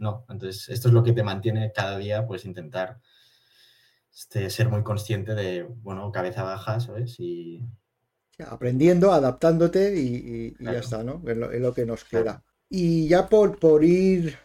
no. 0.00 0.24
Entonces, 0.28 0.68
esto 0.68 0.88
es 0.88 0.94
lo 0.94 1.02
que 1.02 1.12
te 1.12 1.22
mantiene 1.22 1.72
cada 1.72 1.98
día, 1.98 2.26
pues 2.26 2.44
intentar 2.44 3.00
este, 4.14 4.48
ser 4.50 4.68
muy 4.68 4.82
consciente 4.82 5.34
de, 5.34 5.64
bueno, 5.82 6.10
cabeza 6.12 6.42
baja, 6.42 6.80
¿sabes? 6.80 7.16
Y... 7.18 7.62
Aprendiendo, 8.38 9.12
adaptándote 9.12 9.94
y, 9.96 10.56
ya 10.58 10.78
está, 10.78 11.04
¿no? 11.04 11.22
Es 11.26 11.36
lo, 11.36 11.74
que 11.74 11.86
nos 11.86 12.04
queda. 12.04 12.42
Y 12.68 13.06
ya 13.06 13.28
por, 13.28 13.58
por 13.58 13.84
ir 13.84 14.36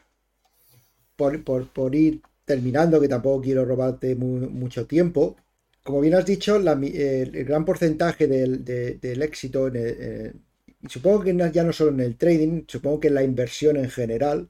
por, 1.43 1.67
por, 1.67 1.95
ir 1.95 2.22
terminando, 2.45 3.01
que 3.01 3.09
tampoco 3.09 3.41
quiero 3.41 3.65
robarte 3.65 4.15
mucho 4.15 4.86
tiempo. 4.86 5.36
Como 5.84 6.01
bien 6.01 6.15
has 6.15 6.26
dicho, 6.26 6.55
el, 6.55 7.45
gran 7.45 7.65
porcentaje 7.65 8.28
del, 8.28 9.22
éxito, 9.22 9.67
en 9.67 10.41
supongo 10.88 11.24
que 11.24 11.51
ya 11.51 11.63
no 11.63 11.74
solo 11.74 11.91
en 11.91 11.99
el 11.99 12.15
trading, 12.15 12.63
supongo 12.67 13.01
que 13.01 13.09
en 13.09 13.15
la 13.15 13.24
inversión 13.24 13.76
en 13.76 13.89
general 13.89 14.49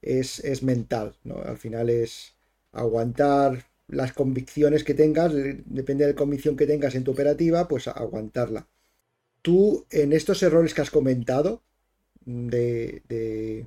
es, 0.00 0.40
es 0.40 0.62
mental, 0.62 1.14
¿no? 1.24 1.42
Al 1.42 1.58
final 1.58 1.90
es 1.90 2.34
aguantar 2.72 3.66
las 3.88 4.12
convicciones 4.12 4.84
que 4.84 4.94
tengas, 4.94 5.32
depende 5.34 6.04
de 6.04 6.12
la 6.12 6.16
convicción 6.16 6.56
que 6.56 6.66
tengas 6.66 6.94
en 6.94 7.04
tu 7.04 7.12
operativa, 7.12 7.68
pues 7.68 7.88
aguantarla. 7.88 8.68
Tú, 9.42 9.86
en 9.90 10.12
estos 10.12 10.42
errores 10.42 10.74
que 10.74 10.82
has 10.82 10.90
comentado, 10.90 11.62
de, 12.24 13.02
de, 13.08 13.66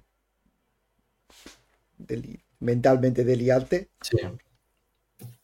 mentalmente 2.59 3.23
de 3.23 3.35
liarte. 3.35 3.89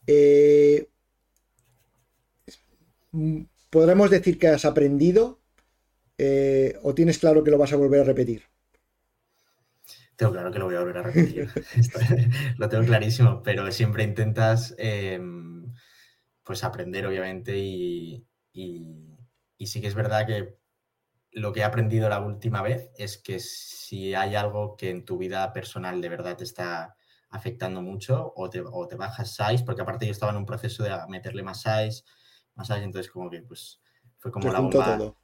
Eh, 0.06 0.88
¿Podremos 3.70 4.10
decir 4.10 4.38
que 4.38 4.48
has 4.48 4.64
aprendido 4.64 5.40
eh, 6.18 6.78
o 6.82 6.94
tienes 6.94 7.18
claro 7.18 7.42
que 7.42 7.50
lo 7.50 7.58
vas 7.58 7.72
a 7.72 7.76
volver 7.76 8.00
a 8.00 8.04
repetir? 8.04 8.42
Tengo 10.16 10.32
claro 10.32 10.50
que 10.50 10.58
lo 10.58 10.64
voy 10.64 10.74
a 10.74 10.80
volver 10.80 10.98
a 10.98 11.02
repetir. 11.02 11.50
lo 12.58 12.68
tengo 12.68 12.84
clarísimo, 12.84 13.42
pero 13.42 13.70
siempre 13.70 14.04
intentas 14.04 14.74
em, 14.78 15.72
pues 16.42 16.64
aprender, 16.64 17.06
obviamente, 17.06 17.56
y, 17.56 18.26
y 18.52 19.66
sí 19.66 19.80
que 19.80 19.86
es 19.86 19.94
verdad 19.94 20.26
que 20.26 20.58
lo 21.36 21.52
que 21.52 21.60
he 21.60 21.64
aprendido 21.64 22.08
la 22.08 22.20
última 22.20 22.62
vez 22.62 22.90
es 22.96 23.18
que 23.18 23.40
si 23.40 24.14
hay 24.14 24.34
algo 24.34 24.74
que 24.74 24.88
en 24.88 25.04
tu 25.04 25.18
vida 25.18 25.52
personal 25.52 26.00
de 26.00 26.08
verdad 26.08 26.36
te 26.36 26.44
está 26.44 26.96
afectando 27.28 27.82
mucho 27.82 28.32
o 28.34 28.48
te, 28.48 28.62
o 28.64 28.88
te 28.88 28.96
bajas 28.96 29.34
size, 29.34 29.62
porque 29.64 29.82
aparte 29.82 30.06
yo 30.06 30.12
estaba 30.12 30.32
en 30.32 30.38
un 30.38 30.46
proceso 30.46 30.82
de 30.82 30.96
meterle 31.08 31.42
más 31.42 31.60
size, 31.60 32.04
más 32.54 32.68
size, 32.68 32.82
entonces 32.82 33.10
como 33.10 33.28
que 33.28 33.42
pues 33.42 33.82
fue 34.16 34.32
como 34.32 34.50
la 34.50 34.60
bomba. 34.60 35.14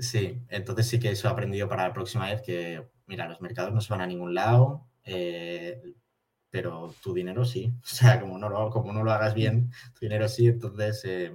Sí, 0.00 0.40
entonces 0.48 0.88
sí 0.88 1.00
que 1.00 1.10
eso 1.10 1.28
he 1.28 1.30
aprendido 1.30 1.68
para 1.68 1.88
la 1.88 1.92
próxima 1.92 2.26
vez 2.30 2.42
que, 2.42 2.88
mira, 3.06 3.28
los 3.28 3.40
mercados 3.40 3.72
no 3.72 3.80
se 3.80 3.92
van 3.92 4.02
a 4.02 4.06
ningún 4.06 4.34
lado, 4.34 4.86
eh, 5.04 5.80
pero 6.50 6.94
tu 7.02 7.14
dinero 7.14 7.44
sí. 7.44 7.72
O 7.82 7.86
sea, 7.86 8.20
como 8.20 8.38
no 8.38 8.48
lo, 8.48 8.70
como 8.70 8.92
no 8.92 9.04
lo 9.04 9.12
hagas 9.12 9.34
bien, 9.34 9.70
tu 9.94 10.00
dinero 10.00 10.28
sí, 10.28 10.48
entonces 10.48 11.04
eh, 11.04 11.32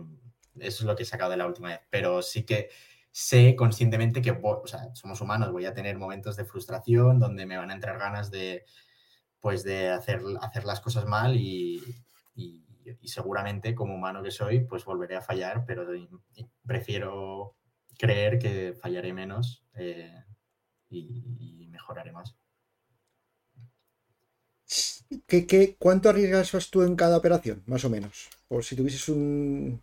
eso 0.59 0.83
es 0.83 0.87
lo 0.87 0.95
que 0.95 1.03
he 1.03 1.05
sacado 1.05 1.31
de 1.31 1.37
la 1.37 1.47
última 1.47 1.69
vez. 1.69 1.81
Pero 1.89 2.21
sí 2.21 2.43
que 2.43 2.69
sé 3.11 3.55
conscientemente 3.55 4.21
que, 4.21 4.31
o 4.31 4.67
sea, 4.67 4.93
somos 4.95 5.21
humanos, 5.21 5.51
voy 5.51 5.65
a 5.65 5.73
tener 5.73 5.97
momentos 5.97 6.35
de 6.37 6.45
frustración 6.45 7.19
donde 7.19 7.45
me 7.45 7.57
van 7.57 7.71
a 7.71 7.73
entrar 7.73 7.97
ganas 7.99 8.31
de, 8.31 8.65
pues, 9.39 9.63
de 9.63 9.89
hacer, 9.89 10.21
hacer 10.41 10.65
las 10.65 10.79
cosas 10.81 11.05
mal 11.05 11.35
y, 11.35 11.81
seguramente 13.03 13.75
como 13.75 13.95
humano 13.95 14.23
que 14.23 14.31
soy, 14.31 14.61
pues 14.61 14.85
volveré 14.85 15.15
a 15.15 15.21
fallar, 15.21 15.65
pero 15.65 15.87
prefiero 16.65 17.55
creer 17.97 18.39
que 18.39 18.73
fallaré 18.73 19.13
menos 19.13 19.65
eh, 19.75 20.23
y, 20.91 21.67
mejoraré 21.71 22.11
más. 22.11 22.35
¿Qué, 25.27 25.45
qué, 25.45 25.75
cuánto 25.77 26.09
arriesgas 26.09 26.69
tú 26.69 26.83
en 26.83 26.95
cada 26.95 27.17
operación, 27.17 27.63
más 27.65 27.83
o 27.85 27.89
menos? 27.89 28.29
Por 28.47 28.63
si 28.63 28.75
tuvieses 28.75 29.09
un... 29.09 29.81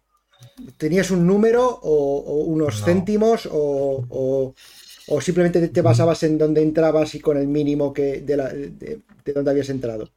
¿Tenías 0.76 1.10
un 1.10 1.26
número 1.26 1.66
o, 1.66 2.44
unos 2.44 2.84
céntimos 2.84 3.48
o, 3.50 4.54
simplemente 5.20 5.68
te 5.68 5.82
basabas 5.82 6.22
en 6.22 6.38
dónde 6.38 6.62
entrabas 6.62 7.14
y 7.16 7.20
con 7.20 7.36
el 7.36 7.48
mínimo 7.48 7.92
que 7.92 8.20
de, 8.20 8.36
la, 8.36 8.48
de, 8.48 9.02
dónde 9.34 9.50
habías 9.50 9.68
entrado? 9.68 10.10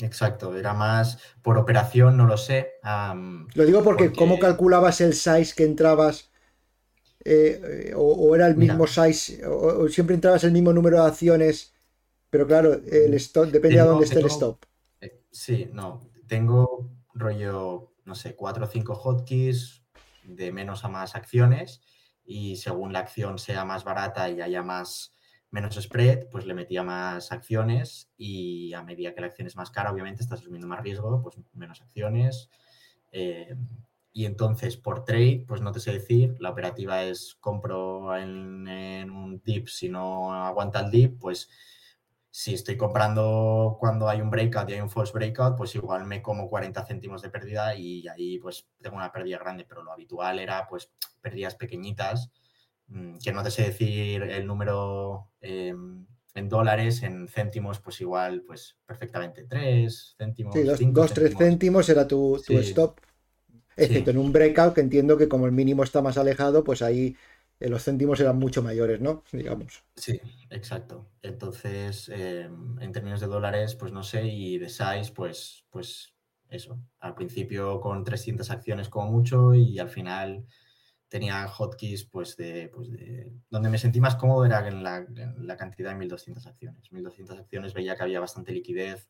Exacto, 0.00 0.54
era 0.54 0.74
más 0.74 1.18
por 1.42 1.56
operación, 1.56 2.16
no 2.16 2.26
lo 2.26 2.36
sé. 2.36 2.74
lo 3.54 3.64
digo 3.64 3.82
porque, 3.82 4.12
¿cómo 4.12 4.38
calculabas 4.38 5.00
el 5.00 5.14
size 5.14 5.54
que 5.56 5.64
entrabas? 5.64 6.27
Eh, 7.24 7.92
o, 7.96 8.34
era 8.34 8.46
el 8.46 8.56
mismo 8.56 8.86
size, 8.86 9.44
o, 9.46 9.88
siempre 9.88 10.14
entrabas 10.14 10.44
el 10.44 10.52
mismo 10.52 10.72
número 10.72 11.02
de 11.02 11.08
acciones, 11.08 11.74
pero 12.30 12.46
claro, 12.46 12.74
el 12.74 13.12
stop 13.14 13.50
depende 13.50 13.76
de 13.76 13.82
dónde 13.82 14.04
esté 14.04 14.20
el 14.20 14.26
stop. 14.26 14.64
Eh, 15.00 15.24
sí, 15.30 15.68
no, 15.72 16.00
tengo 16.26 16.90
rollo, 17.14 17.92
no 18.04 18.14
sé, 18.14 18.34
cuatro 18.34 18.64
o 18.64 18.68
cinco 18.68 18.94
hotkeys 18.94 19.82
de 20.24 20.52
menos 20.52 20.84
a 20.84 20.88
más 20.88 21.16
acciones 21.16 21.80
y 22.24 22.56
según 22.56 22.92
la 22.92 23.00
acción 23.00 23.38
sea 23.38 23.64
más 23.64 23.84
barata 23.84 24.30
y 24.30 24.40
haya 24.40 24.62
más 24.62 25.12
menos 25.50 25.76
spread, 25.76 26.28
pues 26.30 26.44
le 26.44 26.54
metía 26.54 26.82
más 26.82 27.32
acciones 27.32 28.10
y 28.18 28.74
a 28.74 28.82
medida 28.82 29.14
que 29.14 29.22
la 29.22 29.28
acción 29.28 29.46
es 29.46 29.56
más 29.56 29.70
cara, 29.70 29.90
obviamente 29.90 30.22
estás 30.22 30.40
asumiendo 30.40 30.66
más 30.66 30.82
riesgo, 30.82 31.22
pues 31.22 31.36
menos 31.54 31.80
acciones. 31.80 32.50
Eh, 33.12 33.56
y 34.18 34.26
entonces 34.26 34.76
por 34.76 35.04
trade, 35.04 35.44
pues 35.46 35.60
no 35.60 35.70
te 35.70 35.78
sé 35.78 35.92
decir, 35.92 36.34
la 36.40 36.50
operativa 36.50 37.04
es 37.04 37.36
compro 37.38 38.16
en, 38.16 38.66
en 38.66 39.12
un 39.12 39.40
dip, 39.44 39.68
si 39.68 39.88
no 39.88 40.34
aguanta 40.34 40.80
el 40.80 40.90
dip, 40.90 41.20
pues 41.20 41.48
si 42.28 42.52
estoy 42.54 42.76
comprando 42.76 43.76
cuando 43.78 44.08
hay 44.08 44.20
un 44.20 44.28
breakout 44.28 44.68
y 44.68 44.72
hay 44.72 44.80
un 44.80 44.90
false 44.90 45.12
breakout, 45.12 45.56
pues 45.56 45.72
igual 45.76 46.04
me 46.04 46.20
como 46.20 46.48
40 46.50 46.84
céntimos 46.84 47.22
de 47.22 47.30
pérdida 47.30 47.76
y 47.76 48.08
ahí 48.08 48.40
pues 48.40 48.66
tengo 48.82 48.96
una 48.96 49.12
pérdida 49.12 49.38
grande, 49.38 49.64
pero 49.64 49.84
lo 49.84 49.92
habitual 49.92 50.40
era 50.40 50.66
pues 50.66 50.90
pérdidas 51.20 51.54
pequeñitas, 51.54 52.32
mm, 52.88 53.18
que 53.18 53.32
no 53.32 53.44
te 53.44 53.52
sé 53.52 53.62
decir 53.62 54.24
el 54.24 54.44
número 54.48 55.30
em, 55.40 56.04
en 56.34 56.48
dólares, 56.48 57.04
en 57.04 57.28
céntimos, 57.28 57.78
pues 57.78 58.00
igual, 58.00 58.42
pues 58.44 58.76
perfectamente 58.84 59.44
3 59.44 60.16
céntimos. 60.18 60.54
Sí, 60.54 60.64
2, 60.90 61.12
3 61.14 61.36
céntimos 61.36 61.88
era 61.88 62.08
tu, 62.08 62.34
stop, 62.34 62.98
excepto 63.78 64.10
en 64.10 64.18
un 64.18 64.32
breakout 64.32 64.74
que 64.74 64.80
entiendo 64.80 65.16
que 65.16 65.28
como 65.28 65.46
el 65.46 65.52
mínimo 65.52 65.82
está 65.82 66.02
más 66.02 66.18
alejado, 66.18 66.64
pues 66.64 66.82
ahí 66.82 67.16
eh, 67.60 67.68
los 67.68 67.84
céntimos 67.84 68.20
eran 68.20 68.38
mucho 68.38 68.62
mayores, 68.62 69.00
¿no? 69.00 69.24
Digamos. 69.32 69.84
Sí, 69.96 70.20
exacto. 70.50 71.10
Entonces, 71.22 72.08
em, 72.08 72.78
en 72.80 72.92
términos 72.92 73.20
de 73.20 73.26
dólares, 73.26 73.74
pues 73.74 73.92
no 73.92 74.02
sé, 74.02 74.26
y 74.26 74.58
de 74.58 74.68
size, 74.68 75.12
pues, 75.14 75.64
pues 75.70 76.14
eso. 76.50 76.78
Al 77.00 77.14
principio 77.14 77.80
con 77.80 78.04
300 78.04 78.50
acciones 78.50 78.88
como 78.88 79.10
mucho 79.10 79.54
y 79.54 79.78
al 79.78 79.90
final 79.90 80.46
tenía 81.08 81.46
hotkeys, 81.48 82.04
pues 82.04 82.36
de, 82.36 82.70
pues 82.72 82.90
de... 82.90 83.32
Donde 83.50 83.70
me 83.70 83.78
sentí 83.78 84.00
más 84.00 84.16
cómodo 84.16 84.44
era 84.44 84.66
en 84.68 84.82
la, 84.82 85.06
la 85.38 85.56
cantidad 85.56 85.90
de 85.90 85.96
1200 85.96 86.46
acciones. 86.46 86.92
1200 86.92 87.38
acciones 87.38 87.74
veía 87.74 87.96
que 87.96 88.02
había 88.02 88.20
bastante 88.20 88.52
liquidez 88.52 89.08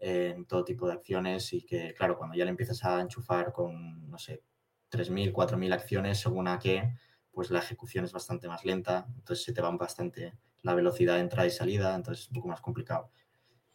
en 0.00 0.46
todo 0.46 0.64
tipo 0.64 0.86
de 0.86 0.94
acciones 0.94 1.52
y 1.52 1.62
que, 1.62 1.94
claro, 1.94 2.16
cuando 2.16 2.36
ya 2.36 2.44
le 2.44 2.50
empiezas 2.50 2.84
a 2.84 3.00
enchufar 3.00 3.52
con, 3.52 4.10
no 4.10 4.18
sé, 4.18 4.42
3.000, 4.90 5.32
4.000 5.32 5.72
acciones, 5.72 6.18
según 6.18 6.48
a 6.48 6.58
qué, 6.58 6.94
pues 7.30 7.50
la 7.50 7.60
ejecución 7.60 8.04
es 8.04 8.12
bastante 8.12 8.48
más 8.48 8.64
lenta, 8.64 9.06
entonces 9.16 9.44
se 9.44 9.52
te 9.52 9.60
va 9.60 9.70
bastante 9.70 10.34
la 10.62 10.74
velocidad 10.74 11.14
de 11.14 11.20
entrada 11.20 11.46
y 11.46 11.50
salida, 11.50 11.94
entonces 11.94 12.24
es 12.24 12.30
un 12.30 12.34
poco 12.34 12.48
más 12.48 12.60
complicado. 12.60 13.10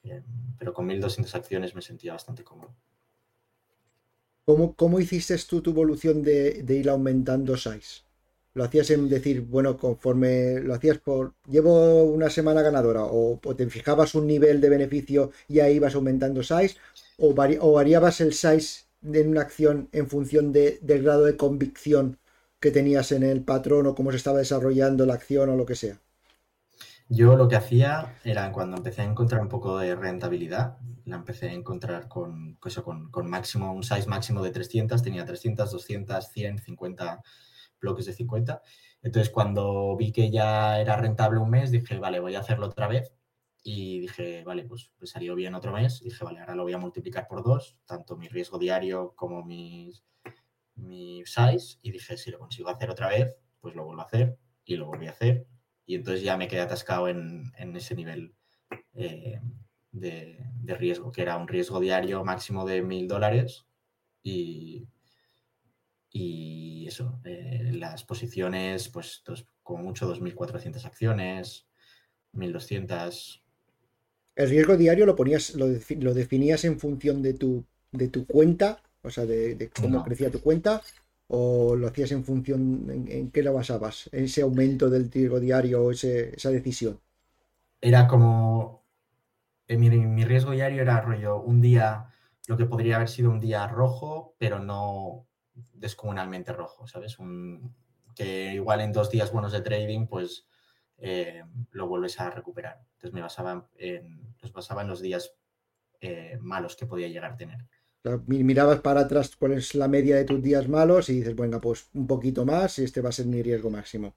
Eh, 0.04 0.22
pero 0.58 0.74
con 0.74 0.86
1200 0.86 1.34
acciones 1.36 1.74
me 1.74 1.82
sentía 1.82 2.14
bastante 2.14 2.44
cómodo. 2.44 2.76
¿Cómo, 4.46 4.76
cómo 4.76 5.00
hiciste 5.00 5.36
tú 5.50 5.62
tu 5.62 5.72
evolución 5.72 6.22
de, 6.22 6.64
ir 6.68 6.90
aumentando 6.90 7.58
size? 7.58 8.04
¿Lo 8.56 8.64
hacías 8.64 8.90
en 8.92 9.10
decir, 9.10 9.42
bueno, 9.42 9.78
conforme 9.78 10.62
lo 10.62 10.74
hacías 10.74 10.98
por, 10.98 11.34
llevo 11.46 12.06
una 12.06 12.30
semana 12.30 12.62
ganadora, 12.62 13.04
o, 13.04 13.38
te 13.54 13.70
fijabas 13.70 14.16
un 14.16 14.28
nivel 14.28 14.62
de 14.62 14.70
beneficio 14.70 15.32
y 15.50 15.60
ahí 15.60 15.76
ibas 15.76 15.94
aumentando 15.94 16.42
size, 16.42 16.78
o, 17.18 17.34
variabas 17.34 18.22
el 18.22 18.34
size 18.34 18.86
en 19.04 19.28
una 19.28 19.42
acción 19.42 19.90
en 19.92 20.08
función 20.08 20.54
del 20.54 21.04
grado 21.04 21.26
de 21.26 21.36
convicción 21.36 22.18
que 22.62 22.72
tenías 22.72 23.12
en 23.12 23.24
el 23.24 23.44
patrón 23.44 23.88
o 23.88 23.94
cómo 23.94 24.12
se 24.12 24.18
estaba 24.18 24.40
desarrollando 24.40 25.06
la 25.06 25.16
acción 25.16 25.50
o 25.50 25.58
lo 25.58 25.66
que 25.66 25.76
sea? 25.76 26.00
Yo 27.10 27.36
lo 27.36 27.50
que 27.50 27.58
hacía 27.58 28.16
era 28.24 28.54
cuando 28.54 28.78
empecé 28.78 29.02
a 29.02 29.06
encontrar 29.06 29.42
un 29.42 29.50
poco 29.50 29.78
de 29.80 29.96
rentabilidad, 29.96 30.78
la 31.04 31.18
empecé 31.18 31.50
a 31.50 31.54
encontrar 31.54 32.08
con, 32.08 32.58
eso, 32.66 32.86
con, 32.86 33.12
con 33.12 33.30
máximo, 33.30 33.74
un 33.74 33.84
size 33.84 34.08
máximo 34.08 34.42
de 34.42 34.52
300, 34.52 35.04
tenía 35.04 35.26
300, 35.26 35.70
200, 35.70 36.30
100, 36.32 36.60
50 36.60 37.22
bloques 37.86 38.06
de 38.06 38.14
50. 38.14 38.62
Entonces 39.04 39.32
cuando 39.32 39.96
vi 39.96 40.12
que 40.12 40.32
ya 40.32 40.80
era 40.82 40.98
rentable 40.98 41.40
un 41.40 41.50
mes, 41.50 41.72
dije, 41.72 41.98
vale, 42.00 42.20
voy 42.20 42.36
a 42.36 42.40
hacerlo 42.40 42.68
otra 42.68 42.88
vez. 42.88 43.14
Y 43.64 44.02
dije, 44.02 44.44
vale, 44.44 44.66
pues, 44.66 44.92
pues 44.98 45.12
salió 45.12 45.36
bien 45.36 45.56
otro 45.56 45.72
mes. 45.72 46.02
Dije, 46.02 46.24
vale, 46.24 46.40
ahora 46.40 46.56
lo 46.56 46.64
voy 46.64 46.74
a 46.74 46.78
multiplicar 46.78 47.28
por 47.28 47.44
dos, 47.44 47.78
tanto 47.86 48.18
mi 48.18 48.28
riesgo 48.28 48.60
diario 48.60 49.14
como 49.16 49.44
mis 49.44 50.04
mi 50.76 51.24
size 51.26 51.78
y 51.82 51.92
dije, 51.92 52.18
si 52.18 52.32
lo 52.32 52.40
consigo 52.40 52.70
hacer 52.70 52.90
otra 52.90 53.10
vez, 53.10 53.38
pues 53.62 53.76
lo 53.76 53.86
vuelvo 53.86 54.02
a 54.02 54.06
hacer 54.06 54.38
y 54.66 54.76
lo 54.76 54.88
volví 54.88 55.08
a 55.08 55.12
hacer. 55.12 55.48
Y 55.86 55.96
entonces 55.96 56.24
ya 56.24 56.38
me 56.38 56.48
quedé 56.48 56.62
atascado 56.62 57.08
en, 57.08 57.52
ese 57.76 57.96
nivel 57.96 58.36
eh, 58.94 59.40
de, 59.92 60.40
riesgo, 60.78 61.12
que 61.12 61.22
era 61.22 61.38
un 61.38 61.48
riesgo 61.48 61.80
diario 61.80 62.24
máximo 62.24 62.66
de 62.66 62.82
mil 62.82 63.08
dólares 63.08 63.66
y, 64.24 64.88
y 66.10 66.86
eso, 66.88 67.20
eh, 67.26 67.72
las 67.74 68.04
posiciones, 68.04 68.90
pues 68.90 69.24
como 69.64 69.84
mucho 69.84 70.08
2.400 70.14 70.86
acciones, 70.86 71.68
1.200. 72.34 73.42
El 74.36 74.50
riesgo 74.50 74.78
diario 74.78 75.06
lo 75.06 75.16
ponías, 75.16 75.56
lo, 75.56 75.68
lo 75.68 76.14
definías 76.14 76.66
en 76.66 76.80
función 76.80 77.22
de 77.22 77.34
tu, 77.34 77.66
de 77.92 78.10
tu 78.10 78.26
cuenta 78.26 78.82
o 79.06 79.10
sea, 79.10 79.26
de, 79.26 79.70
cómo 79.80 80.04
crecía 80.04 80.32
tu 80.32 80.42
cuenta, 80.42 80.82
o 81.28 81.76
lo 81.76 81.88
hacías 81.88 82.12
en 82.12 82.24
función, 82.24 83.06
en, 83.08 83.32
qué 83.32 83.44
lo 83.44 83.54
basabas, 83.54 84.10
ese 84.12 84.42
aumento 84.42 84.90
del 84.90 85.12
riesgo 85.12 85.40
diario 85.40 85.84
o 85.84 85.92
esa 85.92 86.50
decisión. 86.50 87.00
Era 87.82 88.08
como, 88.08 88.84
mi, 89.70 89.90
mi 89.90 90.26
riesgo 90.26 90.52
diario 90.52 90.82
era 90.82 91.02
rollo, 91.02 91.40
un 91.40 91.62
día, 91.62 92.08
lo 92.48 92.58
que 92.58 92.66
podría 92.66 92.96
haber 92.98 93.10
sido 93.10 93.30
un 93.30 93.40
día 93.40 93.68
rojo, 93.68 94.36
pero 94.40 94.60
no 94.60 95.28
descomunalmente 95.74 96.54
rojo, 96.54 96.88
¿sabes? 96.88 97.20
Un, 97.20 97.76
que 98.16 98.54
igual 98.54 98.82
en 98.82 98.94
dos 98.94 99.10
días 99.10 99.32
buenos 99.32 99.52
de 99.52 99.62
trading, 99.62 100.08
pues 100.08 100.48
eh, 100.98 101.44
lo 101.72 101.88
vuelves 101.88 102.20
a 102.20 102.30
recuperar. 102.30 102.80
Entonces 102.94 103.14
me 103.14 103.22
basaba 103.22 103.70
en, 103.78 104.36
los 104.42 104.54
basaba 104.54 104.82
en 104.82 104.88
los 104.88 105.02
días 105.02 105.34
eh, 106.02 106.38
malos 106.42 106.76
que 106.76 106.86
podía 106.86 107.08
llegar 107.08 107.32
a 107.32 107.38
tener 107.38 107.66
mirabas 108.28 108.82
para 108.82 109.02
atrás 109.02 109.36
cuál 109.36 109.54
es 109.54 109.76
la 109.76 109.88
media 109.88 110.16
de 110.16 110.26
tus 110.26 110.42
días 110.42 110.68
malos 110.68 111.10
y 111.10 111.18
dices, 111.18 111.36
venga, 111.36 111.60
pues 111.60 111.90
un 111.94 112.08
poquito 112.08 112.46
más 112.46 112.78
y 112.80 112.84
este 112.84 113.02
va 113.02 113.10
a 113.10 113.14
ser 113.14 113.26
mi 113.26 113.42
riesgo 113.42 113.70
máximo. 113.70 114.16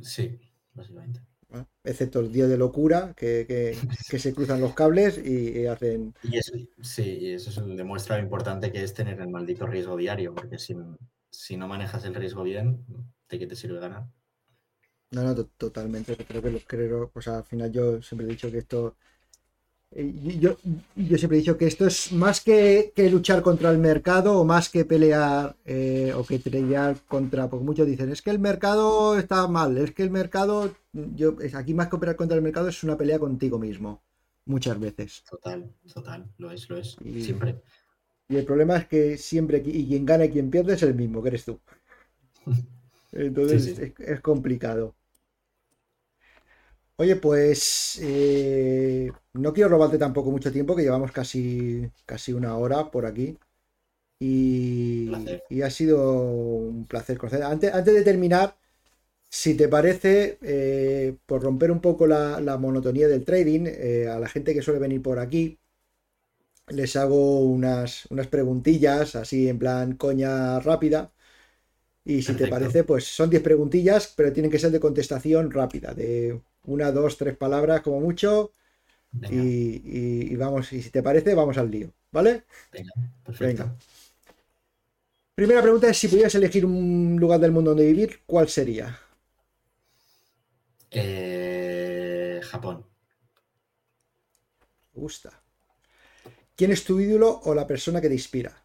Sí, 0.00 0.40
básicamente. 0.74 1.20
Excepto 1.84 2.20
el 2.20 2.32
día 2.32 2.46
de 2.46 2.56
locura, 2.56 3.14
que, 3.16 3.76
se 4.08 4.34
cruzan 4.34 4.60
los 4.60 4.74
cables 4.74 5.18
y, 5.18 5.66
hacen... 5.66 6.14
Y 6.22 6.38
eso, 6.38 6.52
sí, 6.80 7.18
y 7.20 7.32
eso 7.32 7.64
demuestra 7.66 8.16
lo 8.16 8.22
importante 8.22 8.72
que 8.72 8.82
es 8.82 8.94
tener 8.94 9.20
el 9.20 9.28
maldito 9.28 9.66
riesgo 9.66 9.96
diario, 9.96 10.34
porque 10.34 10.58
si, 10.58 10.76
si 11.30 11.56
no 11.56 11.68
manejas 11.68 12.04
el 12.04 12.14
riesgo 12.14 12.42
bien, 12.42 12.84
¿de 13.28 13.38
qué 13.38 13.46
te 13.46 13.56
sirve 13.56 13.80
ganar? 13.80 14.06
No, 15.10 15.22
no, 15.22 15.34
totalmente. 15.34 16.16
Creo 16.16 16.40
que 16.40 16.50
los 16.50 16.64
creo, 16.64 17.10
pues 17.10 17.28
al 17.28 17.44
final 17.44 17.70
yo 17.70 18.00
siempre 18.00 18.26
he 18.26 18.30
dicho 18.30 18.50
que 18.50 18.58
esto 18.58 18.96
eh, 18.96 19.11
yo, 19.94 20.56
yo, 20.96 21.18
siempre 21.18 21.36
he 21.36 21.40
dicho 21.40 21.58
que 21.58 21.66
esto 21.66 21.86
es 21.86 22.12
más 22.12 22.40
que, 22.40 22.92
luchar 23.10 23.42
contra 23.42 23.70
el 23.70 23.78
mercado 23.78 24.38
o 24.38 24.44
más 24.44 24.68
que 24.68 24.84
pelear 24.84 25.56
eh, 25.64 26.12
o 26.16 26.24
que 26.24 26.38
pelear 26.38 26.96
contra, 27.06 27.48
porque 27.48 27.64
muchos 27.64 27.86
dicen, 27.86 28.10
es 28.10 28.22
que 28.22 28.30
el 28.30 28.38
mercado 28.38 29.18
está 29.18 29.46
mal, 29.48 29.76
es 29.76 29.92
que 29.92 30.02
el 30.02 30.10
mercado, 30.10 30.74
yo 30.92 31.36
aquí 31.54 31.74
más 31.74 31.88
que 31.88 31.96
operar 31.96 32.16
contra 32.16 32.36
el 32.36 32.42
mercado 32.42 32.68
es 32.68 32.82
una 32.82 32.96
pelea 32.96 33.18
contigo 33.18 33.58
mismo, 33.58 34.02
muchas 34.46 34.80
veces. 34.80 35.24
Total, 35.28 35.70
total, 35.92 36.26
lo 36.38 36.50
es, 36.50 36.68
lo 36.70 36.78
es, 36.78 36.96
siempre. 37.20 37.60
Y 38.28 38.36
el 38.36 38.46
problema 38.46 38.78
es 38.78 38.86
que 38.86 39.18
siempre, 39.18 39.62
y 39.64 39.86
quien 39.86 40.06
gana 40.06 40.24
y 40.24 40.30
quien 40.30 40.50
pierde 40.50 40.74
es 40.74 40.82
el 40.82 40.94
mismo, 40.94 41.22
que 41.22 41.28
eres 41.28 41.44
tú. 41.44 41.60
Entonces 43.12 43.92
Es, 43.98 44.20
complicado. 44.20 44.94
Oye, 47.02 47.16
pues 47.16 47.98
eh, 48.00 49.10
no 49.32 49.52
quiero 49.52 49.70
robarte 49.70 49.98
tampoco 49.98 50.30
mucho 50.30 50.52
tiempo, 50.52 50.76
que 50.76 50.82
llevamos 50.82 51.10
casi, 51.10 51.90
casi 52.06 52.32
una 52.32 52.56
hora 52.56 52.92
por 52.92 53.06
aquí. 53.06 53.36
Y, 54.20 55.10
ha 55.64 55.70
sido 55.70 56.22
un 56.22 56.86
placer 56.86 57.18
conocer. 57.18 57.42
Antes, 57.42 57.74
antes 57.74 57.94
de 57.94 58.02
terminar, 58.02 58.56
si 59.30 59.56
te 59.56 59.68
parece, 59.68 60.38
eh, 60.42 61.16
por 61.26 61.42
romper 61.42 61.72
un 61.72 61.80
poco 61.80 62.06
la, 62.06 62.38
monotonía 62.60 63.08
del 63.08 63.24
trading, 63.24 63.64
eh, 63.66 64.08
a 64.08 64.20
la 64.20 64.28
gente 64.28 64.54
que 64.54 64.62
suele 64.62 64.78
venir 64.78 65.02
por 65.02 65.18
aquí, 65.18 65.58
les 66.68 66.94
hago 66.94 67.40
unas, 67.40 68.06
unas 68.10 68.28
preguntillas 68.28 69.16
así 69.16 69.48
en 69.48 69.58
plan 69.58 69.96
coña 69.96 70.60
rápida. 70.60 71.12
Y 72.04 72.22
si 72.22 72.34
te 72.34 72.46
parece, 72.46 72.84
pues 72.84 73.04
son 73.06 73.28
10 73.30 73.42
preguntillas, 73.42 74.12
pero 74.16 74.32
tienen 74.32 74.52
que 74.52 74.60
ser 74.60 74.70
de 74.70 74.80
contestación 74.80 75.50
rápida, 75.50 75.94
de 75.94 76.40
una, 76.64 76.92
dos, 76.92 77.16
tres 77.16 77.36
palabras 77.36 77.80
como 77.82 78.00
mucho. 78.00 78.52
Y, 79.30 80.34
vamos, 80.36 80.72
y 80.72 80.82
si 80.82 80.90
te 80.90 81.02
parece, 81.02 81.34
vamos 81.34 81.58
al 81.58 81.70
lío, 81.70 81.92
¿vale? 82.10 82.44
Venga, 82.72 82.92
perfecto. 83.24 83.76
Primera 85.34 85.62
pregunta 85.62 85.88
es 85.88 85.98
si 85.98 86.08
pudieras 86.08 86.34
elegir 86.34 86.64
un 86.64 87.16
lugar 87.18 87.40
del 87.40 87.52
mundo 87.52 87.70
donde 87.70 87.86
vivir, 87.86 88.20
¿cuál 88.26 88.48
sería? 88.48 88.98
Eh, 90.90 92.40
Japón. 92.42 92.86
Me 94.94 95.00
gusta. 95.00 95.42
¿Quién 96.54 96.70
es 96.72 96.84
tu 96.84 97.00
ídolo 97.00 97.40
o 97.44 97.54
la 97.54 97.66
persona 97.66 98.00
que 98.00 98.08
te 98.08 98.14
inspira? 98.14 98.62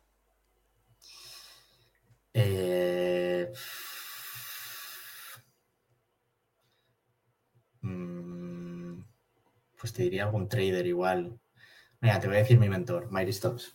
Eh, 2.33 2.76
pues 9.88 9.93
te 9.93 10.03
diría 10.03 10.25
algún 10.25 10.49
trader 10.49 10.85
igual. 10.85 11.39
Mira, 12.01 12.19
te 12.19 12.27
voy 12.27 12.35
a 12.35 12.39
decir 12.39 12.59
mi 12.59 12.67
mentor, 12.67 13.09
Myri 13.09 13.31
Stocks. 13.31 13.73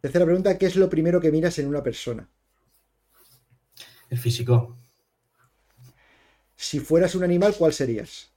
Tercera 0.00 0.24
pregunta, 0.24 0.56
¿qué 0.56 0.66
es 0.66 0.76
lo 0.76 0.88
primero 0.88 1.20
que 1.20 1.32
miras 1.32 1.58
en 1.58 1.66
una 1.66 1.82
persona? 1.82 2.30
El 4.08 4.18
físico. 4.18 4.78
Si 6.54 6.78
fueras 6.78 7.16
un 7.16 7.24
animal, 7.24 7.56
¿cuál 7.58 7.72
serías? 7.72 8.30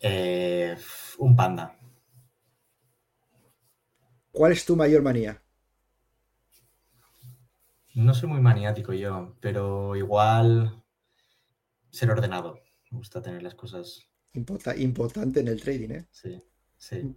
Eh, 0.00 0.76
un 1.16 1.34
panda. 1.34 1.78
¿Cuál 4.32 4.52
es 4.52 4.66
tu 4.66 4.76
mayor 4.76 5.00
manía? 5.00 5.40
No 7.94 8.12
soy 8.12 8.28
muy 8.28 8.42
maniático 8.42 8.92
yo, 8.92 9.34
pero 9.40 9.96
igual 9.96 10.84
ser 11.90 12.10
ordenado. 12.10 12.63
Me 12.94 12.98
gusta 12.98 13.20
tener 13.20 13.42
las 13.42 13.56
cosas. 13.56 14.08
importante 14.76 15.40
en 15.40 15.48
el 15.48 15.60
trading, 15.60 15.90
¿eh? 15.90 16.06
Sí, 16.12 16.40
sí. 16.76 17.16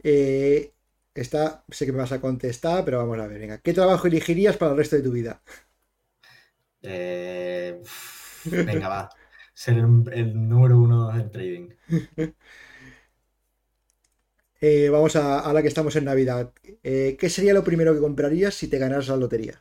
Eh, 0.00 0.72
esta 1.12 1.64
sé 1.68 1.86
que 1.86 1.90
me 1.90 1.98
vas 1.98 2.12
a 2.12 2.20
contestar, 2.20 2.84
pero 2.84 2.98
vamos 2.98 3.18
a 3.18 3.26
ver. 3.26 3.40
Venga, 3.40 3.58
¿qué 3.58 3.74
trabajo 3.74 4.06
elegirías 4.06 4.56
para 4.56 4.70
el 4.70 4.76
resto 4.78 4.94
de 4.94 5.02
tu 5.02 5.10
vida? 5.10 5.42
Eh, 6.82 7.82
venga, 8.44 8.88
va. 8.88 9.10
Ser 9.54 9.78
el, 9.78 10.48
número 10.48 10.78
uno 10.78 11.12
en 11.16 11.30
trading. 11.32 11.70
Eh, 14.60 14.88
vamos 14.88 15.14
a, 15.16 15.52
la 15.52 15.60
que 15.60 15.68
estamos 15.68 15.94
en 15.96 16.06
Navidad. 16.06 16.50
Eh, 16.82 17.18
¿Qué 17.20 17.28
sería 17.28 17.52
lo 17.52 17.62
primero 17.62 17.92
que 17.92 18.00
comprarías 18.00 18.54
si 18.54 18.66
te 18.66 18.78
ganaras 18.78 19.08
la 19.08 19.16
lotería? 19.18 19.60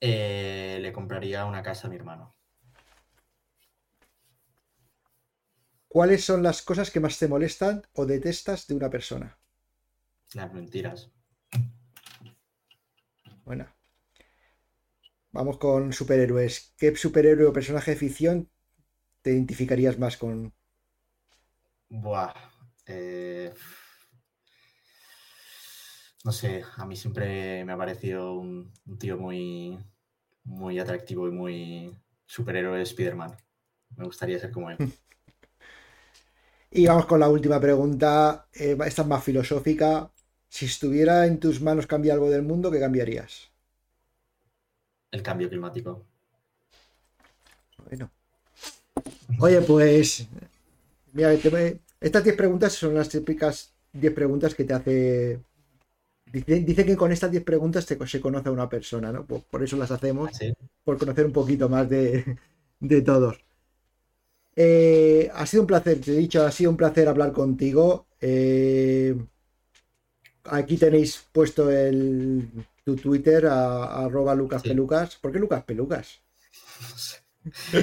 le 0.00 0.92
compraría 0.92 1.44
una 1.44 1.62
casa 1.62 1.88
a 1.88 1.90
mi 1.90 1.96
hermano. 1.96 2.36
¿Cuáles 5.94 6.24
son 6.24 6.42
las 6.42 6.60
cosas 6.60 6.90
que 6.90 6.98
más 6.98 7.20
te 7.20 7.28
molestan 7.28 7.86
o 7.92 8.04
detestas 8.04 8.66
de 8.66 8.74
una 8.74 8.90
persona? 8.90 9.38
Las 10.32 10.52
mentiras. 10.52 11.12
Bueno. 13.44 13.72
Vamos 15.30 15.56
con 15.58 15.92
superhéroes. 15.92 16.74
¿Qué 16.76 16.96
superhéroe 16.96 17.46
o 17.46 17.52
personaje 17.52 17.92
de 17.92 17.96
ficción 17.96 18.50
te 19.22 19.30
identificarías 19.30 19.96
más 19.96 20.16
con? 20.16 20.52
Buah. 21.88 22.34
Eh, 22.86 23.54
no 26.24 26.32
sé, 26.32 26.64
a 26.76 26.86
mí 26.86 26.96
siempre 26.96 27.64
me 27.64 27.72
ha 27.72 27.76
parecido 27.76 28.34
un, 28.34 28.72
tío 28.98 29.16
muy, 29.16 29.78
muy 30.42 30.80
atractivo 30.80 31.28
y 31.28 31.30
muy 31.30 31.96
superhéroe 32.26 32.82
Spider-Man. 32.82 33.36
Me 33.96 34.06
gustaría 34.06 34.40
ser 34.40 34.50
como 34.50 34.72
él. 34.72 34.78
Y 36.74 36.86
vamos 36.86 37.06
con 37.06 37.20
la 37.20 37.28
última 37.28 37.60
pregunta. 37.60 38.48
Eh, 38.52 38.76
esta 38.84 39.02
es 39.02 39.08
más 39.08 39.22
filosófica. 39.22 40.10
Si 40.48 40.66
estuviera 40.66 41.24
en 41.24 41.38
tus 41.38 41.60
manos 41.60 41.86
cambiar 41.86 42.14
algo 42.14 42.28
del 42.28 42.42
mundo, 42.42 42.70
¿qué 42.70 42.80
cambiarías? 42.80 43.50
El 45.12 45.22
cambio 45.22 45.48
climático. 45.48 46.04
Bueno. 47.88 48.10
Oye, 49.38 49.60
pues. 49.60 50.26
Mira, 51.12 51.32
estas 51.32 52.24
10 52.24 52.36
preguntas 52.36 52.72
son 52.72 52.94
las 52.94 53.08
típicas 53.08 53.72
10 53.92 54.12
preguntas 54.12 54.54
que 54.54 54.64
te 54.64 54.74
hace. 54.74 55.40
Dice, 56.32 56.84
que 56.84 56.96
con 56.96 57.12
estas 57.12 57.30
10 57.30 57.44
preguntas 57.44 57.84
se 57.84 58.20
conoce 58.20 58.48
a 58.48 58.52
una 58.52 58.68
persona, 58.68 59.12
¿no? 59.12 59.24
Por, 59.24 59.62
eso 59.62 59.76
las 59.76 59.92
hacemos. 59.92 60.30
¿Ah, 60.42 60.52
por 60.82 60.98
conocer 60.98 61.24
un 61.24 61.32
poquito 61.32 61.68
más 61.68 61.88
de, 61.88 62.36
todos. 63.04 63.38
Eh, 64.56 65.30
ha 65.34 65.46
sido 65.46 65.62
un 65.62 65.66
placer, 65.66 66.00
te 66.00 66.12
he 66.12 66.16
dicho, 66.16 66.44
ha 66.44 66.50
sido 66.50 66.70
un 66.70 66.76
placer 66.76 67.08
hablar 67.08 67.32
contigo. 67.32 68.06
Eh, 68.20 69.14
Aquí 70.44 70.76
tenéis 70.76 71.24
puesto 71.32 71.70
el, 71.70 72.48
tu 72.84 72.96
Twitter 72.96 73.46
a, 73.46 74.04
arroba 74.04 74.34
Lucas 74.34 74.62
Pelucas. 74.62 75.16
¿Por 75.16 75.32
qué 75.32 75.38
Lucas 75.38 75.64
Pelucas? 75.64 76.20
No 76.80 76.98
sé. 76.98 77.22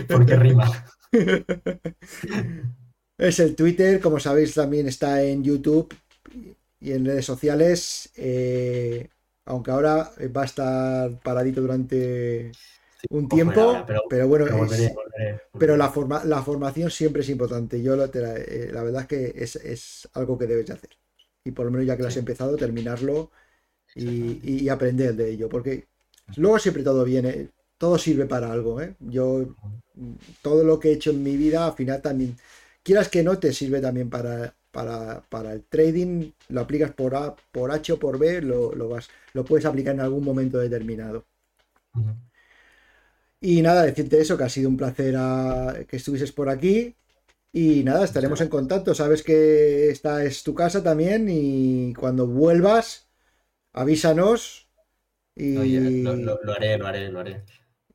Porque 0.08 0.36
rima. 0.36 0.70
es 3.18 3.40
el 3.40 3.56
Twitter, 3.56 4.00
como 4.00 4.20
sabéis, 4.20 4.54
también 4.54 4.88
está 4.88 5.24
en 5.24 5.44
YouTube 5.44 5.94
y 6.80 6.92
en 6.92 7.06
redes 7.06 7.26
sociales. 7.26 8.12
Eh, 8.16 9.10
aunque 9.46 9.72
ahora 9.72 10.12
va 10.36 10.44
a 10.44 10.46
estar 10.46 11.20
paradito 11.22 11.62
durante 11.62 12.52
un 13.10 13.28
tiempo, 13.28 13.86
pero, 14.10 14.28
bueno, 14.28 14.46
pero 15.58 15.78
la, 15.78 15.90
forma, 15.90 16.24
la 16.26 16.42
formación 16.44 16.92
siempre 16.92 17.22
es 17.22 17.30
importante. 17.30 17.82
Yo 17.82 17.96
la, 17.96 18.10
eh, 18.14 18.70
la 18.72 18.84
verdad 18.84 19.02
es 19.02 19.08
que 19.08 19.44
es, 19.44 19.56
es, 19.56 20.10
algo 20.14 20.38
que 20.38 20.48
debes 20.48 20.68
de 20.68 20.74
hacer 20.74 20.90
y 21.44 21.52
por 21.52 21.66
lo 21.66 21.72
menos 21.72 21.88
ya 21.88 21.96
que 21.96 22.04
lo 22.04 22.10
has 22.10 22.18
empezado, 22.18 22.56
terminarlo 22.56 23.32
y, 23.96 24.70
aprender 24.70 25.16
de 25.16 25.32
ello, 25.32 25.50
porque 25.50 25.88
luego 26.38 26.60
siempre 26.60 26.84
todo 26.84 27.04
viene, 27.04 27.50
todo 27.78 27.98
sirve 27.98 28.26
para 28.26 28.52
algo. 28.52 28.82
¿eh? 28.82 28.96
Yo, 29.00 29.56
todo 30.42 30.64
lo 30.64 30.80
que 30.80 30.90
he 30.90 30.94
hecho 30.94 31.12
en 31.12 31.24
mi 31.24 31.36
vida, 31.36 31.66
al 31.66 31.74
final 31.74 32.02
también, 32.02 32.38
quieras 32.84 33.10
que 33.10 33.24
no, 33.24 33.38
te 33.38 33.54
sirve 33.54 33.82
también 33.82 34.10
para, 34.10 34.54
para, 34.72 35.54
el 35.54 35.64
trading, 35.64 36.32
lo 36.50 36.62
aplicas 36.62 36.92
por 36.92 37.16
A, 37.16 37.36
por 37.52 37.72
H 37.72 37.94
o 37.94 38.00
por 38.00 38.18
B, 38.18 38.42
lo, 38.42 38.72
vas, 38.88 39.10
lo 39.34 39.44
puedes 39.44 39.66
aplicar 39.66 39.96
en 39.96 40.02
algún 40.02 40.24
momento 40.24 40.60
determinado. 40.60 41.26
Y 43.42 43.62
nada, 43.62 43.84
decirte 43.84 44.22
eso, 44.22 44.38
que 44.38 44.44
ha 44.44 44.50
sido 44.50 44.70
un 44.70 44.78
placer 44.78 45.16
que 45.88 45.98
estuvieses 45.98 46.32
por 46.32 46.48
aquí. 46.48 46.96
Y 47.52 47.84
nada, 47.84 48.06
estaremos 48.06 48.40
en 48.40 48.48
contacto. 48.48 48.96
Sabes 48.96 49.24
que 49.24 49.90
esta 49.90 50.24
es 50.24 50.44
tu 50.44 50.54
casa 50.54 50.82
también 50.82 51.28
y 51.30 51.94
cuando 51.96 52.28
vuelvas, 52.28 53.10
avísanos. 53.74 54.70
Y... 55.36 55.56
lo, 56.04 56.12
haré, 56.54 56.78
lo 56.78 56.88
haré, 56.88 57.10
lo 57.10 57.20
haré. 57.20 57.42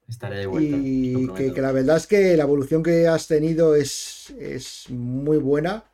Estaré 0.09 0.39
de 0.39 0.47
vuelta. 0.47 0.77
Y 0.77 1.29
que, 1.53 1.61
la 1.61 1.73
verdad 1.73 1.97
es 1.97 2.07
que 2.07 2.37
la 2.37 2.43
evolución 2.43 2.83
que 2.83 3.09
has 3.09 3.27
tenido 3.27 3.75
es, 3.75 4.35
es 4.39 4.91
muy 4.91 5.39
buena. 5.39 5.85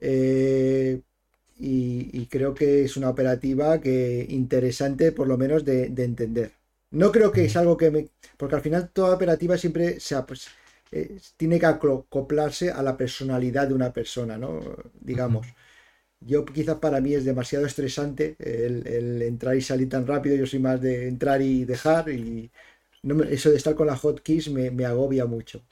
Eh, 0.00 1.00
y, 1.58 2.26
creo 2.26 2.54
que 2.54 2.84
es 2.84 2.96
una 2.96 3.10
operativa 3.10 3.80
que 3.80 4.26
interesante, 4.28 5.12
por 5.12 5.28
lo 5.28 5.36
menos, 5.36 5.64
de, 5.64 5.86
entender. 5.86 6.52
No 6.90 7.12
creo 7.12 7.30
que 7.32 7.44
es 7.44 7.56
algo 7.56 7.76
que 7.76 7.90
me. 7.90 8.08
Porque 8.36 8.56
al 8.56 8.62
final 8.62 8.90
toda 8.90 9.14
operativa 9.14 9.56
siempre 9.56 10.00
se, 10.00 10.20
pues, 10.22 10.48
eh, 10.90 11.18
tiene 11.36 11.58
que 11.60 11.66
acoplarse 11.66 12.70
a 12.70 12.82
la 12.82 12.96
personalidad 12.96 13.68
de 13.68 13.74
una 13.74 13.92
persona, 13.92 14.36
¿no? 14.38 14.60
Digamos. 15.00 15.46
Yo 16.20 16.44
quizás 16.44 16.76
para 16.78 17.00
mí 17.00 17.14
es 17.14 17.24
demasiado 17.24 17.66
estresante 17.66 18.36
el, 18.40 19.22
entrar 19.22 19.56
y 19.56 19.62
salir 19.62 19.88
tan 19.88 20.06
rápido. 20.06 20.36
Yo 20.36 20.46
soy 20.46 20.58
más 20.60 20.80
de 20.80 21.08
entrar 21.08 21.42
y 21.42 21.64
dejar 21.64 22.10
y 22.10 22.50
eso 23.30 23.50
de 23.50 23.56
estar 23.56 23.74
con 23.74 23.86
la 23.88 23.96
hotkeys 23.96 24.50
me, 24.50 24.70
me 24.70 24.84
agobia 24.86 25.26
mucho. 25.26 25.62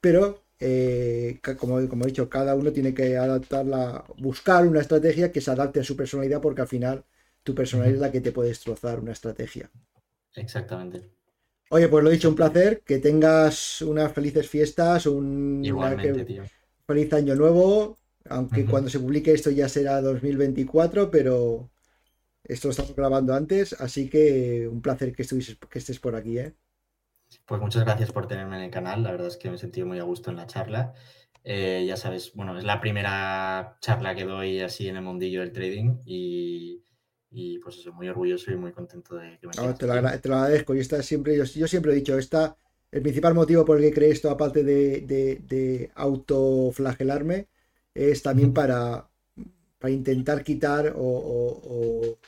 Pero 0.00 0.44
eh, 0.60 1.40
como, 1.58 1.88
como 1.88 2.04
he 2.04 2.08
dicho, 2.08 2.28
cada 2.30 2.54
uno 2.56 2.72
tiene 2.72 2.94
que 2.94 3.16
adaptarla, 3.18 4.04
buscar 4.18 4.66
una 4.66 4.80
estrategia 4.80 5.32
que 5.32 5.40
se 5.42 5.50
adapte 5.50 5.80
a 5.80 5.84
su 5.84 5.96
personalidad, 5.96 6.40
porque 6.42 6.62
al 6.62 6.68
final 6.68 7.04
tu 7.42 7.54
personalidad 7.54 7.96
es 7.96 8.00
la 8.02 8.12
que 8.12 8.20
te 8.22 8.32
puede 8.32 8.50
destrozar 8.50 9.00
una 9.00 9.12
estrategia. 9.12 9.70
Exactamente. 10.36 11.10
Oye, 11.70 11.88
pues 11.88 12.04
lo 12.04 12.10
he 12.10 12.12
dicho, 12.12 12.28
un 12.28 12.36
placer, 12.36 12.82
que 12.82 12.98
tengas 12.98 13.82
unas 13.82 14.12
felices 14.12 14.48
fiestas, 14.48 15.06
un 15.06 15.62
feliz 16.86 17.12
año 17.12 17.34
nuevo, 17.34 17.98
aunque 18.28 18.64
cuando 18.64 18.88
se 18.88 19.00
publique 19.00 19.32
esto 19.32 19.50
ya 19.50 19.68
será 19.68 20.00
2024, 20.00 21.10
pero 21.10 21.68
esto 22.44 22.68
lo 22.68 22.70
estamos 22.70 22.94
grabando 22.94 23.34
antes, 23.34 23.72
así 23.80 24.08
que 24.08 24.68
un 24.70 24.80
placer 24.80 25.12
que, 25.12 25.26
que 25.68 25.78
estés 25.78 25.98
por 25.98 26.14
aquí, 26.14 26.38
¿eh? 26.38 26.54
Pues 27.44 27.60
muchas 27.60 27.84
gracias 27.84 28.12
por 28.12 28.28
tenerme 28.28 28.56
en 28.56 28.62
el 28.62 28.70
canal, 28.70 29.02
la 29.02 29.10
verdad 29.10 29.26
es 29.26 29.36
que 29.36 29.48
me 29.48 29.56
he 29.56 29.58
sentido 29.58 29.86
muy 29.86 29.98
a 29.98 30.04
gusto 30.04 30.30
en 30.30 30.36
la 30.36 30.46
charla. 30.46 30.94
Eh, 31.42 31.84
ya 31.86 31.96
sabes, 31.96 32.32
bueno, 32.34 32.56
es 32.58 32.64
la 32.64 32.80
primera 32.80 33.78
charla 33.80 34.14
que 34.14 34.24
doy 34.24 34.60
así 34.60 34.88
en 34.88 34.96
el 34.96 35.02
mundillo 35.02 35.40
del 35.40 35.52
trading 35.52 35.98
y, 36.04 36.82
pues 37.62 37.78
eso, 37.78 37.92
muy 37.92 38.08
orgulloso 38.08 38.50
y 38.50 38.56
muy 38.56 38.72
contento 38.72 39.16
de 39.16 39.38
que 39.38 39.46
me 39.46 39.52
no, 39.56 39.74
te, 39.74 39.86
lo 39.86 39.92
agradezco. 39.92 40.74
Y 40.74 40.80
está 40.80 41.02
siempre, 41.02 41.36
yo, 41.36 41.46
siempre 41.46 41.92
he 41.92 41.94
dicho, 41.94 42.18
esta, 42.18 42.56
el 42.90 43.02
principal 43.02 43.34
motivo 43.34 43.64
por 43.64 43.78
el 43.78 43.84
que 43.84 43.92
creé 43.92 44.10
esto, 44.10 44.30
aparte 44.30 44.64
de, 44.64 45.00
de, 45.02 45.90
autoflagelarme, 45.94 47.48
es 47.94 48.22
también 48.22 48.52
para, 48.54 49.08
para 49.78 49.92
intentar 49.92 50.44
quitar 50.44 50.94
o, 50.96 52.18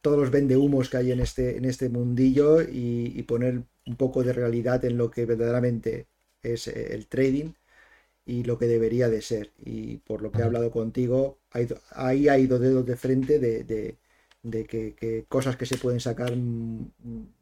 todos 0.00 0.18
los 0.18 0.30
vendehumos 0.30 0.88
que 0.88 0.96
hay 0.96 1.12
en 1.12 1.20
este, 1.20 1.56
en 1.56 1.64
este 1.64 1.88
mundillo 1.88 2.62
y 2.62 3.22
poner 3.24 3.62
un 3.86 3.96
poco 3.96 4.22
de 4.22 4.32
realidad 4.32 4.84
en 4.84 4.96
lo 4.96 5.10
que 5.10 5.26
verdaderamente 5.26 6.06
es 6.42 6.68
el 6.68 7.06
trading 7.06 7.52
y 8.28 8.44
lo 8.44 8.58
que 8.58 8.66
debería 8.66 9.08
de 9.08 9.22
ser. 9.22 9.52
Y 9.58 9.96
por 9.98 10.22
lo 10.22 10.30
que 10.30 10.40
he 10.40 10.44
hablado 10.44 10.70
contigo, 10.70 11.38
ahí 11.90 12.28
ha 12.28 12.38
ido 12.38 12.58
dedos 12.58 12.86
de 12.86 12.96
frente 12.96 13.38
de, 13.38 13.96
que, 14.42 15.24
cosas 15.28 15.56
que 15.56 15.66
se 15.66 15.78
pueden 15.78 16.00
sacar 16.00 16.34
mm, 16.34 16.90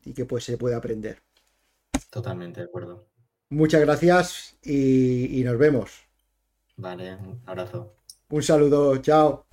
y 0.04 0.12
que 0.12 0.24
pues 0.24 0.44
se 0.44 0.56
puede 0.58 0.74
aprender. 0.74 1.22
Totalmente 2.10 2.60
de 2.60 2.66
acuerdo. 2.66 3.06
Muchas 3.50 3.80
gracias 3.80 4.56
y, 4.62 5.40
y 5.40 5.44
nos 5.44 5.58
vemos. 5.58 6.06
Vale, 6.76 7.16
un 7.16 7.40
abrazo. 7.46 7.96
Un 8.28 8.42
saludo, 8.42 8.96
chao. 8.98 9.46